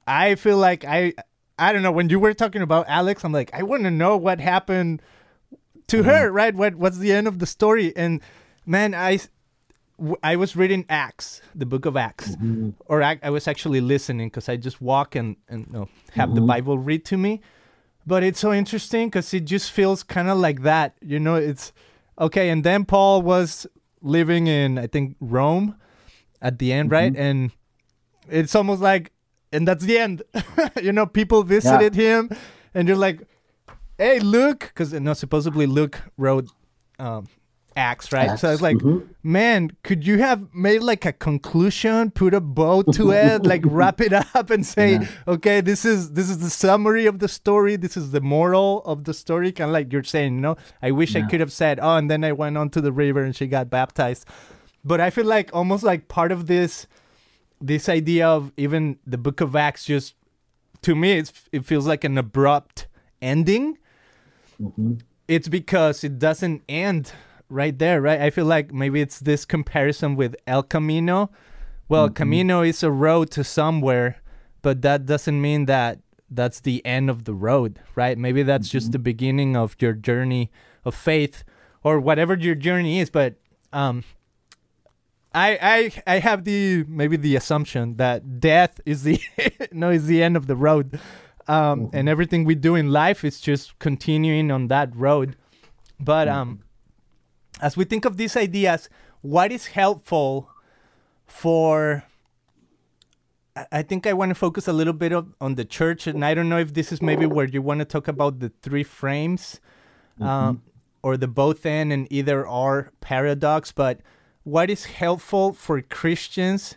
I 0.07 0.35
feel 0.35 0.57
like 0.57 0.85
I 0.85 1.15
I 1.59 1.73
don't 1.73 1.83
know, 1.83 1.93
when 1.93 2.09
you 2.09 2.19
were 2.19 2.35
talking 2.35 2.63
about 2.63 2.87
Alex, 2.89 3.25
I'm 3.25 3.33
like, 3.33 3.51
I 3.53 3.63
want 3.63 3.85
to 3.85 3.91
know 3.91 4.17
what 4.17 4.41
happened 4.41 5.03
to 5.89 5.99
mm-hmm. 5.99 6.09
her, 6.09 6.33
right? 6.33 6.55
What 6.55 6.75
what's 6.75 6.99
the 6.99 7.13
end 7.13 7.29
of 7.29 7.39
the 7.39 7.47
story? 7.47 7.95
And 7.97 8.21
man, 8.67 8.95
I 8.95 9.21
I 10.23 10.37
was 10.37 10.57
reading 10.57 10.85
Acts, 10.89 11.41
the 11.55 11.67
book 11.67 11.87
of 11.87 11.97
Acts, 11.97 12.31
mm-hmm. 12.31 12.71
or 12.87 13.03
I, 13.03 13.19
I 13.23 13.31
was 13.31 13.47
actually 13.47 13.81
listening 13.81 14.29
because 14.29 14.49
I 14.49 14.57
just 14.57 14.81
walk 14.81 15.15
and 15.15 15.37
and 15.49 15.67
you 15.67 15.73
know, 15.73 15.89
have 16.15 16.35
the 16.35 16.41
mm-hmm. 16.41 16.49
Bible 16.49 16.79
read 16.79 17.05
to 17.07 17.17
me. 17.17 17.41
But 18.07 18.23
it's 18.23 18.41
so 18.41 18.53
interesting 18.53 19.09
because 19.09 19.33
it 19.33 19.47
just 19.47 19.71
feels 19.71 20.03
kind 20.03 20.29
of 20.29 20.37
like 20.37 20.63
that, 20.63 20.95
you 21.01 21.19
know. 21.21 21.37
It's 21.37 21.73
okay, 22.19 22.51
and 22.51 22.65
then 22.65 22.85
Paul 22.85 23.23
was 23.23 23.67
living 24.05 24.47
in 24.47 24.79
I 24.79 24.87
think 24.87 25.17
Rome 25.21 25.75
at 26.41 26.59
the 26.59 26.73
end, 26.73 26.91
right? 26.93 27.15
And 27.17 27.51
it's 28.29 28.55
almost 28.55 28.81
like, 28.81 29.13
and 29.53 29.67
that's 29.67 29.85
the 29.85 29.99
end. 29.99 30.23
you 30.83 30.93
know, 30.93 31.07
people 31.07 31.43
visited 31.43 31.95
him, 31.95 32.31
and 32.75 32.87
you're 32.87 32.97
like, 32.97 33.27
"Hey, 33.99 34.21
Luke," 34.21 34.61
because 34.61 34.93
you 34.93 35.01
know 35.01 35.15
supposedly 35.15 35.67
Luke 35.67 36.01
wrote 36.17 36.49
um, 36.99 37.27
Acts, 37.77 38.13
right? 38.13 38.39
So 38.39 38.49
I 38.49 38.51
was 38.53 38.63
like, 38.63 38.77
mm-hmm. 38.77 39.07
man, 39.23 39.71
could 39.83 40.07
you 40.07 40.19
have 40.19 40.55
made 40.55 40.81
like 40.83 41.05
a 41.05 41.13
conclusion, 41.13 42.11
put 42.11 42.35
a 42.35 42.41
bow 42.41 42.83
to 42.83 43.11
it, 43.13 43.43
like 43.47 43.63
wrap 43.65 44.01
it 44.01 44.13
up 44.13 44.51
and 44.51 44.65
say, 44.65 45.07
okay, 45.27 45.61
this 45.61 45.85
is 45.85 46.13
this 46.13 46.31
is 46.31 46.39
the 46.39 46.51
summary 46.51 47.07
of 47.07 47.19
the 47.19 47.29
story, 47.29 47.77
this 47.77 47.97
is 47.97 48.11
the 48.13 48.21
moral 48.21 48.83
of 48.85 49.05
the 49.05 49.15
story, 49.15 49.51
kind 49.53 49.71
of 49.71 49.73
like 49.73 49.93
you're 49.93 50.05
saying, 50.05 50.35
you 50.37 50.41
know. 50.41 50.57
I 50.83 50.91
wish 50.91 51.17
I 51.17 51.23
could 51.23 51.41
have 51.41 51.53
said, 51.53 51.81
oh, 51.81 51.97
and 51.97 52.11
then 52.11 52.25
I 52.25 52.33
went 52.33 52.57
on 52.57 52.71
to 52.71 52.81
the 52.81 52.93
river 52.93 53.23
and 53.23 53.35
she 53.35 53.47
got 53.47 53.71
baptized. 53.71 54.27
But 54.85 55.01
I 55.01 55.11
feel 55.11 55.25
like 55.25 55.51
almost 55.53 55.83
like 55.83 56.09
part 56.09 56.31
of 56.31 56.47
this 56.47 56.87
this 57.61 57.89
idea 57.89 58.29
of 58.29 58.53
even 58.57 58.99
the 59.07 59.19
book 59.19 59.41
of 59.41 59.57
Acts 59.57 59.85
just 59.85 60.15
to 60.83 60.95
me 60.95 61.13
it's, 61.13 61.33
it 61.51 61.65
feels 61.65 61.87
like 61.87 62.05
an 62.05 62.19
abrupt 62.19 62.87
ending 63.23 63.79
mm-hmm. 64.61 64.95
it's 65.27 65.49
because 65.49 66.05
it 66.05 66.19
doesn't 66.19 66.63
end 66.69 67.13
right 67.55 67.79
there, 67.79 68.03
right? 68.03 68.21
I 68.21 68.31
feel 68.31 68.45
like 68.45 68.73
maybe 68.73 69.01
it's 69.01 69.21
this 69.21 69.45
comparison 69.45 70.17
with 70.17 70.35
El 70.47 70.63
Camino. 70.63 71.31
Well, 71.89 72.11
Camino 72.11 72.63
is 72.63 72.83
a 72.83 72.91
road 72.91 73.31
to 73.33 73.45
somewhere, 73.45 74.17
but 74.63 74.83
that 74.83 75.07
doesn't 75.07 75.41
mean 75.41 75.67
that 75.67 76.01
that's 76.31 76.61
the 76.61 76.85
end 76.85 77.09
of 77.11 77.25
the 77.25 77.35
road, 77.35 77.81
right? 77.95 78.19
Maybe 78.19 78.43
that's 78.43 78.69
just 78.69 78.93
the 78.93 78.99
beginning 78.99 79.57
of 79.57 79.77
your 79.79 79.93
journey 79.93 80.51
of 80.85 80.95
faith 80.95 81.45
or 81.83 82.01
whatever 82.01 82.35
your 82.35 82.55
journey 82.55 82.99
is, 82.99 83.11
but 83.11 83.35
um 83.73 84.03
I 85.35 85.93
I 86.07 86.15
I 86.15 86.19
have 86.21 86.45
the 86.45 86.85
maybe 86.89 87.17
the 87.17 87.37
assumption 87.37 87.97
that 87.97 88.41
death 88.41 88.81
is 88.87 89.03
the 89.03 89.21
no 89.73 89.91
is 89.91 90.07
the 90.07 90.23
end 90.23 90.37
of 90.37 90.47
the 90.47 90.57
road. 90.57 90.99
Um, 91.47 91.91
and 91.93 92.09
everything 92.09 92.45
we 92.45 92.55
do 92.55 92.75
in 92.75 92.91
life 92.91 93.23
is 93.23 93.39
just 93.39 93.79
continuing 93.79 94.51
on 94.51 94.69
that 94.69 94.97
road. 94.97 95.37
But 96.01 96.27
um, 96.27 96.64
as 97.61 97.77
we 97.77 97.85
think 97.85 98.05
of 98.05 98.17
these 98.17 98.37
ideas, 98.37 98.89
what 99.23 99.53
is 99.53 99.69
helpful 99.69 100.51
for? 101.27 102.05
I- 103.71 103.83
think 103.83 104.07
I 104.07 104.13
want 104.13 104.31
to 104.31 104.35
focus 104.35 104.67
a 104.67 104.73
little 104.73 104.93
bit 104.93 105.13
of, 105.13 105.33
on 105.41 105.55
the 105.55 105.65
church, 105.65 106.07
and 106.09 106.25
I 106.25 106.35
don't 106.35 106.49
know 106.49 106.59
if 106.59 106.75
this 106.75 106.91
is 106.91 107.01
maybe 107.01 107.25
where 107.25 107.47
you 107.47 107.63
want 107.63 107.79
to 107.81 107.85
talk 107.85 108.09
about 108.09 108.41
the 108.41 108.51
three 108.63 108.83
frames, 108.83 109.61
um, 110.21 110.63
or 111.03 111.17
the 111.17 111.29
both 111.29 111.65
and 111.65 111.93
and 111.93 112.09
either 112.11 112.47
or 112.47 112.91
paradox. 113.01 113.71
But 113.71 114.01
what 114.43 114.71
is 114.71 114.87
helpful 114.87 115.53
for 115.53 115.81
Christians 115.83 116.77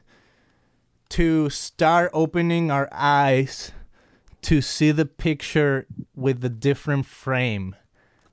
to 1.09 1.49
start 1.49 2.11
opening 2.13 2.69
our 2.69 2.89
eyes 2.91 3.71
to 4.43 4.61
see 4.61 4.91
the 4.91 5.05
picture 5.05 5.87
with 6.15 6.41
the 6.41 6.49
different 6.49 7.05
frame? 7.07 7.75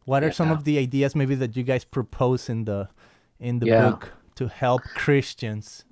What 0.05 0.23
are 0.23 0.33
some 0.33 0.51
of 0.51 0.65
the 0.65 0.79
ideas 0.79 1.15
maybe 1.15 1.35
that 1.37 1.57
you 1.57 1.63
guys 1.63 1.85
propose 1.85 2.49
in 2.49 2.65
the 2.65 2.89
in 3.41 3.59
the 3.59 3.67
Yeah. 3.67 3.91
book 3.91 4.13
to 4.37 4.49
help 4.49 4.83
Christians? 4.95 5.85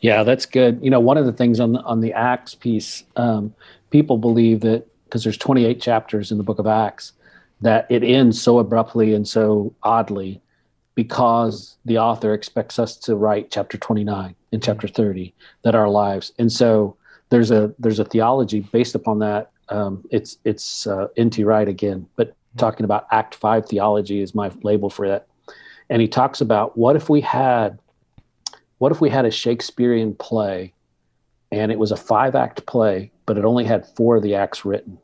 Yeah, 0.00 0.22
that's 0.24 0.46
good. 0.46 0.78
You 0.82 0.90
know, 0.90 1.00
one 1.00 1.18
of 1.18 1.26
the 1.26 1.32
things 1.32 1.60
on 1.60 1.72
the 1.72 1.80
on 1.82 2.00
the 2.00 2.12
Acts 2.12 2.54
piece, 2.54 3.04
um, 3.16 3.54
people 3.90 4.16
believe 4.16 4.60
that 4.60 4.86
because 5.04 5.24
there's 5.24 5.38
28 5.38 5.80
chapters 5.80 6.30
in 6.30 6.38
the 6.38 6.44
book 6.44 6.58
of 6.58 6.66
Acts, 6.66 7.12
that 7.60 7.86
it 7.90 8.02
ends 8.02 8.40
so 8.40 8.58
abruptly 8.58 9.14
and 9.14 9.26
so 9.26 9.74
oddly 9.82 10.40
because 10.94 11.76
the 11.84 11.98
author 11.98 12.34
expects 12.34 12.78
us 12.78 12.96
to 12.96 13.14
write 13.16 13.50
chapter 13.50 13.78
29 13.78 14.34
and 14.52 14.62
chapter 14.62 14.88
30 14.88 15.32
that 15.62 15.74
our 15.74 15.88
lives. 15.88 16.32
And 16.38 16.50
so 16.50 16.96
there's 17.30 17.50
a 17.50 17.72
there's 17.78 17.98
a 18.00 18.04
theology 18.04 18.60
based 18.60 18.94
upon 18.94 19.18
that. 19.20 19.50
Um, 19.68 20.04
it's 20.10 20.38
it's 20.44 20.86
uh, 20.86 21.08
N.T. 21.18 21.44
Wright 21.44 21.68
again, 21.68 22.06
but 22.16 22.34
talking 22.58 22.84
about 22.84 23.06
Act 23.10 23.34
Five 23.34 23.66
theology 23.66 24.20
is 24.20 24.34
my 24.34 24.50
label 24.62 24.90
for 24.90 25.08
that. 25.08 25.26
And 25.90 26.02
he 26.02 26.08
talks 26.08 26.40
about 26.40 26.76
what 26.76 26.96
if 26.96 27.08
we 27.08 27.20
had 27.20 27.78
what 28.78 28.92
if 28.92 29.00
we 29.00 29.10
had 29.10 29.24
a 29.24 29.30
Shakespearean 29.30 30.14
play 30.14 30.72
and 31.50 31.72
it 31.72 31.78
was 31.78 31.90
a 31.90 31.96
five 31.96 32.34
act 32.34 32.66
play, 32.66 33.10
but 33.26 33.36
it 33.36 33.44
only 33.44 33.64
had 33.64 33.86
four 33.96 34.16
of 34.16 34.22
the 34.22 34.34
acts 34.34 34.64
written? 34.64 34.98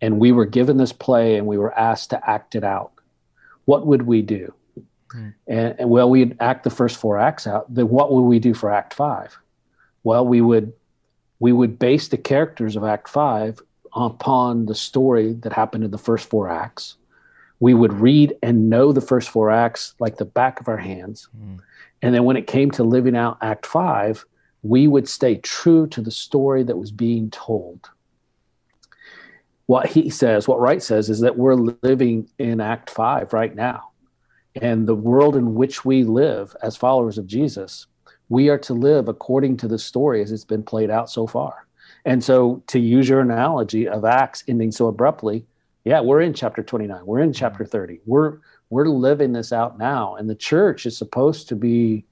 And 0.00 0.20
we 0.20 0.30
were 0.30 0.46
given 0.46 0.76
this 0.76 0.92
play 0.92 1.36
and 1.36 1.46
we 1.46 1.58
were 1.58 1.76
asked 1.76 2.10
to 2.10 2.30
act 2.30 2.54
it 2.54 2.62
out. 2.62 2.92
What 3.64 3.86
would 3.86 4.02
we 4.02 4.22
do? 4.22 4.54
Hmm. 5.10 5.28
And, 5.46 5.74
and 5.80 5.90
well, 5.90 6.10
we'd 6.10 6.36
act 6.40 6.64
the 6.64 6.70
first 6.70 6.98
four 6.98 7.18
acts 7.18 7.46
out. 7.46 7.72
Then 7.74 7.88
what 7.88 8.12
would 8.12 8.22
we 8.22 8.38
do 8.38 8.54
for 8.54 8.70
act 8.70 8.94
five? 8.94 9.36
Well, 10.04 10.26
we 10.26 10.40
would 10.40 10.72
we 11.38 11.52
would 11.52 11.78
base 11.78 12.08
the 12.08 12.16
characters 12.16 12.76
of 12.76 12.84
act 12.84 13.08
five 13.08 13.60
upon 13.96 14.66
the 14.66 14.74
story 14.74 15.32
that 15.32 15.52
happened 15.52 15.82
in 15.82 15.90
the 15.90 15.98
first 15.98 16.28
four 16.28 16.48
acts. 16.50 16.96
We 17.58 17.72
would 17.72 17.94
read 17.94 18.36
and 18.42 18.68
know 18.68 18.92
the 18.92 19.00
first 19.00 19.30
four 19.30 19.50
acts 19.50 19.94
like 19.98 20.18
the 20.18 20.26
back 20.26 20.60
of 20.60 20.68
our 20.68 20.76
hands. 20.76 21.28
Hmm. 21.36 21.56
And 22.02 22.14
then 22.14 22.24
when 22.24 22.36
it 22.36 22.46
came 22.46 22.70
to 22.72 22.84
living 22.84 23.16
out 23.16 23.38
Act 23.40 23.64
Five, 23.64 24.26
we 24.62 24.86
would 24.86 25.08
stay 25.08 25.36
true 25.36 25.86
to 25.88 26.02
the 26.02 26.10
story 26.10 26.62
that 26.64 26.76
was 26.76 26.90
being 26.90 27.30
told. 27.30 27.88
What 29.64 29.88
he 29.88 30.10
says, 30.10 30.46
what 30.46 30.60
Wright 30.60 30.82
says, 30.82 31.08
is 31.08 31.20
that 31.20 31.38
we're 31.38 31.54
living 31.54 32.28
in 32.38 32.60
Act 32.60 32.90
Five 32.90 33.32
right 33.32 33.54
now. 33.54 33.90
And 34.60 34.86
the 34.86 34.94
world 34.94 35.36
in 35.36 35.54
which 35.54 35.84
we 35.84 36.04
live 36.04 36.54
as 36.62 36.76
followers 36.76 37.18
of 37.18 37.26
Jesus, 37.26 37.86
we 38.28 38.48
are 38.48 38.58
to 38.58 38.74
live 38.74 39.08
according 39.08 39.56
to 39.58 39.68
the 39.68 39.78
story 39.78 40.22
as 40.22 40.32
it's 40.32 40.44
been 40.44 40.62
played 40.62 40.90
out 40.90 41.10
so 41.10 41.26
far. 41.26 41.65
And 42.06 42.22
so, 42.22 42.62
to 42.68 42.78
use 42.78 43.08
your 43.08 43.20
analogy 43.20 43.88
of 43.88 44.04
Acts 44.04 44.44
ending 44.46 44.70
so 44.70 44.86
abruptly, 44.86 45.44
yeah, 45.84 46.00
we're 46.00 46.20
in 46.20 46.32
chapter 46.34 46.62
29, 46.62 47.04
we're 47.04 47.20
in 47.20 47.32
chapter 47.32 47.64
mm-hmm. 47.64 47.70
30. 47.70 48.00
We're 48.06 48.38
we're 48.70 48.86
living 48.86 49.32
this 49.32 49.52
out 49.52 49.78
now. 49.78 50.16
And 50.16 50.30
the 50.30 50.34
church 50.34 50.86
is 50.86 50.96
supposed 50.96 51.48
to 51.48 51.56
be 51.56 52.04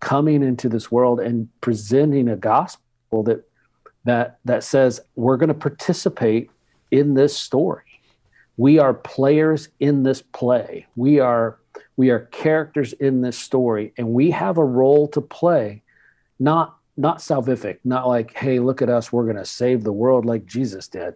coming 0.00 0.42
into 0.42 0.68
this 0.68 0.90
world 0.90 1.20
and 1.20 1.48
presenting 1.60 2.28
a 2.28 2.36
gospel 2.36 3.22
that 3.24 3.48
that 4.04 4.38
that 4.46 4.64
says 4.64 5.00
we're 5.14 5.36
going 5.36 5.48
to 5.48 5.54
participate 5.54 6.50
in 6.90 7.14
this 7.14 7.36
story. 7.36 8.00
We 8.56 8.78
are 8.78 8.94
players 8.94 9.68
in 9.78 10.04
this 10.04 10.22
play. 10.22 10.86
We 10.96 11.20
are 11.20 11.58
we 11.96 12.10
are 12.10 12.20
characters 12.20 12.94
in 12.94 13.20
this 13.20 13.38
story. 13.38 13.92
And 13.98 14.08
we 14.14 14.30
have 14.30 14.56
a 14.56 14.64
role 14.64 15.06
to 15.08 15.20
play 15.20 15.82
not 16.38 16.78
not 16.96 17.18
salvific 17.18 17.78
not 17.84 18.06
like 18.06 18.34
hey 18.34 18.58
look 18.60 18.80
at 18.80 18.88
us 18.88 19.12
we're 19.12 19.24
going 19.24 19.36
to 19.36 19.44
save 19.44 19.82
the 19.82 19.92
world 19.92 20.24
like 20.24 20.46
jesus 20.46 20.88
did 20.88 21.14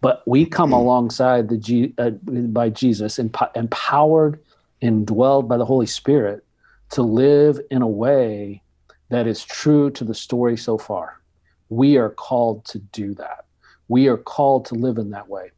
but 0.00 0.22
we 0.26 0.46
come 0.46 0.72
alongside 0.72 1.48
the 1.48 1.56
G, 1.56 1.94
uh, 1.98 2.10
by 2.10 2.70
Jesus, 2.70 3.18
emp- 3.18 3.56
empowered 3.56 4.40
and 4.82 5.06
dwelled 5.06 5.48
by 5.48 5.56
the 5.56 5.64
Holy 5.64 5.86
Spirit 5.86 6.44
to 6.90 7.02
live 7.02 7.60
in 7.70 7.82
a 7.82 7.88
way 7.88 8.62
that 9.08 9.26
is 9.26 9.44
true 9.44 9.90
to 9.90 10.04
the 10.04 10.14
story 10.14 10.56
so 10.56 10.78
far. 10.78 11.20
We 11.68 11.96
are 11.96 12.10
called 12.10 12.64
to 12.66 12.78
do 12.78 13.14
that. 13.14 13.46
We 13.88 14.08
are 14.08 14.16
called 14.16 14.66
to 14.66 14.74
live 14.74 14.98
in 14.98 15.10
that 15.10 15.28
way. 15.28 15.50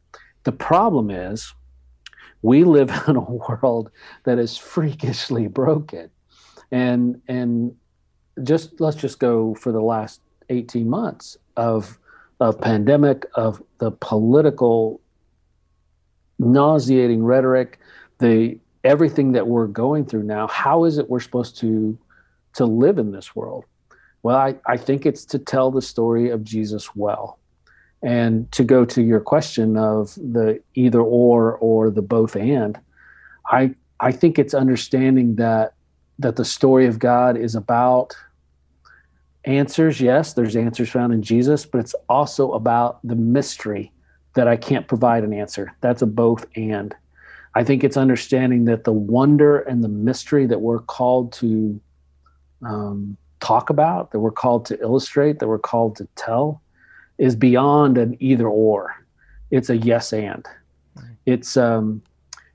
The 0.43 0.51
problem 0.51 1.11
is, 1.11 1.53
we 2.41 2.63
live 2.63 2.89
in 3.07 3.15
a 3.15 3.19
world 3.19 3.91
that 4.23 4.39
is 4.39 4.57
freakishly 4.57 5.47
broken, 5.47 6.09
and 6.71 7.21
and 7.27 7.75
just 8.43 8.79
let's 8.79 8.97
just 8.97 9.19
go 9.19 9.53
for 9.55 9.71
the 9.71 9.81
last 9.81 10.21
eighteen 10.49 10.89
months 10.89 11.37
of 11.57 11.99
of 12.39 12.59
pandemic, 12.59 13.25
of 13.35 13.61
the 13.79 13.91
political 13.91 15.01
nauseating 16.37 17.23
rhetoric, 17.23 17.79
the 18.19 18.57
everything 18.83 19.33
that 19.33 19.47
we're 19.47 19.67
going 19.67 20.05
through 20.05 20.23
now. 20.23 20.47
How 20.47 20.85
is 20.85 20.97
it 20.97 21.09
we're 21.09 21.19
supposed 21.19 21.57
to 21.59 21.97
to 22.53 22.65
live 22.65 22.97
in 22.97 23.11
this 23.11 23.35
world? 23.35 23.65
Well, 24.23 24.37
I, 24.37 24.55
I 24.65 24.77
think 24.77 25.05
it's 25.05 25.25
to 25.25 25.39
tell 25.39 25.71
the 25.71 25.81
story 25.81 26.29
of 26.29 26.43
Jesus 26.43 26.95
well. 26.95 27.37
And 28.01 28.49
to 28.53 28.63
go 28.63 28.85
to 28.85 29.01
your 29.01 29.19
question 29.19 29.75
of 29.75 30.15
the 30.15 30.61
either 30.75 31.01
or 31.01 31.57
or 31.57 31.89
the 31.89 32.01
both 32.01 32.37
and, 32.37 32.79
I 33.47 33.75
I 33.99 34.13
think 34.13 34.39
it's 34.39 34.53
understanding 34.53 35.35
that 35.35 35.73
that 36.19 36.37
the 36.37 36.45
story 36.45 36.85
of 36.85 36.99
God 36.99 37.35
is 37.35 37.55
about 37.55 38.15
answers. 39.45 40.01
Yes, 40.01 40.33
there's 40.33 40.55
answers 40.55 40.89
found 40.89 41.13
in 41.13 41.21
Jesus, 41.21 41.65
but 41.65 41.79
it's 41.79 41.95
also 42.07 42.51
about 42.53 42.99
the 43.03 43.15
mystery 43.15 43.91
that 44.35 44.47
I 44.47 44.57
can't 44.57 44.87
provide 44.87 45.23
an 45.23 45.33
answer. 45.33 45.75
That's 45.81 46.01
a 46.01 46.05
both 46.05 46.45
and. 46.55 46.95
I 47.55 47.63
think 47.63 47.83
it's 47.83 47.97
understanding 47.97 48.65
that 48.65 48.83
the 48.83 48.93
wonder 48.93 49.59
and 49.59 49.83
the 49.83 49.89
mystery 49.89 50.45
that 50.45 50.61
we're 50.61 50.79
called 50.79 51.33
to 51.33 51.79
um, 52.61 53.17
talk 53.39 53.69
about, 53.69 54.11
that 54.11 54.19
we're 54.19 54.31
called 54.31 54.65
to 54.67 54.79
illustrate, 54.81 55.39
that 55.39 55.47
we're 55.47 55.57
called 55.57 55.95
to 55.97 56.07
tell, 56.15 56.61
is 57.17 57.35
beyond 57.35 57.97
an 57.97 58.15
either 58.19 58.47
or. 58.47 58.95
It's 59.51 59.69
a 59.69 59.77
yes 59.77 60.13
and. 60.13 60.45
It's 61.25 61.57
um, 61.57 62.01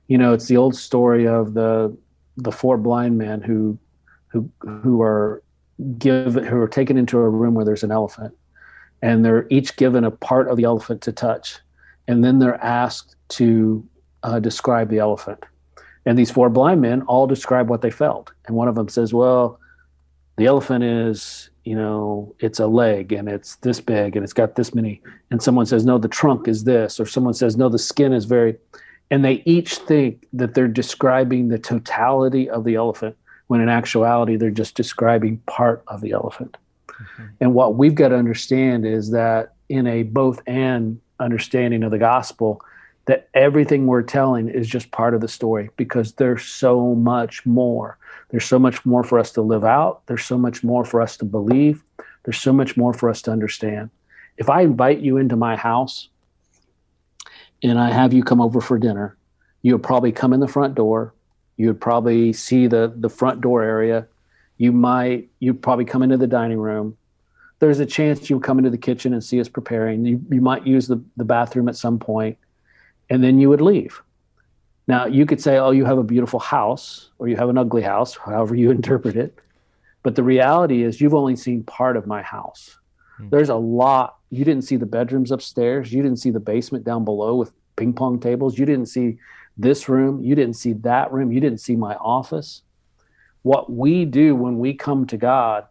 you 0.08 0.18
know, 0.18 0.32
it's 0.32 0.46
the 0.46 0.56
old 0.56 0.76
story 0.76 1.26
of 1.26 1.54
the 1.54 1.96
the 2.36 2.52
four 2.52 2.76
blind 2.76 3.18
men 3.18 3.40
who 3.40 3.78
who 4.28 4.50
who 4.60 5.02
are 5.02 5.42
give 5.98 6.34
who 6.34 6.56
are 6.60 6.68
taken 6.68 6.96
into 6.96 7.18
a 7.18 7.28
room 7.28 7.54
where 7.54 7.64
there's 7.64 7.82
an 7.82 7.90
elephant, 7.90 8.34
and 9.02 9.24
they're 9.24 9.46
each 9.50 9.76
given 9.76 10.04
a 10.04 10.10
part 10.10 10.48
of 10.48 10.56
the 10.56 10.64
elephant 10.64 11.02
to 11.02 11.12
touch, 11.12 11.58
and 12.08 12.24
then 12.24 12.38
they're 12.38 12.62
asked 12.62 13.16
to 13.30 13.86
uh, 14.22 14.38
describe 14.38 14.88
the 14.88 14.98
elephant. 14.98 15.44
And 16.06 16.18
these 16.18 16.30
four 16.30 16.50
blind 16.50 16.80
men 16.80 17.02
all 17.02 17.26
describe 17.26 17.68
what 17.68 17.82
they 17.82 17.90
felt, 17.90 18.32
and 18.46 18.56
one 18.56 18.68
of 18.68 18.74
them 18.74 18.88
says, 18.88 19.12
"Well, 19.12 19.58
the 20.36 20.46
elephant 20.46 20.84
is." 20.84 21.50
You 21.64 21.76
know, 21.76 22.34
it's 22.40 22.60
a 22.60 22.66
leg 22.66 23.10
and 23.10 23.26
it's 23.26 23.56
this 23.56 23.80
big 23.80 24.16
and 24.16 24.22
it's 24.22 24.34
got 24.34 24.54
this 24.54 24.74
many. 24.74 25.00
And 25.30 25.42
someone 25.42 25.64
says, 25.64 25.86
no, 25.86 25.96
the 25.96 26.08
trunk 26.08 26.46
is 26.46 26.64
this. 26.64 27.00
Or 27.00 27.06
someone 27.06 27.32
says, 27.32 27.56
no, 27.56 27.70
the 27.70 27.78
skin 27.78 28.12
is 28.12 28.26
very 28.26 28.58
and 29.10 29.24
they 29.24 29.42
each 29.44 29.76
think 29.76 30.26
that 30.32 30.54
they're 30.54 30.68
describing 30.68 31.48
the 31.48 31.58
totality 31.58 32.48
of 32.48 32.64
the 32.64 32.74
elephant 32.74 33.16
when 33.46 33.60
in 33.60 33.68
actuality 33.68 34.36
they're 34.36 34.50
just 34.50 34.74
describing 34.74 35.38
part 35.46 35.82
of 35.88 36.00
the 36.00 36.12
elephant 36.12 36.56
mm-hmm. 36.88 37.24
and 37.40 37.54
what 37.54 37.76
we've 37.76 37.94
got 37.94 38.08
to 38.08 38.16
understand 38.16 38.86
is 38.86 39.10
that 39.10 39.54
in 39.68 39.86
a 39.86 40.02
both 40.02 40.40
and 40.46 41.00
understanding 41.20 41.82
of 41.82 41.90
the 41.90 41.98
gospel 41.98 42.60
that 43.06 43.28
everything 43.34 43.86
we're 43.86 44.02
telling 44.02 44.48
is 44.48 44.66
just 44.66 44.90
part 44.90 45.14
of 45.14 45.20
the 45.20 45.28
story 45.28 45.68
because 45.76 46.12
there's 46.14 46.44
so 46.44 46.94
much 46.94 47.44
more 47.46 47.98
there's 48.30 48.44
so 48.44 48.58
much 48.58 48.84
more 48.84 49.04
for 49.04 49.18
us 49.18 49.30
to 49.30 49.42
live 49.42 49.64
out 49.64 50.02
there's 50.06 50.24
so 50.24 50.38
much 50.38 50.64
more 50.64 50.84
for 50.84 51.00
us 51.00 51.16
to 51.16 51.24
believe 51.24 51.82
there's 52.24 52.40
so 52.40 52.52
much 52.52 52.76
more 52.76 52.92
for 52.92 53.08
us 53.08 53.22
to 53.22 53.30
understand 53.30 53.90
if 54.36 54.50
i 54.50 54.62
invite 54.62 55.00
you 55.00 55.16
into 55.16 55.36
my 55.36 55.54
house 55.56 56.08
and 57.64 57.78
I 57.78 57.90
have 57.90 58.12
you 58.12 58.22
come 58.22 58.40
over 58.40 58.60
for 58.60 58.78
dinner, 58.78 59.16
you'll 59.62 59.78
probably 59.78 60.12
come 60.12 60.32
in 60.32 60.40
the 60.40 60.48
front 60.48 60.74
door. 60.74 61.14
You 61.56 61.68
would 61.68 61.80
probably 61.80 62.32
see 62.32 62.66
the 62.66 62.92
the 62.94 63.08
front 63.08 63.40
door 63.40 63.62
area. 63.62 64.06
You 64.56 64.72
might 64.72 65.28
you'd 65.38 65.62
probably 65.62 65.84
come 65.84 66.02
into 66.02 66.16
the 66.16 66.26
dining 66.26 66.58
room. 66.58 66.96
There's 67.60 67.80
a 67.80 67.86
chance 67.86 68.28
you 68.28 68.36
would 68.36 68.44
come 68.44 68.58
into 68.58 68.70
the 68.70 68.78
kitchen 68.78 69.12
and 69.12 69.22
see 69.22 69.40
us 69.40 69.48
preparing. 69.48 70.04
You 70.04 70.20
you 70.30 70.40
might 70.40 70.66
use 70.66 70.88
the, 70.88 71.02
the 71.16 71.24
bathroom 71.24 71.68
at 71.68 71.76
some 71.76 71.98
point, 71.98 72.38
and 73.08 73.22
then 73.22 73.38
you 73.38 73.48
would 73.48 73.60
leave. 73.60 74.02
Now 74.86 75.06
you 75.06 75.26
could 75.26 75.40
say, 75.40 75.58
"Oh, 75.58 75.70
you 75.70 75.84
have 75.84 75.98
a 75.98 76.02
beautiful 76.02 76.40
house," 76.40 77.10
or 77.18 77.28
"You 77.28 77.36
have 77.36 77.48
an 77.48 77.58
ugly 77.58 77.82
house," 77.82 78.16
however 78.16 78.54
you 78.54 78.70
interpret 78.78 79.16
it. 79.16 79.38
But 80.02 80.16
the 80.16 80.22
reality 80.22 80.82
is, 80.82 81.00
you've 81.00 81.14
only 81.14 81.34
seen 81.34 81.62
part 81.62 81.96
of 81.96 82.06
my 82.06 82.22
house. 82.22 82.78
Hmm. 83.16 83.30
There's 83.30 83.48
a 83.48 83.54
lot. 83.54 84.18
You 84.30 84.44
didn't 84.44 84.64
see 84.64 84.76
the 84.76 84.86
bedrooms 84.86 85.30
upstairs. 85.30 85.92
You 85.92 86.02
didn't 86.02 86.18
see 86.18 86.30
the 86.30 86.40
basement 86.40 86.84
down 86.84 87.04
below 87.04 87.36
with 87.36 87.52
ping 87.76 87.94
pong 87.94 88.20
tables. 88.20 88.58
You 88.58 88.66
didn't 88.66 88.86
see 88.86 89.18
this 89.56 89.88
room. 89.88 90.22
You 90.22 90.34
didn't 90.34 90.54
see 90.54 90.72
that 90.74 91.12
room. 91.12 91.32
You 91.32 91.40
didn't 91.40 91.60
see 91.60 91.76
my 91.76 91.94
office. 91.96 92.62
What 93.42 93.70
we 93.70 94.04
do 94.04 94.34
when 94.34 94.58
we 94.58 94.74
come 94.74 95.06
to 95.06 95.16
God 95.16 95.66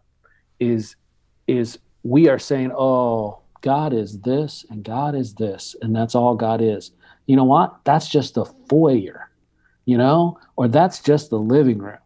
is 0.60 0.96
is 1.46 1.78
we 2.02 2.28
are 2.28 2.38
saying, 2.38 2.72
"Oh, 2.72 3.40
God 3.60 3.92
is 3.92 4.20
this 4.20 4.64
and 4.70 4.84
God 4.84 5.14
is 5.14 5.34
this 5.34 5.74
and 5.82 5.94
that's 5.94 6.14
all 6.14 6.34
God 6.34 6.60
is." 6.60 6.92
You 7.26 7.36
know 7.36 7.44
what? 7.44 7.80
That's 7.84 8.08
just 8.08 8.34
the 8.34 8.44
foyer, 8.44 9.30
you 9.86 9.98
know, 9.98 10.38
or 10.56 10.68
that's 10.68 11.00
just 11.00 11.30
the 11.30 11.38
living 11.38 11.78
room. 11.78 11.98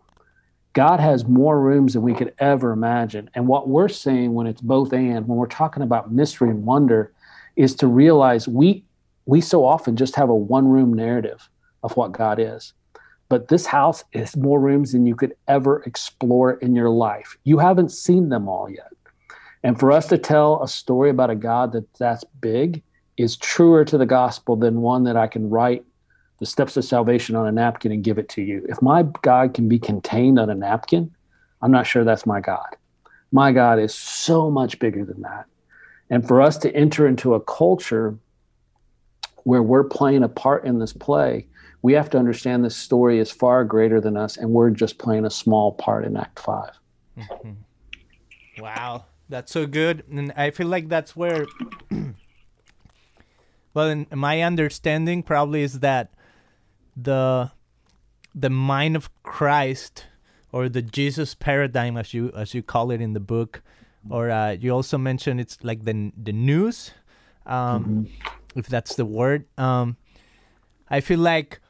God 0.73 1.01
has 1.01 1.27
more 1.27 1.61
rooms 1.61 1.95
than 1.95 2.03
we 2.03 2.15
could 2.15 2.35
ever 2.39 2.73
imagine. 2.73 3.29
And 3.35 3.49
what 3.49 3.69
we're 3.69 3.89
saying 3.89 4.33
when 4.35 4.47
it's 4.47 4.61
both 4.61 4.93
and, 4.93 5.27
when 5.27 5.37
we're 5.37 5.47
talking 5.47 5.83
about 5.83 6.13
mystery 6.13 6.51
and 6.51 6.65
wonder, 6.65 7.13
is 7.57 7.75
to 7.77 7.87
realize 7.87 8.47
we 8.47 8.85
we 9.27 9.41
so 9.41 9.65
often 9.65 9.97
just 9.97 10.17
have 10.17 10.31
a 10.31 10.35
one 10.35 10.69
room 10.69 10.95
narrative 10.95 11.49
of 11.83 11.97
what 11.97 12.13
God 12.13 12.39
is. 12.39 12.73
But 13.29 13.49
this 13.49 13.67
house 13.67 14.05
is 14.13 14.37
more 14.37 14.61
rooms 14.61 14.93
than 14.93 15.07
you 15.07 15.15
could 15.15 15.35
ever 15.49 15.83
explore 15.85 16.55
in 16.55 16.75
your 16.75 16.89
life. 16.89 17.37
You 17.45 17.59
haven't 17.59 17.91
seen 17.91 18.31
them 18.31 18.49
all 18.49 18.71
yet. 18.71 18.93
And 19.63 19.79
for 19.79 19.93
us 19.93 20.07
to 20.09 20.19
tell 20.19 20.63
a 20.63 20.69
story 20.69 21.11
about 21.11 21.31
a 21.31 21.35
God 21.35 21.73
that 21.73 21.93
that's 21.95 22.25
big 22.41 22.83
is 23.17 23.37
truer 23.37 23.85
to 23.85 23.99
the 23.99 24.07
gospel 24.07 24.57
than 24.57 24.81
one 24.81 25.05
that 25.05 25.17
I 25.17 25.27
can 25.27 25.51
write 25.51 25.85
the 26.39 26.47
steps 26.47 26.77
of 26.77 26.85
salvation 26.85 27.35
on 27.35 27.49
a 27.49 27.53
napkin 27.53 27.93
and 27.93 28.05
give 28.05 28.19
it 28.19 28.29
to 28.31 28.43
you. 28.43 28.65
If 28.69 28.81
my 28.81 29.03
God 29.23 29.55
can 29.55 29.69
be 29.69 29.79
contained 29.79 30.39
on 30.39 30.49
a 30.49 30.55
napkin, 30.55 31.13
I'm 31.61 31.73
not 31.73 31.87
sure 31.87 32.05
that's 32.05 32.27
my 32.27 32.41
God. 32.41 32.77
My 33.33 33.53
God 33.53 33.79
is 33.79 33.93
so 33.93 34.51
much 34.51 34.79
bigger 34.79 35.05
than 35.05 35.23
that. 35.23 35.47
And 36.09 36.27
for 36.27 36.41
us 36.41 36.57
to 36.59 36.75
enter 36.75 37.07
into 37.07 37.35
a 37.35 37.41
culture 37.41 38.17
where 39.45 39.63
we're 39.63 39.85
playing 39.85 40.23
a 40.23 40.29
part 40.29 40.65
in 40.65 40.79
this 40.79 40.93
play, 40.93 41.47
we 41.83 41.93
have 41.93 42.11
to 42.11 42.19
understand 42.19 42.65
this 42.65 42.77
story 42.77 43.19
is 43.19 43.31
far 43.31 43.65
greater 43.65 44.01
than 44.01 44.17
us 44.17 44.37
and 44.37 44.51
we're 44.51 44.71
just 44.71 44.99
playing 44.99 45.25
a 45.25 45.31
small 45.31 45.73
part 45.73 46.05
in 46.05 46.17
Act 46.17 46.39
5. 46.39 46.71
Mm-hmm. 47.19 48.63
Wow, 48.63 49.05
that's 49.29 49.53
so 49.53 49.67
good. 49.67 50.05
And 50.11 50.33
I 50.37 50.51
feel 50.51 50.67
like 50.67 50.89
that's 50.89 51.15
where, 51.15 51.47
well, 53.75 53.89
in 53.89 54.07
my 54.15 54.43
understanding 54.43 55.23
probably 55.23 55.63
is 55.63 55.81
that 55.81 56.13
the 56.97 57.53
the 58.35 58.51
mind 58.51 58.97
of 58.97 59.11
Christ 59.23 60.07
or 60.53 60.69
the 60.69 60.83
Jesus 60.83 61.35
paradigm, 61.35 61.97
as 61.97 62.15
you 62.15 62.33
as 62.35 62.55
you 62.55 62.63
call 62.63 62.91
it 62.91 63.01
in 63.01 63.13
the 63.13 63.21
book, 63.21 63.63
or 64.11 64.31
uh, 64.31 64.53
you 64.53 64.71
also 64.71 64.99
mentioned 64.99 65.41
it's 65.41 65.59
like 65.63 65.85
the 65.85 66.13
the 66.17 66.33
nous, 66.33 66.91
um, 67.47 67.85
mm-hmm. 67.85 68.59
if 68.59 68.67
that's 68.67 68.97
the 68.97 69.05
word. 69.05 69.47
Um, 69.57 69.97
I 70.89 71.01
feel 71.01 71.21
like 71.21 71.61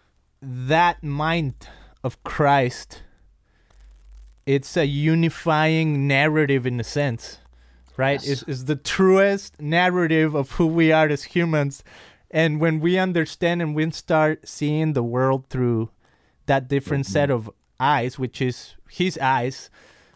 that 0.40 1.02
mind 1.02 1.68
of 2.04 2.22
Christ, 2.24 3.02
it's 4.46 4.76
a 4.76 4.86
unifying 4.86 6.06
narrative 6.06 6.66
in 6.66 6.80
a 6.80 6.84
sense, 6.84 7.38
right? 7.96 8.20
Yes. 8.22 8.42
Is 8.42 8.42
is 8.44 8.64
the 8.66 8.76
truest 8.76 9.60
narrative 9.60 10.34
of 10.34 10.52
who 10.52 10.66
we 10.66 10.92
are 10.92 11.08
as 11.08 11.24
humans 11.24 11.82
and 12.30 12.60
when 12.60 12.80
we 12.80 12.98
understand 12.98 13.62
and 13.62 13.74
we 13.74 13.90
start 13.90 14.46
seeing 14.46 14.92
the 14.92 15.02
world 15.02 15.48
through 15.48 15.90
that 16.46 16.68
different 16.68 17.04
mm-hmm. 17.04 17.12
set 17.12 17.30
of 17.30 17.50
eyes 17.80 18.18
which 18.18 18.42
is 18.42 18.74
his 18.90 19.16
eyes 19.18 19.70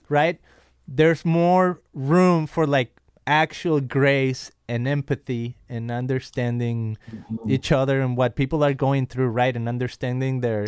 right 0.09 0.41
there's 0.87 1.25
more 1.25 1.81
room 1.95 2.47
for 2.47 2.67
like 2.67 2.97
actual 3.27 3.81
grace 3.81 4.51
and 4.73 4.89
empathy 4.89 5.57
and 5.69 5.91
understanding 5.91 6.97
mm-hmm. 7.11 7.51
each 7.51 7.71
other 7.71 8.01
and 8.01 8.17
what 8.17 8.37
people 8.37 8.65
are 8.65 8.75
going 8.75 9.07
through 9.07 9.29
right 9.29 9.57
and 9.57 9.69
understanding 9.69 10.41
their 10.41 10.65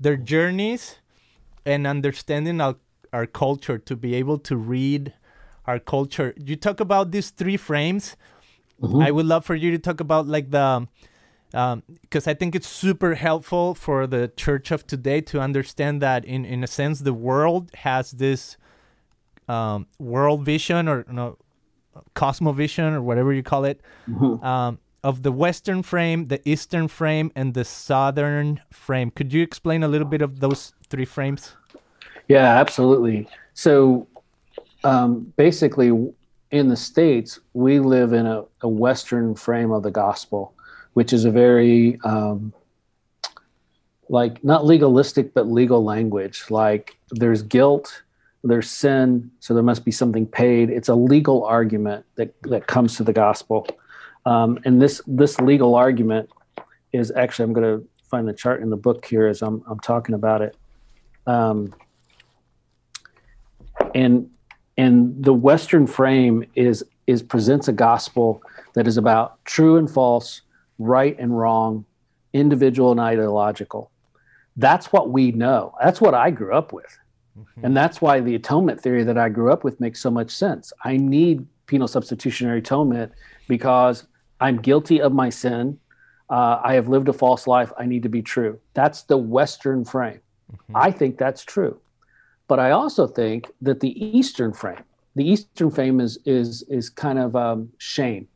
their 0.00 0.16
journeys 0.16 0.96
and 1.66 1.86
understanding 1.86 2.60
our, 2.60 2.76
our 3.12 3.26
culture 3.26 3.78
to 3.78 3.94
be 3.96 4.14
able 4.14 4.38
to 4.38 4.56
read 4.56 5.12
our 5.66 5.78
culture 5.78 6.34
you 6.36 6.56
talk 6.56 6.80
about 6.80 7.10
these 7.10 7.30
three 7.30 7.56
frames 7.56 8.16
Mm-hmm. 8.80 9.00
I 9.00 9.10
would 9.10 9.26
love 9.26 9.44
for 9.44 9.54
you 9.54 9.70
to 9.72 9.78
talk 9.78 10.00
about 10.00 10.26
like 10.26 10.50
the 10.50 10.86
because 11.50 12.26
um, 12.26 12.30
I 12.30 12.34
think 12.34 12.54
it's 12.54 12.68
super 12.68 13.14
helpful 13.14 13.74
for 13.74 14.06
the 14.06 14.30
church 14.36 14.70
of 14.70 14.86
today 14.86 15.20
to 15.22 15.40
understand 15.40 16.02
that 16.02 16.24
in 16.24 16.44
in 16.44 16.62
a 16.62 16.66
sense 16.66 17.00
the 17.00 17.14
world 17.14 17.70
has 17.74 18.12
this 18.12 18.56
um, 19.48 19.86
world 19.98 20.44
vision 20.44 20.88
or 20.88 21.04
you 21.08 21.14
know, 21.14 21.38
cosmovision 22.14 22.92
or 22.92 23.02
whatever 23.02 23.32
you 23.32 23.42
call 23.42 23.64
it 23.64 23.80
mm-hmm. 24.08 24.44
um, 24.44 24.78
of 25.04 25.22
the 25.22 25.32
western 25.32 25.82
frame, 25.82 26.28
the 26.28 26.46
eastern 26.48 26.88
frame, 26.88 27.30
and 27.34 27.54
the 27.54 27.64
southern 27.64 28.60
frame. 28.70 29.10
Could 29.10 29.32
you 29.32 29.42
explain 29.42 29.82
a 29.82 29.88
little 29.88 30.08
bit 30.08 30.22
of 30.22 30.40
those 30.40 30.72
three 30.88 31.04
frames? 31.04 31.54
Yeah, 32.28 32.58
absolutely. 32.58 33.28
So 33.54 34.06
um, 34.84 35.32
basically, 35.36 35.90
in 36.50 36.68
the 36.68 36.76
states 36.76 37.40
we 37.52 37.78
live 37.78 38.12
in 38.12 38.26
a, 38.26 38.44
a 38.62 38.68
western 38.68 39.34
frame 39.34 39.70
of 39.70 39.82
the 39.82 39.90
gospel 39.90 40.54
which 40.94 41.12
is 41.12 41.24
a 41.24 41.30
very 41.30 41.98
um, 42.04 42.52
like 44.08 44.42
not 44.42 44.64
legalistic 44.64 45.34
but 45.34 45.46
legal 45.46 45.84
language 45.84 46.44
like 46.50 46.96
there's 47.10 47.42
guilt 47.42 48.02
there's 48.44 48.70
sin 48.70 49.30
so 49.40 49.52
there 49.52 49.62
must 49.62 49.84
be 49.84 49.90
something 49.90 50.26
paid 50.26 50.70
it's 50.70 50.88
a 50.88 50.94
legal 50.94 51.44
argument 51.44 52.04
that 52.14 52.34
that 52.42 52.66
comes 52.66 52.96
to 52.96 53.04
the 53.04 53.12
gospel 53.12 53.66
Um, 54.28 54.58
and 54.64 54.80
this 54.80 55.00
this 55.06 55.40
legal 55.40 55.74
argument 55.74 56.28
is 56.92 57.10
actually 57.12 57.44
I'm 57.44 57.52
going 57.54 57.80
to 57.80 57.88
find 58.10 58.28
the 58.28 58.32
chart 58.34 58.62
in 58.62 58.68
the 58.68 58.76
book 58.76 59.04
here 59.04 59.26
as 59.26 59.42
I'm 59.42 59.62
I'm 59.66 59.80
talking 59.80 60.14
about 60.14 60.42
it. 60.42 60.56
Um, 61.26 61.74
and 63.94 64.30
and 64.76 65.24
the 65.24 65.32
Western 65.32 65.86
frame 65.86 66.44
is 66.54 66.84
is 67.06 67.22
presents 67.22 67.68
a 67.68 67.72
gospel 67.72 68.42
that 68.74 68.86
is 68.86 68.98
about 68.98 69.42
true 69.44 69.76
and 69.76 69.90
false, 69.90 70.42
right 70.78 71.16
and 71.18 71.38
wrong, 71.38 71.86
individual 72.34 72.90
and 72.90 73.00
ideological. 73.00 73.90
That's 74.56 74.92
what 74.92 75.10
we 75.10 75.32
know. 75.32 75.74
That's 75.82 76.00
what 76.00 76.14
I 76.14 76.30
grew 76.30 76.54
up 76.54 76.72
with. 76.72 76.98
Mm-hmm. 77.38 77.64
And 77.64 77.76
that's 77.76 78.00
why 78.00 78.20
the 78.20 78.34
atonement 78.34 78.80
theory 78.80 79.04
that 79.04 79.18
I 79.18 79.28
grew 79.28 79.52
up 79.52 79.64
with 79.64 79.80
makes 79.80 80.00
so 80.00 80.10
much 80.10 80.30
sense. 80.30 80.72
I 80.84 80.96
need 80.96 81.46
penal 81.66 81.88
substitutionary 81.88 82.58
atonement 82.58 83.12
because 83.46 84.06
I'm 84.40 84.56
guilty 84.60 85.00
of 85.00 85.12
my 85.12 85.30
sin. 85.30 85.78
Uh, 86.30 86.60
I 86.62 86.74
have 86.74 86.88
lived 86.88 87.08
a 87.08 87.12
false 87.12 87.46
life. 87.46 87.72
I 87.78 87.86
need 87.86 88.02
to 88.02 88.08
be 88.08 88.22
true. 88.22 88.58
That's 88.74 89.02
the 89.02 89.16
Western 89.16 89.84
frame. 89.84 90.20
Mm-hmm. 90.52 90.76
I 90.76 90.90
think 90.90 91.18
that's 91.18 91.44
true. 91.44 91.80
But 92.48 92.58
I 92.58 92.70
also 92.70 93.06
think 93.06 93.48
that 93.60 93.80
the 93.80 93.92
Eastern 94.04 94.52
frame, 94.52 94.84
the 95.14 95.28
Eastern 95.28 95.70
frame 95.70 96.00
is 96.00 96.18
is 96.24 96.62
is 96.68 96.88
kind 96.88 97.18
of 97.18 97.36
um, 97.36 97.70
shame. 97.78 98.26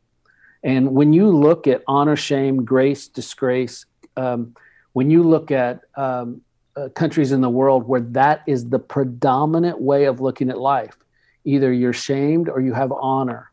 And 0.63 0.93
when 0.93 1.13
you 1.13 1.27
look 1.29 1.67
at 1.67 1.83
honor, 1.87 2.15
shame, 2.15 2.63
grace, 2.63 3.07
disgrace, 3.07 3.85
um, 4.15 4.55
when 4.93 5.09
you 5.09 5.23
look 5.23 5.51
at 5.51 5.81
um, 5.97 6.41
uh, 6.75 6.89
countries 6.89 7.31
in 7.31 7.41
the 7.41 7.49
world 7.49 7.87
where 7.87 8.01
that 8.01 8.43
is 8.47 8.69
the 8.69 8.79
predominant 8.79 9.79
way 9.79 10.05
of 10.05 10.19
looking 10.19 10.49
at 10.49 10.57
life, 10.57 10.97
either 11.45 11.71
you're 11.71 11.93
shamed 11.93 12.49
or 12.49 12.59
you 12.61 12.73
have 12.73 12.91
honor. 12.91 13.51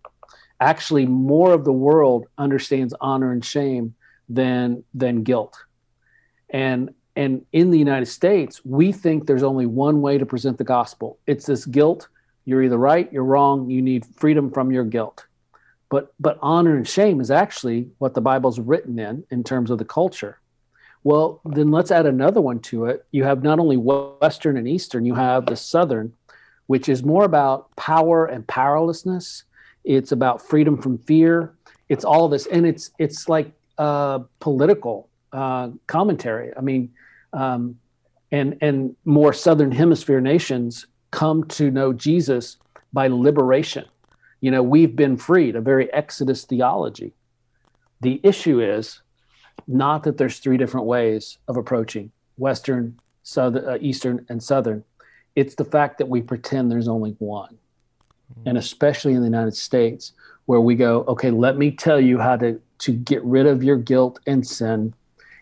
Actually, 0.61 1.07
more 1.07 1.53
of 1.53 1.65
the 1.65 1.73
world 1.73 2.27
understands 2.37 2.95
honor 3.01 3.33
and 3.33 3.45
shame 3.45 3.95
than 4.29 4.85
than 4.95 5.23
guilt. 5.23 5.65
And 6.51 6.95
and 7.17 7.45
in 7.53 7.71
the 7.71 7.79
United 7.79 8.07
States, 8.07 8.65
we 8.65 8.93
think 8.93 9.27
there's 9.27 9.43
only 9.43 9.67
one 9.67 10.01
way 10.01 10.17
to 10.19 10.27
present 10.27 10.59
the 10.59 10.65
gospel. 10.65 11.19
It's 11.27 11.47
this 11.47 11.67
guilt. 11.67 12.09
You're 12.45 12.63
either 12.63 12.79
right, 12.79 13.13
you're 13.13 13.25
wrong, 13.25 13.69
you 13.69 13.83
need 13.83 14.07
freedom 14.17 14.51
from 14.51 14.71
your 14.71 14.85
guilt. 14.85 15.27
But 15.89 16.15
but 16.21 16.39
honor 16.41 16.77
and 16.77 16.89
shame 16.89 17.21
is 17.21 17.31
actually 17.31 17.89
what 17.99 18.15
the 18.15 18.21
Bible's 18.21 18.61
written 18.61 18.99
in 18.99 19.25
in 19.31 19.45
terms 19.45 19.71
of 19.71 19.79
the 19.79 19.85
culture. 19.85 20.41
Well, 21.03 21.41
then 21.45 21.71
let's 21.71 21.91
add 21.91 22.07
another 22.07 22.41
one 22.41 22.61
to 22.61 22.87
it. 22.87 23.07
You 23.11 23.25
have 23.25 23.43
not 23.43 23.59
only 23.59 23.77
Western 23.77 24.57
and 24.57 24.69
Eastern, 24.69 25.05
you 25.05 25.15
have 25.15 25.47
the 25.47 25.57
Southern, 25.57 26.13
which 26.67 26.89
is 26.89 27.03
more 27.03 27.25
about 27.25 27.75
power 27.77 28.27
and 28.27 28.47
powerlessness. 28.47 29.45
It's 29.85 30.13
about 30.13 30.43
freedom 30.43 30.81
from 30.81 30.99
fear. 30.99 31.55
It's 31.89 32.05
all 32.05 32.27
of 32.27 32.31
this, 32.31 32.47
and 32.47 32.67
it's 32.67 32.91
it's 32.99 33.29
like 33.29 33.53
uh, 33.79 34.21
political 34.41 35.09
uh, 35.33 35.71
commentary. 35.87 36.53
I 36.57 36.61
mean, 36.61 36.93
um, 37.33 37.79
and 38.31 38.59
and 38.61 38.95
more 39.05 39.33
southern 39.33 39.73
hemisphere 39.73 40.21
nations 40.21 40.87
come 41.11 41.45
to 41.45 41.71
know 41.71 41.93
Jesus 41.93 42.59
by 42.93 43.09
liberation. 43.09 43.87
You 44.41 44.51
know, 44.51 44.63
we've 44.63 44.95
been 44.95 45.17
freed, 45.17 45.57
a 45.57 45.61
very 45.61 45.93
Exodus 45.93 46.45
theology. 46.45 47.15
The 48.01 48.21
issue 48.23 48.61
is 48.61 49.01
not 49.67 50.05
that 50.05 50.19
there's 50.19 50.39
three 50.39 50.57
different 50.57 50.87
ways 50.87 51.39
of 51.49 51.57
approaching 51.57 52.11
Western, 52.37 52.99
Southern, 53.23 53.69
uh, 53.69 53.79
Eastern, 53.81 54.27
and 54.29 54.43
Southern. 54.43 54.85
It's 55.37 55.55
the 55.55 55.65
fact 55.65 55.99
that 55.99 56.09
we 56.09 56.23
pretend 56.23 56.71
there's 56.71 56.89
only 56.89 57.15
one. 57.19 57.59
Mm-hmm. 58.33 58.49
And 58.49 58.59
especially 58.59 59.13
in 59.13 59.21
the 59.21 59.27
United 59.27 59.57
States, 59.57 60.13
where 60.47 60.61
we 60.61 60.75
go, 60.75 61.05
okay, 61.07 61.31
let 61.31 61.57
me 61.57 61.71
tell 61.71 62.01
you 62.01 62.19
how 62.19 62.37
to, 62.37 62.61
to 62.79 62.93
get 62.93 63.23
rid 63.25 63.47
of 63.47 63.63
your 63.63 63.77
guilt 63.77 64.19
and 64.27 64.47
sin 64.47 64.95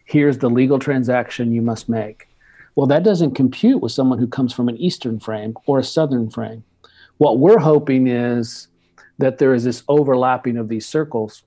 here's 0.08 0.38
the 0.38 0.48
legal 0.48 0.78
transaction 0.78 1.52
you 1.52 1.62
must 1.62 1.88
make. 1.88 2.28
Well, 2.74 2.86
that 2.86 3.02
doesn't 3.02 3.34
compute 3.34 3.82
with 3.82 3.92
someone 3.92 4.18
who 4.18 4.26
comes 4.26 4.54
from 4.54 4.68
an 4.68 4.76
Eastern 4.78 5.20
frame 5.20 5.54
or 5.66 5.78
a 5.78 5.84
Southern 5.84 6.30
frame. 6.30 6.64
What 7.18 7.38
we're 7.38 7.58
hoping 7.58 8.06
is 8.06 8.68
that 9.18 9.38
there 9.38 9.52
is 9.52 9.64
this 9.64 9.82
overlapping 9.86 10.56
of 10.56 10.68
these 10.68 10.86
circles 10.86 11.42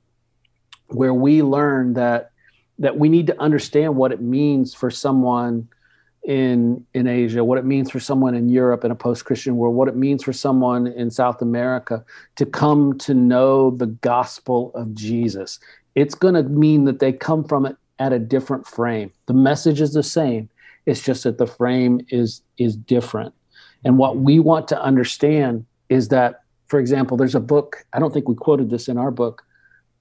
where 0.87 1.13
we 1.13 1.41
learn 1.41 1.93
that 1.93 2.30
that 2.81 2.97
we 2.97 3.09
need 3.09 3.27
to 3.27 3.39
understand 3.39 3.95
what 3.95 4.11
it 4.11 4.21
means 4.21 4.73
for 4.73 4.89
someone 4.89 5.67
in 6.23 6.85
in 6.93 7.07
Asia, 7.07 7.43
what 7.43 7.57
it 7.57 7.65
means 7.65 7.89
for 7.89 7.99
someone 7.99 8.35
in 8.35 8.49
Europe 8.49 8.83
in 8.83 8.91
a 8.91 8.95
post-Christian 8.95 9.55
world, 9.55 9.75
what 9.75 9.87
it 9.87 9.95
means 9.95 10.23
for 10.23 10.33
someone 10.33 10.87
in 10.87 11.09
South 11.09 11.41
America 11.41 12.03
to 12.35 12.45
come 12.45 12.97
to 12.99 13.13
know 13.13 13.71
the 13.71 13.87
gospel 13.87 14.71
of 14.75 14.93
Jesus. 14.93 15.59
It's 15.95 16.15
going 16.15 16.35
to 16.35 16.43
mean 16.43 16.85
that 16.85 16.99
they 16.99 17.11
come 17.11 17.43
from 17.43 17.65
it 17.65 17.75
at 17.99 18.13
a 18.13 18.19
different 18.19 18.67
frame. 18.67 19.11
The 19.27 19.33
message 19.33 19.81
is 19.81 19.93
the 19.93 20.03
same. 20.03 20.49
It's 20.85 21.01
just 21.01 21.23
that 21.23 21.37
the 21.37 21.47
frame 21.47 22.01
is 22.09 22.41
is 22.57 22.75
different. 22.75 23.33
And 23.83 23.97
what 23.97 24.17
we 24.17 24.39
want 24.39 24.67
to 24.69 24.81
understand 24.81 25.65
is 25.89 26.07
that, 26.09 26.43
for 26.67 26.79
example, 26.79 27.17
there's 27.17 27.35
a 27.35 27.39
book. 27.39 27.85
I 27.93 27.99
don't 27.99 28.13
think 28.13 28.27
we 28.27 28.35
quoted 28.35 28.69
this 28.69 28.87
in 28.87 28.97
our 28.97 29.11
book. 29.11 29.43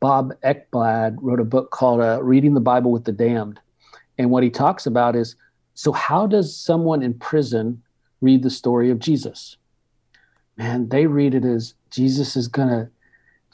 Bob 0.01 0.33
Ekblad 0.43 1.17
wrote 1.21 1.41
a 1.41 1.45
book 1.45 1.71
called 1.71 2.01
uh, 2.01 2.23
"Reading 2.23 2.55
the 2.55 2.61
Bible 2.61 2.91
with 2.91 3.05
the 3.05 3.13
Damned," 3.13 3.61
and 4.19 4.31
what 4.31 4.43
he 4.43 4.51
talks 4.51 4.87
about 4.87 5.15
is 5.15 5.37
so 5.75 5.93
how 5.93 6.27
does 6.27 6.57
someone 6.57 7.03
in 7.03 7.15
prison 7.15 7.83
read 8.21 8.43
the 8.43 8.51
story 8.51 8.91
of 8.91 8.99
Jesus? 8.99 9.57
Man, 10.57 10.89
they 10.89 11.07
read 11.07 11.35
it 11.35 11.45
as 11.45 11.75
Jesus 11.91 12.37
is 12.37 12.49
gonna 12.49 12.91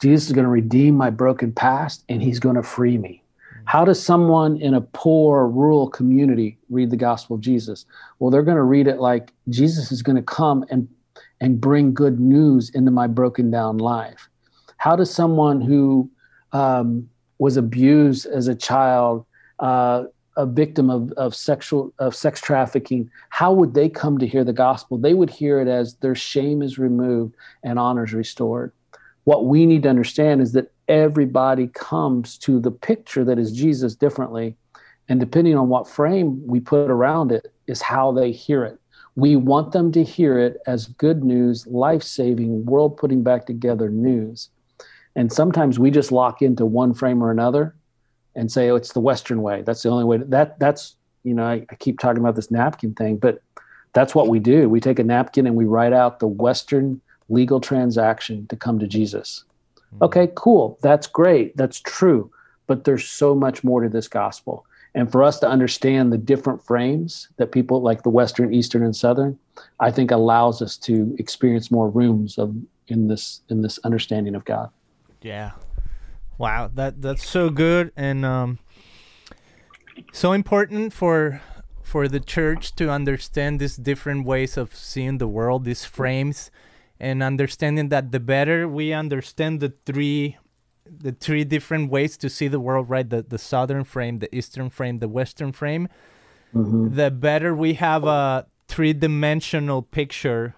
Jesus 0.01 0.27
is 0.27 0.33
gonna 0.33 0.49
redeem 0.49 0.95
my 0.95 1.09
broken 1.09 1.51
past 1.51 2.03
and 2.09 2.21
he's 2.21 2.39
gonna 2.39 2.63
free 2.63 2.97
me. 2.97 3.23
How 3.67 3.83
does 3.83 4.01
someone 4.01 4.55
in 4.61 4.73
a 4.73 4.81
poor 4.81 5.45
rural 5.45 5.89
community 5.89 6.57
read 6.69 6.89
the 6.89 6.95
gospel 6.95 7.35
of 7.35 7.41
Jesus? 7.41 7.85
Well, 8.17 8.31
they're 8.31 8.41
going 8.41 8.55
to 8.55 8.63
read 8.63 8.87
it 8.87 9.01
like 9.01 9.33
Jesus 9.49 9.91
is 9.91 10.01
going 10.01 10.15
to 10.15 10.21
come 10.21 10.65
and 10.69 10.87
and 11.41 11.59
bring 11.59 11.93
good 11.93 12.17
news 12.17 12.69
into 12.69 12.91
my 12.91 13.07
broken 13.07 13.51
down 13.51 13.77
life. 13.77 14.29
How 14.77 14.95
does 14.95 15.13
someone 15.13 15.59
who 15.59 16.09
um, 16.51 17.09
was 17.39 17.57
abused 17.57 18.25
as 18.25 18.47
a 18.47 18.55
child, 18.55 19.25
uh, 19.59 20.03
a 20.35 20.45
victim 20.45 20.89
of, 20.89 21.11
of 21.13 21.35
sexual 21.35 21.91
of 21.97 22.15
sex 22.15 22.39
trafficking, 22.39 23.09
how 23.29 23.51
would 23.51 23.73
they 23.73 23.89
come 23.89 24.17
to 24.19 24.27
hear 24.27 24.43
the 24.43 24.53
gospel? 24.53 24.97
They 24.97 25.13
would 25.13 25.29
hear 25.29 25.59
it 25.59 25.67
as 25.67 25.95
their 25.95 26.15
shame 26.15 26.61
is 26.61 26.77
removed 26.77 27.35
and 27.63 27.79
honor 27.79 28.03
is 28.03 28.13
restored. 28.13 28.71
What 29.23 29.45
we 29.45 29.65
need 29.65 29.83
to 29.83 29.89
understand 29.89 30.41
is 30.41 30.53
that 30.53 30.71
everybody 30.87 31.67
comes 31.67 32.37
to 32.39 32.59
the 32.59 32.71
picture 32.71 33.25
that 33.25 33.39
is 33.39 33.51
Jesus 33.51 33.95
differently. 33.95 34.55
And 35.09 35.19
depending 35.19 35.57
on 35.57 35.69
what 35.69 35.89
frame 35.89 36.45
we 36.45 36.59
put 36.59 36.91
around 36.91 37.31
it, 37.31 37.51
is 37.67 37.81
how 37.81 38.11
they 38.11 38.31
hear 38.31 38.63
it. 38.63 38.79
We 39.15 39.35
want 39.35 39.71
them 39.71 39.91
to 39.93 40.03
hear 40.03 40.39
it 40.39 40.57
as 40.67 40.87
good 40.87 41.23
news, 41.23 41.65
life 41.67 42.03
saving, 42.03 42.65
world 42.65 42.97
putting 42.97 43.23
back 43.23 43.45
together 43.45 43.89
news. 43.89 44.49
And 45.17 45.33
sometimes 45.33 45.79
we 45.79 45.89
just 45.89 46.11
lock 46.11 46.43
into 46.43 46.65
one 46.65 46.93
frame 46.93 47.23
or 47.23 47.31
another 47.31 47.75
and 48.35 48.51
say, 48.51 48.69
oh, 48.69 48.75
it's 48.75 48.93
the 48.93 48.99
Western 48.99 49.41
way. 49.41 49.63
That's 49.63 49.81
the 49.81 49.89
only 49.89 50.03
way. 50.03 50.19
To, 50.19 50.25
that 50.25 50.59
That's, 50.59 50.95
you 51.23 51.33
know, 51.33 51.43
I, 51.43 51.65
I 51.71 51.75
keep 51.75 51.99
talking 51.99 52.21
about 52.21 52.35
this 52.35 52.51
napkin 52.51 52.93
thing, 52.93 53.17
but 53.17 53.41
that's 53.93 54.13
what 54.13 54.27
we 54.27 54.37
do. 54.37 54.69
We 54.69 54.79
take 54.79 54.99
a 54.99 55.03
napkin 55.03 55.47
and 55.47 55.55
we 55.55 55.65
write 55.65 55.91
out 55.91 56.19
the 56.19 56.27
Western 56.27 57.01
legal 57.29 57.59
transaction 57.59 58.45
to 58.47 58.55
come 58.55 58.77
to 58.77 58.85
Jesus. 58.85 59.43
Mm-hmm. 59.95 60.03
Okay, 60.03 60.31
cool. 60.35 60.77
That's 60.83 61.07
great. 61.07 61.57
That's 61.57 61.79
true. 61.79 62.31
But 62.67 62.83
there's 62.83 63.07
so 63.07 63.33
much 63.33 63.63
more 63.63 63.81
to 63.81 63.89
this 63.89 64.07
gospel. 64.07 64.67
And 64.93 65.11
for 65.11 65.23
us 65.23 65.39
to 65.39 65.49
understand 65.49 66.13
the 66.13 66.17
different 66.19 66.63
frames 66.63 67.27
that 67.37 67.51
people 67.51 67.81
like 67.81 68.03
the 68.03 68.09
Western, 68.09 68.53
Eastern, 68.53 68.83
and 68.83 68.95
Southern, 68.95 69.39
I 69.79 69.89
think 69.89 70.11
allows 70.11 70.61
us 70.61 70.77
to 70.77 71.15
experience 71.17 71.71
more 71.71 71.89
rooms 71.89 72.37
of 72.37 72.55
in 72.87 73.07
this 73.07 73.41
in 73.49 73.63
this 73.63 73.79
understanding 73.83 74.35
of 74.35 74.45
God. 74.45 74.69
Yeah. 75.27 75.51
Wow, 76.37 76.71
that 76.75 77.01
that's 77.01 77.27
so 77.27 77.49
good 77.49 77.91
and 77.97 78.23
um 78.23 78.59
so 80.13 80.31
important 80.31 80.93
for 80.93 81.41
for 81.83 82.07
the 82.07 82.19
church 82.19 82.75
to 82.75 82.89
understand 82.89 83.59
these 83.59 83.75
different 83.75 84.25
ways 84.25 84.57
of 84.57 84.75
seeing 84.75 85.17
the 85.17 85.27
world, 85.27 85.65
these 85.65 85.85
frames 85.85 86.51
and 86.99 87.21
understanding 87.21 87.89
that 87.89 88.11
the 88.11 88.19
better 88.19 88.67
we 88.67 88.93
understand 88.93 89.59
the 89.59 89.73
three 89.85 90.37
the 90.85 91.11
three 91.11 91.43
different 91.43 91.91
ways 91.91 92.17
to 92.17 92.29
see 92.29 92.47
the 92.47 92.59
world 92.59 92.89
right 92.89 93.09
the, 93.09 93.21
the 93.21 93.37
southern 93.37 93.83
frame 93.83 94.19
the 94.19 94.33
eastern 94.33 94.69
frame 94.69 94.99
the 94.99 95.07
western 95.07 95.51
frame 95.51 95.87
mm-hmm. 96.55 96.95
the 96.95 97.11
better 97.11 97.53
we 97.53 97.73
have 97.73 98.05
a 98.05 98.47
three-dimensional 98.67 99.81
picture 99.81 100.55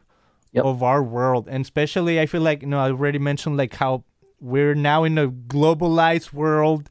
yep. 0.52 0.64
of 0.64 0.84
our 0.84 1.02
world 1.02 1.48
and 1.50 1.66
especially 1.66 2.20
i 2.20 2.26
feel 2.26 2.42
like 2.42 2.62
you 2.62 2.68
know 2.68 2.80
i 2.80 2.90
already 2.90 3.20
mentioned 3.20 3.58
like 3.58 3.74
how 3.76 4.04
we're 4.40 4.76
now 4.76 5.04
in 5.04 5.18
a 5.18 5.28
globalized 5.30 6.34
world 6.34 6.90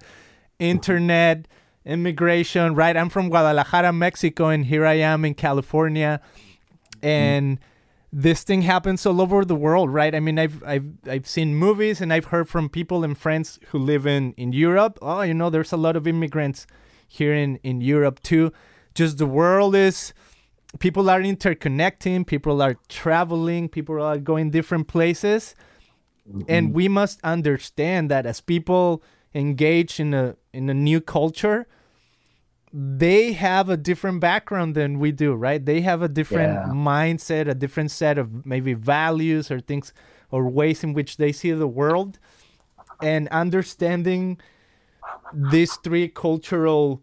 internet 0.58 1.46
immigration 1.84 2.74
right 2.74 2.96
i'm 2.96 3.08
from 3.08 3.28
guadalajara 3.28 3.92
mexico 3.92 4.48
and 4.48 4.66
here 4.66 4.84
i 4.84 4.94
am 4.94 5.24
in 5.24 5.34
california 5.34 6.20
and 7.02 7.58
mm-hmm 7.58 7.64
this 8.12 8.42
thing 8.42 8.62
happens 8.62 9.04
all 9.04 9.20
over 9.20 9.44
the 9.44 9.54
world, 9.54 9.92
right? 9.92 10.14
I 10.14 10.20
mean, 10.20 10.38
I've 10.38 10.62
I've 10.64 10.86
I've 11.06 11.26
seen 11.26 11.54
movies 11.54 12.00
and 12.00 12.12
I've 12.12 12.26
heard 12.26 12.48
from 12.48 12.68
people 12.68 13.04
and 13.04 13.16
friends 13.16 13.58
who 13.68 13.78
live 13.78 14.06
in 14.06 14.32
in 14.32 14.52
Europe. 14.52 14.98
Oh, 15.02 15.20
you 15.22 15.34
know, 15.34 15.50
there's 15.50 15.72
a 15.72 15.76
lot 15.76 15.96
of 15.96 16.06
immigrants 16.06 16.66
here 17.06 17.34
in 17.34 17.56
in 17.62 17.80
Europe 17.80 18.20
too. 18.22 18.52
Just 18.94 19.18
the 19.18 19.26
world 19.26 19.74
is 19.74 20.14
people 20.78 21.10
are 21.10 21.20
interconnecting, 21.20 22.26
people 22.26 22.62
are 22.62 22.76
traveling, 22.88 23.68
people 23.68 24.00
are 24.00 24.18
going 24.18 24.50
different 24.50 24.88
places. 24.88 25.54
Mm-hmm. 26.28 26.42
And 26.48 26.74
we 26.74 26.88
must 26.88 27.20
understand 27.24 28.10
that 28.10 28.26
as 28.26 28.40
people 28.40 29.02
engage 29.34 30.00
in 30.00 30.14
a 30.14 30.36
in 30.52 30.68
a 30.68 30.74
new 30.74 31.00
culture, 31.00 31.66
they 32.72 33.32
have 33.32 33.68
a 33.68 33.76
different 33.76 34.20
background 34.20 34.74
than 34.74 34.98
we 34.98 35.12
do, 35.12 35.34
right? 35.34 35.64
They 35.64 35.80
have 35.82 36.02
a 36.02 36.08
different 36.08 36.54
yeah. 36.54 36.72
mindset, 36.72 37.48
a 37.48 37.54
different 37.54 37.90
set 37.90 38.18
of 38.18 38.44
maybe 38.44 38.74
values 38.74 39.50
or 39.50 39.60
things 39.60 39.92
or 40.30 40.48
ways 40.48 40.84
in 40.84 40.92
which 40.92 41.16
they 41.16 41.32
see 41.32 41.52
the 41.52 41.68
world. 41.68 42.18
And 43.00 43.28
understanding 43.28 44.38
these 45.32 45.76
three 45.76 46.08
cultural 46.08 47.02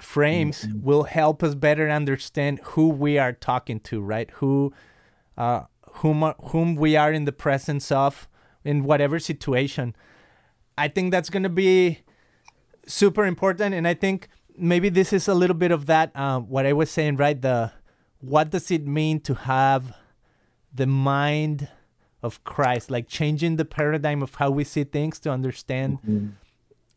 frames 0.00 0.64
mm-hmm. 0.64 0.84
will 0.84 1.04
help 1.04 1.42
us 1.42 1.54
better 1.54 1.88
understand 1.90 2.60
who 2.62 2.88
we 2.88 3.18
are 3.18 3.32
talking 3.32 3.80
to, 3.80 4.00
right? 4.00 4.30
Who 4.32 4.72
uh 5.36 5.62
whom 5.98 6.32
whom 6.50 6.74
we 6.74 6.96
are 6.96 7.12
in 7.12 7.24
the 7.24 7.32
presence 7.32 7.90
of 7.90 8.28
in 8.64 8.84
whatever 8.84 9.18
situation. 9.18 9.94
I 10.76 10.88
think 10.88 11.10
that's 11.10 11.30
going 11.30 11.42
to 11.42 11.48
be 11.48 12.00
super 12.86 13.26
important 13.26 13.74
and 13.74 13.86
I 13.86 13.94
think 13.94 14.28
maybe 14.56 14.88
this 14.88 15.12
is 15.12 15.28
a 15.28 15.34
little 15.34 15.56
bit 15.56 15.70
of 15.70 15.86
that 15.86 16.14
um, 16.16 16.48
what 16.48 16.66
I 16.66 16.72
was 16.72 16.90
saying, 16.90 17.16
right? 17.16 17.40
The 17.40 17.72
what 18.20 18.50
does 18.50 18.70
it 18.70 18.86
mean 18.86 19.20
to 19.20 19.34
have 19.34 19.94
the 20.74 20.86
mind 20.86 21.68
of 22.22 22.42
Christ, 22.44 22.90
like 22.90 23.08
changing 23.08 23.56
the 23.56 23.64
paradigm 23.64 24.22
of 24.22 24.34
how 24.34 24.50
we 24.50 24.64
see 24.64 24.84
things 24.84 25.18
to 25.20 25.30
understand 25.30 25.98
mm-hmm. 26.02 26.28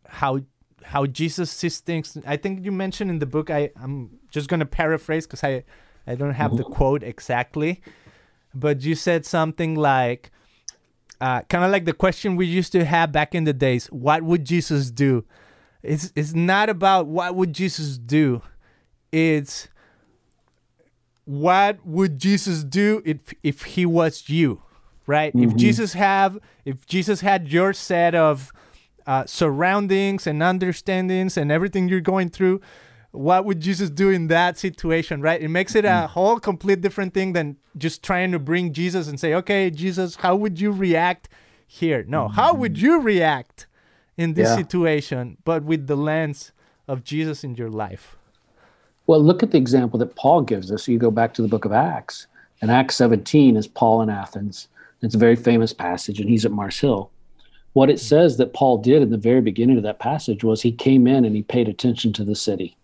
how 0.07 0.41
how 0.83 1.05
Jesus 1.05 1.51
sees 1.51 1.79
things. 1.79 2.17
I 2.25 2.37
think 2.37 2.65
you 2.65 2.71
mentioned 2.71 3.11
in 3.11 3.19
the 3.19 3.25
book. 3.25 3.49
I 3.49 3.71
I'm 3.81 4.19
just 4.29 4.49
gonna 4.49 4.65
paraphrase 4.65 5.27
because 5.27 5.43
I 5.43 5.63
I 6.07 6.15
don't 6.15 6.33
have 6.33 6.57
the 6.57 6.63
mm-hmm. 6.63 6.73
quote 6.73 7.03
exactly, 7.03 7.81
but 8.53 8.81
you 8.81 8.95
said 8.95 9.25
something 9.25 9.75
like. 9.75 10.31
Uh, 11.19 11.43
kind 11.49 11.63
of 11.63 11.69
like 11.69 11.85
the 11.85 11.93
question 11.93 12.35
we 12.35 12.47
used 12.47 12.71
to 12.71 12.83
have 12.83 13.11
back 13.11 13.35
in 13.35 13.43
the 13.43 13.53
days 13.53 13.85
what 13.91 14.23
would 14.23 14.43
jesus 14.43 14.89
do 14.89 15.23
it's 15.83 16.11
it's 16.15 16.33
not 16.33 16.69
about 16.69 17.07
what 17.07 17.35
would 17.35 17.53
Jesus 17.53 17.97
do. 17.97 18.41
It's 19.11 19.67
what 21.25 21.85
would 21.85 22.19
Jesus 22.19 22.63
do 22.63 23.01
if 23.05 23.33
if 23.43 23.63
he 23.63 23.85
was 23.85 24.29
you, 24.29 24.61
right? 25.07 25.33
Mm-hmm. 25.33 25.49
If 25.49 25.55
Jesus 25.55 25.93
have 25.93 26.37
if 26.65 26.85
Jesus 26.85 27.21
had 27.21 27.51
your 27.51 27.73
set 27.73 28.13
of 28.13 28.51
uh, 29.07 29.25
surroundings 29.25 30.27
and 30.27 30.43
understandings 30.43 31.35
and 31.35 31.51
everything 31.51 31.89
you're 31.89 31.99
going 31.99 32.29
through, 32.29 32.61
what 33.11 33.45
would 33.45 33.59
Jesus 33.59 33.89
do 33.89 34.09
in 34.09 34.27
that 34.27 34.57
situation, 34.57 35.21
right? 35.21 35.41
It 35.41 35.49
makes 35.49 35.75
it 35.75 35.85
a 35.85 35.89
mm. 35.89 36.07
whole 36.07 36.39
complete 36.39 36.81
different 36.81 37.13
thing 37.13 37.33
than 37.33 37.57
just 37.77 38.03
trying 38.03 38.31
to 38.31 38.39
bring 38.39 38.73
Jesus 38.73 39.07
and 39.07 39.19
say, 39.19 39.33
okay, 39.35 39.69
Jesus, 39.69 40.15
how 40.15 40.35
would 40.35 40.59
you 40.59 40.71
react 40.71 41.29
here? 41.67 42.05
No, 42.07 42.27
how 42.27 42.53
would 42.53 42.75
mm-hmm. 42.75 42.85
you 42.85 43.01
react 43.01 43.67
in 44.17 44.33
this 44.33 44.49
yeah. 44.49 44.55
situation, 44.55 45.37
but 45.43 45.63
with 45.63 45.87
the 45.87 45.95
lens 45.95 46.51
of 46.87 47.03
Jesus 47.03 47.43
in 47.43 47.55
your 47.55 47.69
life? 47.69 48.15
Well, 49.07 49.21
look 49.21 49.43
at 49.43 49.51
the 49.51 49.57
example 49.57 49.99
that 49.99 50.15
Paul 50.15 50.41
gives 50.41 50.71
us. 50.71 50.87
You 50.87 50.97
go 50.97 51.11
back 51.11 51.33
to 51.33 51.41
the 51.41 51.47
book 51.47 51.65
of 51.65 51.71
Acts, 51.73 52.27
and 52.61 52.71
Acts 52.71 52.95
17 52.95 53.57
is 53.57 53.67
Paul 53.67 54.01
in 54.01 54.09
Athens. 54.09 54.67
It's 55.01 55.15
a 55.15 55.17
very 55.17 55.35
famous 55.35 55.73
passage, 55.73 56.19
and 56.19 56.29
he's 56.29 56.45
at 56.45 56.51
Mars 56.51 56.79
Hill. 56.79 57.09
What 57.73 57.89
it 57.89 57.99
says 57.99 58.37
that 58.37 58.53
Paul 58.53 58.77
did 58.77 59.01
in 59.01 59.09
the 59.09 59.17
very 59.17 59.41
beginning 59.41 59.77
of 59.77 59.83
that 59.83 59.99
passage 59.99 60.43
was 60.43 60.61
he 60.61 60.71
came 60.71 61.07
in 61.07 61.25
and 61.25 61.35
he 61.35 61.41
paid 61.41 61.69
attention 61.69 62.13
to 62.13 62.23
the 62.23 62.35
city, 62.35 62.75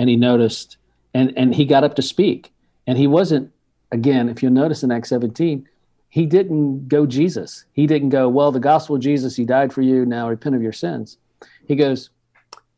and 0.00 0.08
he 0.08 0.16
noticed, 0.16 0.78
and 1.12 1.36
and 1.36 1.54
he 1.54 1.64
got 1.64 1.84
up 1.84 1.94
to 1.96 2.02
speak, 2.02 2.50
and 2.86 2.96
he 2.96 3.06
wasn't. 3.06 3.52
Again, 3.92 4.28
if 4.28 4.40
you'll 4.40 4.52
notice 4.52 4.84
in 4.84 4.92
Acts 4.92 5.08
17, 5.08 5.68
he 6.10 6.24
didn't 6.24 6.86
go 6.86 7.06
Jesus. 7.06 7.64
He 7.72 7.88
didn't 7.88 8.10
go, 8.10 8.28
well, 8.28 8.52
the 8.52 8.60
gospel 8.60 8.94
of 8.94 9.02
Jesus, 9.02 9.34
he 9.34 9.44
died 9.44 9.72
for 9.72 9.82
you. 9.82 10.06
Now 10.06 10.28
repent 10.28 10.54
of 10.54 10.62
your 10.62 10.72
sins. 10.72 11.18
He 11.66 11.74
goes, 11.74 12.10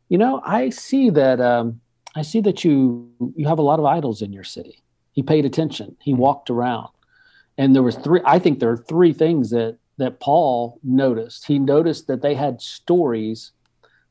you 0.09 0.17
know, 0.17 0.41
I 0.43 0.69
see 0.69 1.11
that, 1.11 1.39
um, 1.39 1.81
I 2.15 2.23
see 2.23 2.41
that 2.41 2.63
you, 2.63 3.11
you 3.35 3.47
have 3.47 3.59
a 3.59 3.63
lot 3.63 3.77
of 3.77 3.85
idols 3.85 4.23
in 4.23 4.33
your 4.33 4.43
city. 4.43 4.81
He 5.11 5.21
paid 5.21 5.45
attention. 5.45 5.97
He 6.01 6.15
walked 6.15 6.49
around 6.49 6.89
and 7.57 7.75
there 7.75 7.83
was 7.83 7.95
three, 7.95 8.21
I 8.25 8.39
think 8.39 8.59
there 8.59 8.71
are 8.71 8.77
three 8.77 9.13
things 9.13 9.49
that, 9.51 9.77
that 9.97 10.19
Paul 10.19 10.79
noticed. 10.83 11.45
He 11.45 11.59
noticed 11.59 12.07
that 12.07 12.21
they 12.21 12.35
had 12.35 12.61
stories. 12.61 13.51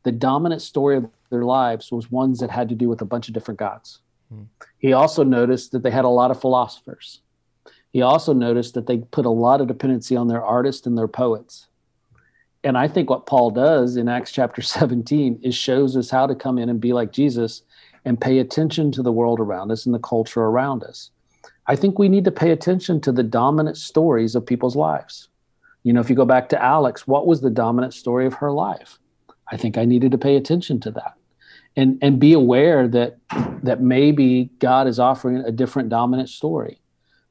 The 0.05 0.13
dominant 0.13 0.63
story 0.63 0.97
of 0.97 1.09
their 1.33 1.45
lives 1.45 1.91
was 1.91 2.13
ones 2.13 2.39
that 2.39 2.51
had 2.51 2.69
to 2.69 2.77
do 2.77 2.89
with 2.89 3.03
a 3.03 3.07
bunch 3.07 3.27
of 3.27 3.35
different 3.35 3.59
gods. 3.59 3.99
Hmm. 4.33 4.45
He 4.79 4.93
also 4.93 5.25
noticed 5.25 5.73
that 5.73 5.83
they 5.83 5.91
had 5.91 6.05
a 6.05 6.09
lot 6.09 6.31
of 6.31 6.41
philosophers 6.41 7.23
he 7.93 8.01
also 8.01 8.33
noticed 8.33 8.75
that 8.75 8.87
they 8.87 8.99
put 8.99 9.27
a 9.27 9.31
lot 9.31 9.61
of 9.61 9.67
dependency 9.67 10.17
on 10.17 10.29
their 10.29 10.43
artists 10.43 10.87
and 10.87 10.97
their 10.97 11.09
poets. 11.09 11.69
And 12.65 12.79
I 12.79 12.89
think 12.89 13.11
what 13.11 13.27
Paul 13.27 13.51
does 13.51 13.97
in 13.97 14.09
Acts 14.09 14.33
chapter 14.33 14.63
17 14.63 15.41
is 15.43 15.55
shows 15.55 15.97
us 15.97 16.11
how 16.11 16.27
to 16.27 16.35
come 16.35 16.59
in 16.59 16.69
and 16.69 16.81
be 16.81 16.93
like 16.93 17.13
Jesus 17.13 17.63
and 18.05 18.21
pay 18.21 18.39
attention 18.39 18.91
to 18.93 19.03
the 19.03 19.13
world 19.13 19.39
around 19.39 19.71
us 19.71 19.85
and 19.85 19.95
the 19.95 19.99
culture 19.99 20.41
around 20.41 20.83
us. 20.83 21.11
I 21.67 21.77
think 21.77 21.99
we 21.99 22.09
need 22.09 22.25
to 22.25 22.33
pay 22.33 22.51
attention 22.51 23.01
to 23.03 23.13
the 23.13 23.23
dominant 23.23 23.77
stories 23.77 24.35
of 24.35 24.47
people's 24.47 24.75
lives. 24.75 25.29
You 25.85 25.93
know, 25.93 26.01
if 26.01 26.11
you 26.11 26.17
go 26.17 26.25
back 26.25 26.49
to 26.49 26.63
Alex, 26.63 27.07
what 27.07 27.27
was 27.27 27.41
the 27.41 27.51
dominant 27.51 27.95
story 27.95 28.27
of 28.27 28.35
her 28.35 28.51
life? 28.51 28.99
I 29.51 29.57
think 29.57 29.77
I 29.77 29.85
needed 29.85 30.13
to 30.13 30.19
pay 30.19 30.37
attention 30.37 30.81
to 30.81 30.91
that 30.93 31.15
and 31.77 31.99
and 32.03 32.19
be 32.19 32.33
aware 32.33 32.89
that 32.89 33.19
that 33.63 33.81
maybe 33.81 34.51
God 34.59 34.87
is 34.87 34.99
offering 34.99 35.37
a 35.39 35.53
different 35.53 35.89
dominant 35.89 36.29
story 36.29 36.83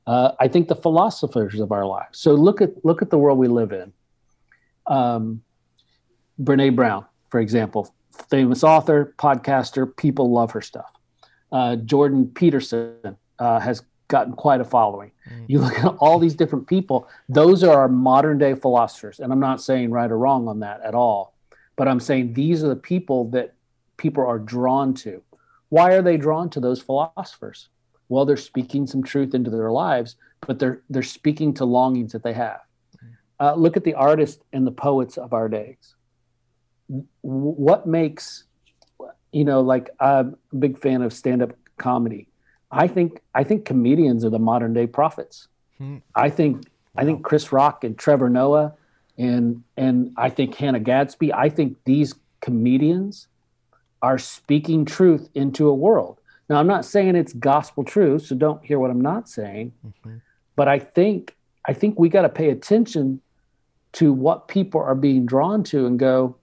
uh, 0.07 0.33
I 0.39 0.47
think 0.47 0.67
the 0.67 0.75
philosophers 0.75 1.59
of 1.59 1.71
our 1.71 1.85
lives. 1.85 2.19
So 2.19 2.33
look 2.33 2.61
at 2.61 2.83
look 2.83 3.01
at 3.01 3.09
the 3.09 3.17
world 3.17 3.37
we 3.37 3.47
live 3.47 3.71
in. 3.71 3.93
Um, 4.87 5.43
Brene 6.39 6.75
Brown, 6.75 7.05
for 7.29 7.39
example, 7.39 7.93
famous 8.29 8.63
author, 8.63 9.13
podcaster. 9.17 9.95
People 9.95 10.31
love 10.31 10.51
her 10.51 10.61
stuff. 10.61 10.91
Uh, 11.51 11.75
Jordan 11.75 12.27
Peterson 12.27 13.17
uh, 13.37 13.59
has 13.59 13.83
gotten 14.07 14.33
quite 14.33 14.59
a 14.59 14.65
following. 14.65 15.11
Mm. 15.29 15.45
You 15.47 15.59
look 15.59 15.77
at 15.79 15.85
all 15.99 16.17
these 16.17 16.35
different 16.35 16.67
people; 16.67 17.07
those 17.29 17.63
are 17.63 17.79
our 17.79 17.87
modern 17.87 18.37
day 18.37 18.55
philosophers. 18.55 19.19
And 19.19 19.31
I'm 19.31 19.39
not 19.39 19.61
saying 19.61 19.91
right 19.91 20.09
or 20.09 20.17
wrong 20.17 20.47
on 20.47 20.61
that 20.61 20.81
at 20.81 20.95
all, 20.95 21.35
but 21.75 21.87
I'm 21.87 21.99
saying 21.99 22.33
these 22.33 22.63
are 22.63 22.69
the 22.69 22.75
people 22.75 23.29
that 23.31 23.53
people 24.01 24.25
are 24.25 24.39
drawn 24.39 24.93
to. 24.95 25.21
Why 25.69 25.93
are 25.93 26.01
they 26.01 26.17
drawn 26.17 26.49
to 26.51 26.59
those 26.59 26.81
philosophers? 26.81 27.69
well 28.11 28.25
they're 28.25 28.37
speaking 28.37 28.85
some 28.85 29.01
truth 29.01 29.33
into 29.33 29.49
their 29.49 29.71
lives 29.71 30.17
but 30.45 30.59
they're 30.59 30.81
they're 30.89 31.01
speaking 31.01 31.53
to 31.53 31.65
longings 31.65 32.11
that 32.11 32.21
they 32.21 32.33
have 32.33 32.59
uh, 33.39 33.55
look 33.55 33.75
at 33.75 33.83
the 33.83 33.95
artists 33.95 34.43
and 34.53 34.67
the 34.67 34.71
poets 34.71 35.17
of 35.17 35.33
our 35.33 35.49
days 35.49 35.95
what 37.21 37.87
makes 37.87 38.43
you 39.31 39.45
know 39.45 39.61
like 39.61 39.89
i'm 39.99 40.35
a 40.51 40.55
big 40.57 40.77
fan 40.77 41.01
of 41.01 41.13
stand-up 41.13 41.53
comedy 41.77 42.27
i 42.69 42.85
think 42.85 43.21
i 43.33 43.43
think 43.43 43.65
comedians 43.65 44.25
are 44.25 44.29
the 44.29 44.37
modern 44.37 44.73
day 44.73 44.85
prophets 44.85 45.47
hmm. 45.77 45.97
i 46.13 46.29
think 46.29 46.65
i 46.97 47.05
think 47.05 47.23
chris 47.23 47.51
rock 47.51 47.83
and 47.85 47.97
trevor 47.97 48.29
noah 48.29 48.73
and 49.17 49.63
and 49.77 50.13
i 50.17 50.29
think 50.29 50.53
hannah 50.55 50.81
gadsby 50.81 51.33
i 51.33 51.47
think 51.47 51.77
these 51.85 52.13
comedians 52.41 53.27
are 54.01 54.17
speaking 54.17 54.85
truth 54.85 55.29
into 55.33 55.67
a 55.67 55.73
world 55.73 56.21
now, 56.51 56.59
I'm 56.59 56.67
not 56.67 56.83
saying 56.83 57.15
it's 57.15 57.31
gospel 57.31 57.85
truth, 57.85 58.25
so 58.25 58.35
don't 58.35 58.61
hear 58.61 58.77
what 58.77 58.91
I'm 58.91 58.99
not 58.99 59.29
saying. 59.29 59.71
Mm-hmm. 59.87 60.17
But 60.57 60.67
I 60.67 60.79
think 60.79 61.37
I 61.65 61.71
think 61.71 61.97
we 61.97 62.09
got 62.09 62.23
to 62.23 62.29
pay 62.29 62.49
attention 62.49 63.21
to 63.93 64.11
what 64.11 64.49
people 64.49 64.81
are 64.81 64.93
being 64.93 65.25
drawn 65.25 65.63
to 65.63 65.85
and 65.85 65.97
go, 65.97 66.35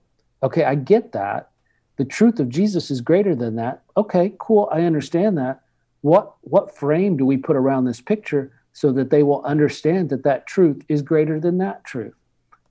okay, 0.43 0.65
I 0.65 0.77
get 0.77 1.13
that. 1.13 1.51
The 1.97 2.07
truth 2.07 2.41
of 2.41 2.49
Jesus 2.49 2.91
is 2.91 3.03
greater 3.03 3.35
than 3.35 3.57
that. 3.57 3.83
Okay, 3.99 4.33
cool. 4.39 4.71
I 4.73 4.85
understand 4.85 5.37
that. 5.37 5.61
What 6.01 6.37
what 6.41 6.75
frame 6.75 7.19
do 7.19 7.27
we 7.27 7.37
put 7.37 7.57
around 7.57 7.85
this 7.85 8.01
picture 8.01 8.51
so 8.73 8.93
that 8.93 9.11
they 9.11 9.23
will 9.23 9.45
understand 9.45 10.09
that 10.09 10.23
that 10.23 10.47
truth 10.47 10.83
is 10.89 11.03
greater 11.03 11.39
than 11.39 11.59
that 11.59 11.85
truth? 11.85 12.15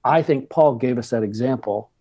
I 0.03 0.23
think 0.23 0.49
Paul 0.49 0.73
gave 0.73 0.97
us 0.97 1.11
that 1.11 1.21
example 1.21 1.91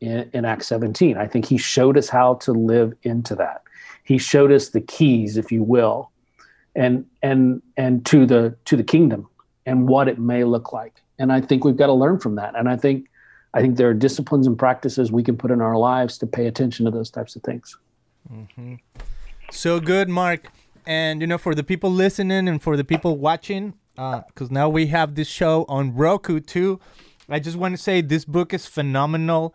in, 0.00 0.30
in 0.32 0.44
Acts 0.44 0.66
17. 0.68 1.16
I 1.16 1.26
think 1.26 1.46
he 1.46 1.58
showed 1.58 1.96
us 1.96 2.08
how 2.08 2.34
to 2.34 2.52
live 2.52 2.94
into 3.02 3.34
that 3.36 3.62
he 4.08 4.16
showed 4.16 4.50
us 4.50 4.70
the 4.70 4.80
keys, 4.80 5.36
if 5.36 5.52
you 5.52 5.62
will, 5.62 6.10
and 6.74 7.04
and 7.22 7.60
and 7.76 8.06
to 8.06 8.24
the 8.24 8.56
to 8.64 8.74
the 8.74 8.82
kingdom 8.82 9.28
and 9.66 9.86
what 9.86 10.08
it 10.08 10.18
may 10.18 10.44
look 10.44 10.72
like. 10.72 11.02
And 11.18 11.30
I 11.30 11.42
think 11.42 11.62
we've 11.62 11.76
got 11.76 11.88
to 11.88 11.92
learn 11.92 12.18
from 12.18 12.36
that. 12.36 12.54
And 12.56 12.70
I 12.70 12.76
think 12.76 13.10
I 13.52 13.60
think 13.60 13.76
there 13.76 13.86
are 13.90 13.94
disciplines 13.94 14.46
and 14.46 14.58
practices 14.58 15.12
we 15.12 15.22
can 15.22 15.36
put 15.36 15.50
in 15.50 15.60
our 15.60 15.76
lives 15.76 16.16
to 16.18 16.26
pay 16.26 16.46
attention 16.46 16.86
to 16.86 16.90
those 16.90 17.10
types 17.10 17.36
of 17.36 17.42
things. 17.42 17.76
Mm-hmm. 18.32 18.76
So 19.50 19.78
good, 19.78 20.08
Mark. 20.08 20.52
And 20.86 21.20
you 21.20 21.26
know, 21.26 21.36
for 21.36 21.54
the 21.54 21.62
people 21.62 21.90
listening 21.90 22.48
and 22.48 22.62
for 22.62 22.78
the 22.78 22.84
people 22.84 23.18
watching, 23.18 23.74
because 23.94 24.50
now 24.50 24.70
we 24.70 24.86
have 24.86 25.16
this 25.16 25.28
show 25.28 25.66
on 25.68 25.94
Roku 25.94 26.40
too. 26.40 26.80
I 27.28 27.40
just 27.40 27.58
want 27.58 27.76
to 27.76 27.82
say 27.82 28.00
this 28.00 28.24
book 28.24 28.54
is 28.54 28.64
phenomenal. 28.64 29.54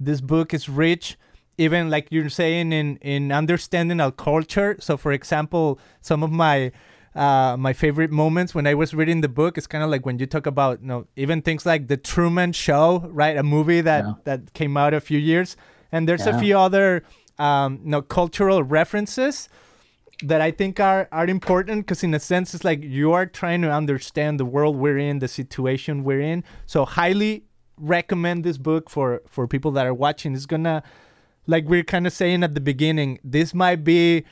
This 0.00 0.20
book 0.20 0.52
is 0.52 0.68
rich, 0.68 1.16
even 1.58 1.90
like 1.90 2.08
you're 2.10 2.28
saying 2.28 2.72
in 2.72 2.96
in 2.98 3.32
understanding 3.32 4.00
our 4.00 4.12
culture. 4.12 4.76
So, 4.80 4.96
for 4.96 5.12
example, 5.12 5.78
some 6.00 6.22
of 6.22 6.30
my 6.30 6.72
uh, 7.14 7.56
my 7.56 7.72
favorite 7.72 8.10
moments 8.10 8.54
when 8.54 8.66
I 8.66 8.74
was 8.74 8.92
reading 8.92 9.20
the 9.20 9.28
book 9.28 9.56
is 9.56 9.66
kind 9.68 9.84
of 9.84 9.90
like 9.90 10.04
when 10.04 10.18
you 10.18 10.26
talk 10.26 10.46
about 10.46 10.80
you 10.82 10.88
know 10.88 11.06
even 11.16 11.42
things 11.42 11.64
like 11.64 11.86
the 11.88 11.96
Truman 11.96 12.52
Show, 12.52 13.08
right? 13.12 13.36
A 13.36 13.42
movie 13.42 13.80
that 13.82 14.04
Yeah. 14.04 14.12
that 14.24 14.52
came 14.52 14.76
out 14.76 14.94
a 14.94 15.00
few 15.00 15.18
years, 15.18 15.56
and 15.92 16.08
there's 16.08 16.26
a 16.26 16.38
few 16.40 16.58
other 16.58 17.04
um, 17.38 17.80
you 17.84 17.90
know 17.90 18.02
cultural 18.02 18.62
references 18.64 19.48
that 20.22 20.40
I 20.40 20.50
think 20.50 20.80
are 20.80 21.08
are 21.12 21.26
important 21.26 21.86
because 21.86 22.02
in 22.02 22.14
a 22.14 22.20
sense 22.20 22.54
it's 22.54 22.64
like 22.64 22.82
you 22.82 23.12
are 23.12 23.26
trying 23.26 23.62
to 23.62 23.70
understand 23.70 24.40
the 24.40 24.44
world 24.44 24.76
we're 24.76 24.98
in, 24.98 25.18
the 25.20 25.28
situation 25.28 26.02
we're 26.04 26.20
in. 26.20 26.42
So 26.66 26.84
highly 26.84 27.44
recommend 27.78 28.44
this 28.44 28.58
book 28.58 28.90
for 28.90 29.22
for 29.28 29.46
people 29.46 29.70
that 29.72 29.86
are 29.86 29.94
watching. 29.94 30.34
It's 30.34 30.46
gonna 30.46 30.82
like 31.46 31.66
we're 31.66 31.84
kind 31.84 32.06
of 32.06 32.12
saying 32.12 32.42
at 32.42 32.54
the 32.54 32.60
beginning, 32.60 33.18
this 33.22 33.54
might 33.54 33.84
be 33.84 34.24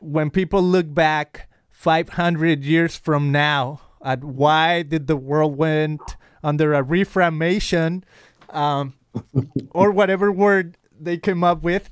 when 0.00 0.30
people 0.30 0.62
look 0.62 0.92
back 0.92 1.48
500 1.70 2.64
years 2.64 2.96
from 2.96 3.32
now 3.32 3.80
at 4.04 4.22
why 4.22 4.82
did 4.82 5.06
the 5.06 5.16
world 5.16 5.56
went 5.56 6.16
under 6.42 6.74
a 6.74 6.82
reformation 6.82 8.04
um, 8.50 8.94
or 9.70 9.90
whatever 9.90 10.30
word 10.30 10.76
they 10.98 11.16
came 11.18 11.42
up 11.42 11.62
with 11.62 11.90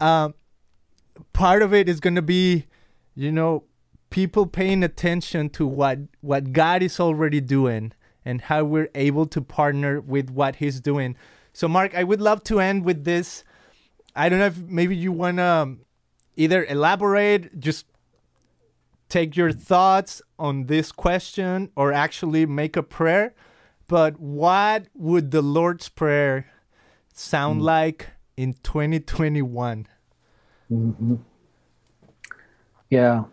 um, 0.00 0.34
part 1.32 1.62
of 1.62 1.74
it 1.74 1.88
is 1.88 2.00
to 2.00 2.22
be 2.22 2.66
you 3.14 3.30
know 3.30 3.64
people 4.08 4.46
paying 4.46 4.82
attention 4.82 5.48
to 5.50 5.66
what 5.66 5.98
what 6.20 6.52
god 6.52 6.82
is 6.82 6.98
already 6.98 7.40
doing 7.40 7.92
and 8.24 8.42
how 8.42 8.64
we're 8.64 8.90
able 8.94 9.26
to 9.26 9.40
partner 9.40 10.00
with 10.00 10.30
what 10.30 10.56
he's 10.56 10.80
doing. 10.80 11.16
So 11.52 11.68
mark 11.68 11.94
i 11.94 12.04
would 12.04 12.20
love 12.20 12.42
to 12.44 12.60
end 12.60 12.84
with 12.84 13.04
this. 13.04 13.44
I 14.14 14.28
don't 14.28 14.38
know 14.38 14.46
if 14.46 14.58
maybe 14.58 14.96
you 14.96 15.12
want 15.12 15.38
to 15.38 15.76
either 16.36 16.64
elaborate 16.64 17.58
just 17.58 17.86
take 19.08 19.36
your 19.36 19.52
thoughts 19.52 20.22
on 20.38 20.66
this 20.66 20.92
question 20.92 21.70
or 21.76 21.92
actually 21.92 22.46
make 22.46 22.76
a 22.76 22.82
prayer. 22.82 23.34
But 23.88 24.20
what 24.20 24.86
would 24.94 25.32
the 25.32 25.42
lord's 25.42 25.88
prayer 25.88 26.46
sound 27.12 27.62
like 27.62 28.08
in 28.36 28.54
2021 28.62 29.86
Yeah, 32.90 33.24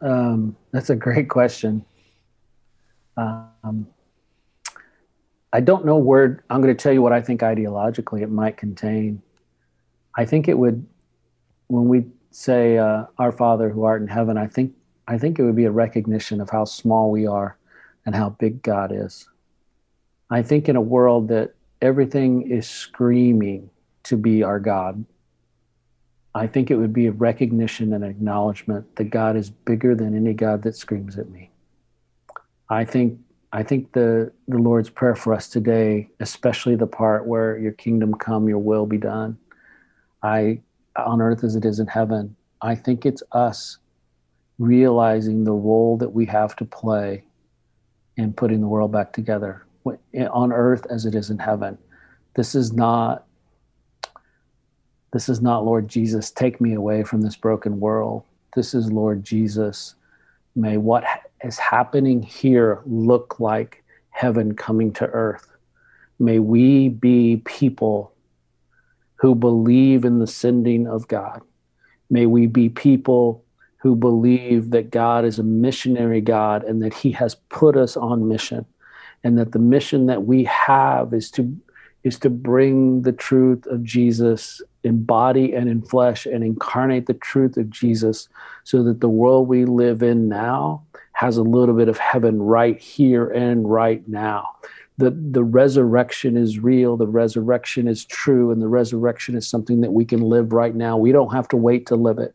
um, 0.00 0.56
that's 0.72 0.90
a 0.90 0.96
great 0.96 1.28
question. 1.28 1.84
Um, 3.16 3.86
I 5.52 5.60
don't 5.60 5.84
know 5.84 5.96
where 5.96 6.44
I'm 6.48 6.62
going 6.62 6.74
to 6.74 6.82
tell 6.82 6.92
you 6.92 7.02
what 7.02 7.12
I 7.12 7.20
think 7.20 7.42
ideologically 7.42 8.22
it 8.22 8.30
might 8.30 8.56
contain. 8.56 9.22
I 10.16 10.24
think 10.24 10.48
it 10.48 10.58
would, 10.58 10.86
when 11.68 11.88
we 11.88 12.06
say 12.30 12.78
uh, 12.78 13.04
"Our 13.18 13.32
Father 13.32 13.68
who 13.68 13.84
art 13.84 14.00
in 14.00 14.08
heaven," 14.08 14.38
I 14.38 14.46
think 14.46 14.74
I 15.06 15.18
think 15.18 15.38
it 15.38 15.44
would 15.44 15.56
be 15.56 15.64
a 15.64 15.70
recognition 15.70 16.40
of 16.40 16.50
how 16.50 16.64
small 16.64 17.10
we 17.10 17.26
are 17.26 17.56
and 18.06 18.14
how 18.14 18.30
big 18.30 18.62
God 18.62 18.92
is. 18.94 19.28
I 20.30 20.42
think 20.42 20.68
in 20.68 20.76
a 20.76 20.80
world 20.80 21.28
that 21.28 21.54
everything 21.82 22.50
is 22.50 22.68
screaming 22.68 23.68
to 24.04 24.16
be 24.16 24.42
our 24.42 24.58
God, 24.58 25.04
I 26.34 26.46
think 26.46 26.70
it 26.70 26.76
would 26.76 26.92
be 26.92 27.08
a 27.08 27.12
recognition 27.12 27.92
and 27.92 28.04
acknowledgement 28.04 28.96
that 28.96 29.10
God 29.10 29.36
is 29.36 29.50
bigger 29.50 29.94
than 29.94 30.16
any 30.16 30.32
God 30.32 30.62
that 30.62 30.76
screams 30.76 31.18
at 31.18 31.28
me. 31.28 31.50
I 32.70 32.84
think 32.84 33.20
I 33.52 33.62
think 33.62 33.92
the 33.92 34.32
the 34.48 34.58
Lord's 34.58 34.88
prayer 34.88 35.14
for 35.14 35.34
us 35.34 35.48
today, 35.48 36.08
especially 36.20 36.74
the 36.74 36.86
part 36.86 37.26
where 37.26 37.58
your 37.58 37.72
kingdom 37.72 38.14
come, 38.14 38.48
your 38.48 38.58
will 38.58 38.86
be 38.86 38.98
done. 38.98 39.36
I 40.22 40.60
on 40.96 41.20
earth 41.20 41.44
as 41.44 41.54
it 41.54 41.64
is 41.64 41.78
in 41.78 41.86
heaven. 41.86 42.36
I 42.62 42.74
think 42.74 43.04
it's 43.04 43.22
us 43.32 43.78
realizing 44.58 45.44
the 45.44 45.52
role 45.52 45.96
that 45.98 46.10
we 46.10 46.26
have 46.26 46.54
to 46.56 46.64
play 46.64 47.24
in 48.16 48.32
putting 48.32 48.60
the 48.60 48.68
world 48.68 48.92
back 48.92 49.12
together 49.12 49.66
eh, 50.14 50.26
on 50.26 50.52
earth 50.52 50.86
as 50.90 51.04
it 51.06 51.14
is 51.14 51.30
in 51.30 51.38
heaven. 51.38 51.76
This 52.34 52.54
is 52.54 52.72
not 52.72 53.26
this 55.12 55.28
is 55.28 55.42
not 55.42 55.64
Lord 55.64 55.88
Jesus, 55.88 56.30
take 56.30 56.58
me 56.58 56.72
away 56.72 57.02
from 57.02 57.20
this 57.20 57.36
broken 57.36 57.80
world. 57.80 58.22
This 58.54 58.72
is 58.72 58.90
Lord 58.90 59.22
Jesus. 59.22 59.94
May 60.56 60.78
what 60.78 61.04
is 61.44 61.58
happening 61.58 62.22
here 62.22 62.82
look 62.86 63.40
like 63.40 63.82
heaven 64.10 64.54
coming 64.54 64.92
to 64.92 65.06
earth. 65.06 65.48
May 66.18 66.38
we 66.38 66.88
be 66.88 67.42
people 67.44 68.12
who 69.16 69.34
believe 69.34 70.04
in 70.04 70.18
the 70.18 70.26
sending 70.26 70.86
of 70.86 71.08
God. 71.08 71.42
May 72.10 72.26
we 72.26 72.46
be 72.46 72.68
people 72.68 73.44
who 73.78 73.96
believe 73.96 74.70
that 74.70 74.90
God 74.90 75.24
is 75.24 75.38
a 75.38 75.42
missionary 75.42 76.20
God 76.20 76.62
and 76.64 76.82
that 76.82 76.94
He 76.94 77.10
has 77.12 77.34
put 77.48 77.76
us 77.76 77.96
on 77.96 78.28
mission, 78.28 78.64
and 79.24 79.38
that 79.38 79.52
the 79.52 79.58
mission 79.58 80.06
that 80.06 80.24
we 80.24 80.44
have 80.44 81.12
is 81.12 81.30
to 81.32 81.56
is 82.04 82.18
to 82.18 82.30
bring 82.30 83.02
the 83.02 83.12
truth 83.12 83.64
of 83.66 83.84
Jesus 83.84 84.60
in 84.82 85.04
body 85.04 85.54
and 85.54 85.68
in 85.68 85.80
flesh 85.82 86.26
and 86.26 86.42
incarnate 86.42 87.06
the 87.06 87.14
truth 87.14 87.56
of 87.56 87.70
Jesus 87.70 88.28
so 88.64 88.82
that 88.82 89.00
the 89.00 89.08
world 89.08 89.46
we 89.46 89.64
live 89.64 90.02
in 90.02 90.28
now 90.28 90.82
has 91.22 91.36
a 91.36 91.42
little 91.42 91.76
bit 91.76 91.88
of 91.88 91.98
heaven 91.98 92.42
right 92.42 92.80
here 92.80 93.28
and 93.30 93.70
right 93.70 94.02
now. 94.08 94.56
The, 94.98 95.12
the 95.12 95.44
resurrection 95.44 96.36
is 96.36 96.58
real, 96.58 96.96
the 96.96 97.06
resurrection 97.06 97.86
is 97.86 98.04
true, 98.04 98.50
and 98.50 98.60
the 98.60 98.66
resurrection 98.66 99.36
is 99.36 99.46
something 99.46 99.82
that 99.82 99.92
we 99.92 100.04
can 100.04 100.20
live 100.20 100.52
right 100.52 100.74
now. 100.74 100.96
We 100.96 101.12
don't 101.12 101.32
have 101.32 101.46
to 101.50 101.56
wait 101.56 101.86
to 101.86 101.94
live 101.94 102.18
it, 102.18 102.34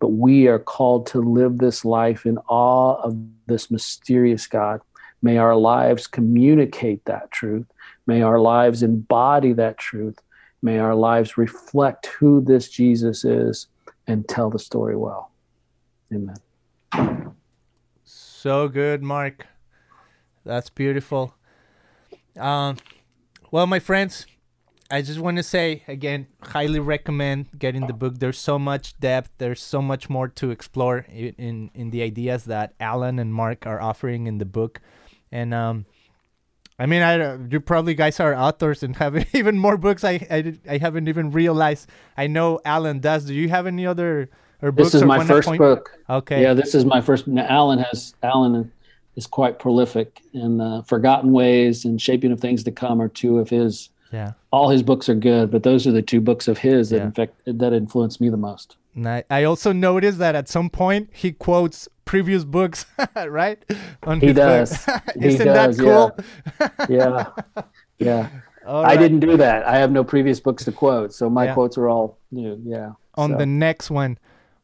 but 0.00 0.08
we 0.08 0.48
are 0.48 0.58
called 0.58 1.06
to 1.06 1.20
live 1.20 1.58
this 1.58 1.84
life 1.84 2.26
in 2.26 2.38
awe 2.48 3.00
of 3.00 3.16
this 3.46 3.70
mysterious 3.70 4.48
God. 4.48 4.80
May 5.22 5.38
our 5.38 5.54
lives 5.54 6.08
communicate 6.08 7.04
that 7.04 7.30
truth. 7.30 7.66
May 8.08 8.22
our 8.22 8.40
lives 8.40 8.82
embody 8.82 9.52
that 9.52 9.78
truth. 9.78 10.18
May 10.62 10.80
our 10.80 10.96
lives 10.96 11.38
reflect 11.38 12.06
who 12.06 12.40
this 12.40 12.70
Jesus 12.70 13.24
is 13.24 13.68
and 14.08 14.28
tell 14.28 14.50
the 14.50 14.58
story 14.58 14.96
well. 14.96 15.30
Amen. 16.12 17.36
So 18.42 18.68
good, 18.68 19.02
Mark. 19.02 19.48
That's 20.46 20.70
beautiful. 20.70 21.34
Um, 22.38 22.78
well, 23.50 23.66
my 23.66 23.80
friends, 23.80 24.24
I 24.90 25.02
just 25.02 25.20
want 25.20 25.36
to 25.36 25.42
say 25.42 25.82
again, 25.86 26.26
highly 26.40 26.80
recommend 26.80 27.48
getting 27.58 27.86
the 27.86 27.92
book. 27.92 28.18
There's 28.18 28.38
so 28.38 28.58
much 28.58 28.98
depth. 28.98 29.28
There's 29.36 29.60
so 29.60 29.82
much 29.82 30.08
more 30.08 30.26
to 30.40 30.50
explore 30.50 31.04
in 31.10 31.34
in, 31.36 31.70
in 31.74 31.90
the 31.90 32.00
ideas 32.00 32.44
that 32.44 32.72
Alan 32.80 33.18
and 33.18 33.34
Mark 33.34 33.66
are 33.66 33.78
offering 33.78 34.26
in 34.26 34.38
the 34.38 34.46
book, 34.46 34.80
and 35.30 35.52
um, 35.52 35.84
I 36.78 36.86
mean, 36.86 37.02
I 37.02 37.36
you 37.52 37.60
probably 37.60 37.92
guys 37.92 38.20
are 38.20 38.34
authors 38.34 38.82
and 38.82 38.96
have 38.96 39.34
even 39.34 39.58
more 39.58 39.76
books. 39.76 40.02
I 40.02 40.14
I, 40.30 40.54
I 40.66 40.78
haven't 40.78 41.08
even 41.08 41.30
realized. 41.30 41.90
I 42.16 42.26
know 42.26 42.58
Alan 42.64 43.00
does. 43.00 43.26
Do 43.26 43.34
you 43.34 43.50
have 43.50 43.66
any 43.66 43.86
other 43.86 44.30
or? 44.62 44.70
This 44.70 44.94
is 44.94 45.02
my 45.04 45.24
first 45.24 45.48
book. 45.58 45.90
Okay. 46.08 46.42
Yeah, 46.42 46.54
this 46.54 46.74
is 46.74 46.84
my 46.84 47.00
first. 47.00 47.26
now, 47.26 47.46
Alan 47.48 47.78
has 47.78 48.14
Alan 48.22 48.70
is 49.16 49.26
quite 49.26 49.58
prolific, 49.58 50.20
and 50.34 50.60
uh, 50.62 50.82
Forgotten 50.82 51.32
Ways 51.32 51.84
and 51.84 52.00
Shaping 52.00 52.32
of 52.32 52.40
Things 52.40 52.62
to 52.64 52.70
Come 52.72 53.00
are 53.02 53.08
two 53.08 53.38
of 53.38 53.48
his. 53.50 53.90
Yeah. 54.12 54.32
All 54.50 54.70
his 54.70 54.82
books 54.82 55.08
are 55.08 55.14
good, 55.14 55.50
but 55.52 55.62
those 55.62 55.86
are 55.86 55.92
the 55.92 56.02
two 56.02 56.20
books 56.20 56.48
of 56.48 56.58
his 56.58 56.90
that 56.90 56.96
Yeah. 56.96 57.04
in 57.04 57.12
fact 57.12 57.34
that 57.46 57.72
influenced 57.72 58.20
me 58.20 58.28
the 58.28 58.36
most. 58.36 58.76
And 58.96 59.08
I, 59.08 59.22
I 59.30 59.44
also 59.44 59.72
noticed 59.72 60.18
that 60.18 60.34
at 60.34 60.48
some 60.48 60.68
point 60.68 61.10
he 61.12 61.30
quotes 61.30 61.88
previous 62.06 62.42
books, 62.44 62.86
right? 63.16 63.64
On 64.02 64.18
He 64.20 64.32
does. 64.32 64.84
He 65.20 65.26
Isn't 65.26 65.46
does, 65.46 65.76
that 65.76 65.82
cool? 65.84 66.18
Yeah, 66.88 67.26
yeah. 67.98 68.28
All 68.66 68.84
I 68.84 68.96
didn't 68.96 69.20
do 69.20 69.36
that. 69.36 69.64
I 69.64 69.76
have 69.78 69.92
no 69.92 70.02
previous 70.02 70.40
books 70.40 70.64
to 70.64 70.72
quote, 70.72 71.12
so 71.14 71.30
my 71.30 71.44
Yeah. 71.44 71.54
quotes 71.54 71.78
are 71.78 71.88
all 71.88 72.18
new. 72.32 72.60
Yeah. 72.64 72.92
on 73.14 73.30
So, 73.30 73.38
the 73.38 73.46
next 73.46 73.90
one. 73.92 74.18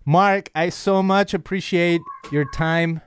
Mark, 0.08 0.50
I 0.54 0.68
so 0.68 1.02
much 1.02 1.34
appreciate 1.34 2.00
your 2.30 2.44
time 2.44 3.00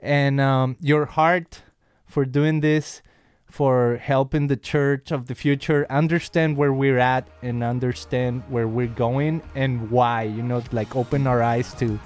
and 0.00 0.40
um, 0.40 0.76
your 0.80 1.06
heart 1.06 1.62
for 2.06 2.24
doing 2.24 2.58
this, 2.58 3.02
for 3.48 3.98
helping 3.98 4.48
the 4.48 4.56
church 4.56 5.12
of 5.12 5.28
the 5.28 5.36
future 5.36 5.86
understand 5.88 6.56
where 6.56 6.72
we're 6.72 6.98
at 6.98 7.28
and 7.40 7.62
understand 7.62 8.42
where 8.48 8.66
we're 8.66 8.88
going 8.88 9.42
and 9.54 9.92
why. 9.92 10.24
You 10.24 10.42
know, 10.42 10.60
like 10.72 10.96
open 10.96 11.28
our 11.28 11.40
eyes 11.40 11.72
to 11.74 12.00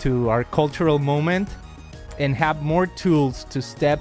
to 0.00 0.28
our 0.28 0.44
cultural 0.44 0.98
moment 0.98 1.48
and 2.18 2.36
have 2.36 2.62
more 2.62 2.86
tools 2.86 3.44
to 3.44 3.62
step 3.62 3.98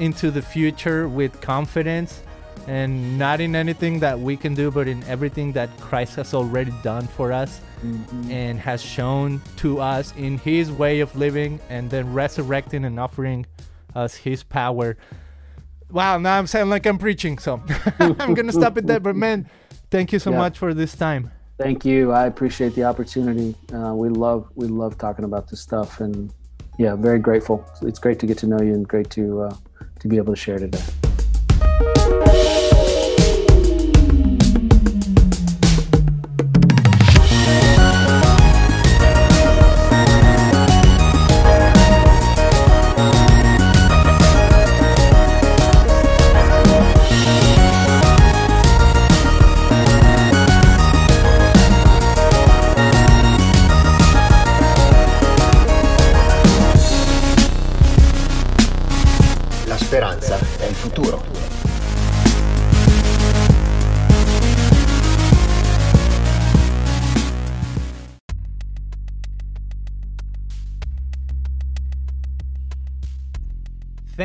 into 0.00 0.30
the 0.30 0.42
future 0.42 1.08
with 1.08 1.40
confidence 1.40 2.22
and 2.66 3.18
not 3.18 3.40
in 3.40 3.56
anything 3.56 4.00
that 4.00 4.20
we 4.20 4.36
can 4.36 4.54
do, 4.54 4.70
but 4.70 4.86
in 4.86 5.02
everything 5.04 5.50
that 5.52 5.70
Christ 5.80 6.16
has 6.16 6.34
already 6.34 6.74
done 6.82 7.06
for 7.06 7.32
us 7.32 7.62
Mhm. 7.82 8.30
and 8.30 8.58
has 8.60 8.80
shown 8.82 9.40
to 9.56 9.80
us 9.80 10.14
in 10.16 10.38
His 10.38 10.70
way 10.70 11.00
of 11.00 11.14
living, 11.16 11.58
and 11.68 11.90
then 11.90 12.12
resurrecting 12.14 12.84
and 12.84 12.98
offering 13.00 13.46
us 13.94 14.14
His 14.14 14.42
power. 14.42 14.96
Wow, 15.90 16.18
now 16.18 16.38
I'm 16.38 16.46
sounding 16.46 16.70
like 16.70 16.86
I'm 16.86 16.98
preaching, 16.98 17.38
so 17.38 17.60
I'm 17.98 18.34
gonna 18.34 18.52
stop 18.52 18.78
it 18.78 18.86
there. 18.86 19.00
But 19.00 19.16
man, 19.16 19.48
thank 19.90 20.12
you 20.12 20.18
so 20.18 20.30
Yeah. 20.30 20.38
much 20.38 20.58
for 20.58 20.72
this 20.74 20.94
time. 20.94 21.30
Thank 21.58 21.84
you. 21.84 22.12
I 22.12 22.26
appreciate 22.26 22.74
the 22.74 22.84
opportunity. 22.84 23.54
Uh, 23.72 23.94
we 23.94 24.08
love 24.08 24.48
we 24.54 24.66
love 24.66 24.96
talking 24.98 25.24
about 25.24 25.48
this 25.48 25.60
stuff, 25.60 26.00
and 26.00 26.32
yeah, 26.78 26.96
very 26.96 27.18
grateful. 27.18 27.64
It's 27.82 27.98
great 27.98 28.18
to 28.20 28.26
get 28.26 28.38
to 28.38 28.46
know 28.46 28.60
you, 28.60 28.72
and 28.74 28.88
great 28.88 29.10
to 29.10 29.42
uh, 29.42 29.54
to 30.00 30.08
be 30.08 30.16
able 30.16 30.32
to 30.32 30.40
share 30.40 30.58
today. 30.58 30.80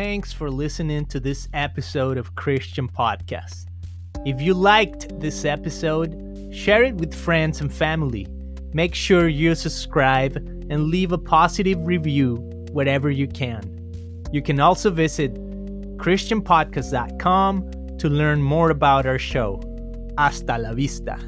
Thanks 0.07 0.31
for 0.31 0.49
listening 0.49 1.05
to 1.07 1.19
this 1.19 1.49
episode 1.53 2.17
of 2.17 2.33
Christian 2.35 2.87
Podcast. 2.87 3.65
If 4.25 4.41
you 4.41 4.53
liked 4.53 5.19
this 5.19 5.43
episode, 5.43 6.47
share 6.49 6.83
it 6.83 6.95
with 6.95 7.13
friends 7.13 7.59
and 7.59 7.69
family. 7.69 8.25
Make 8.73 8.95
sure 8.95 9.27
you 9.27 9.53
subscribe 9.53 10.37
and 10.69 10.85
leave 10.85 11.11
a 11.11 11.17
positive 11.17 11.85
review 11.85 12.35
wherever 12.71 13.11
you 13.11 13.27
can. 13.27 13.61
You 14.31 14.41
can 14.41 14.61
also 14.61 14.91
visit 14.91 15.33
ChristianPodcast.com 15.97 17.97
to 17.97 18.07
learn 18.07 18.41
more 18.41 18.69
about 18.69 19.05
our 19.05 19.19
show. 19.19 19.59
Hasta 20.17 20.57
la 20.57 20.73
vista. 20.73 21.19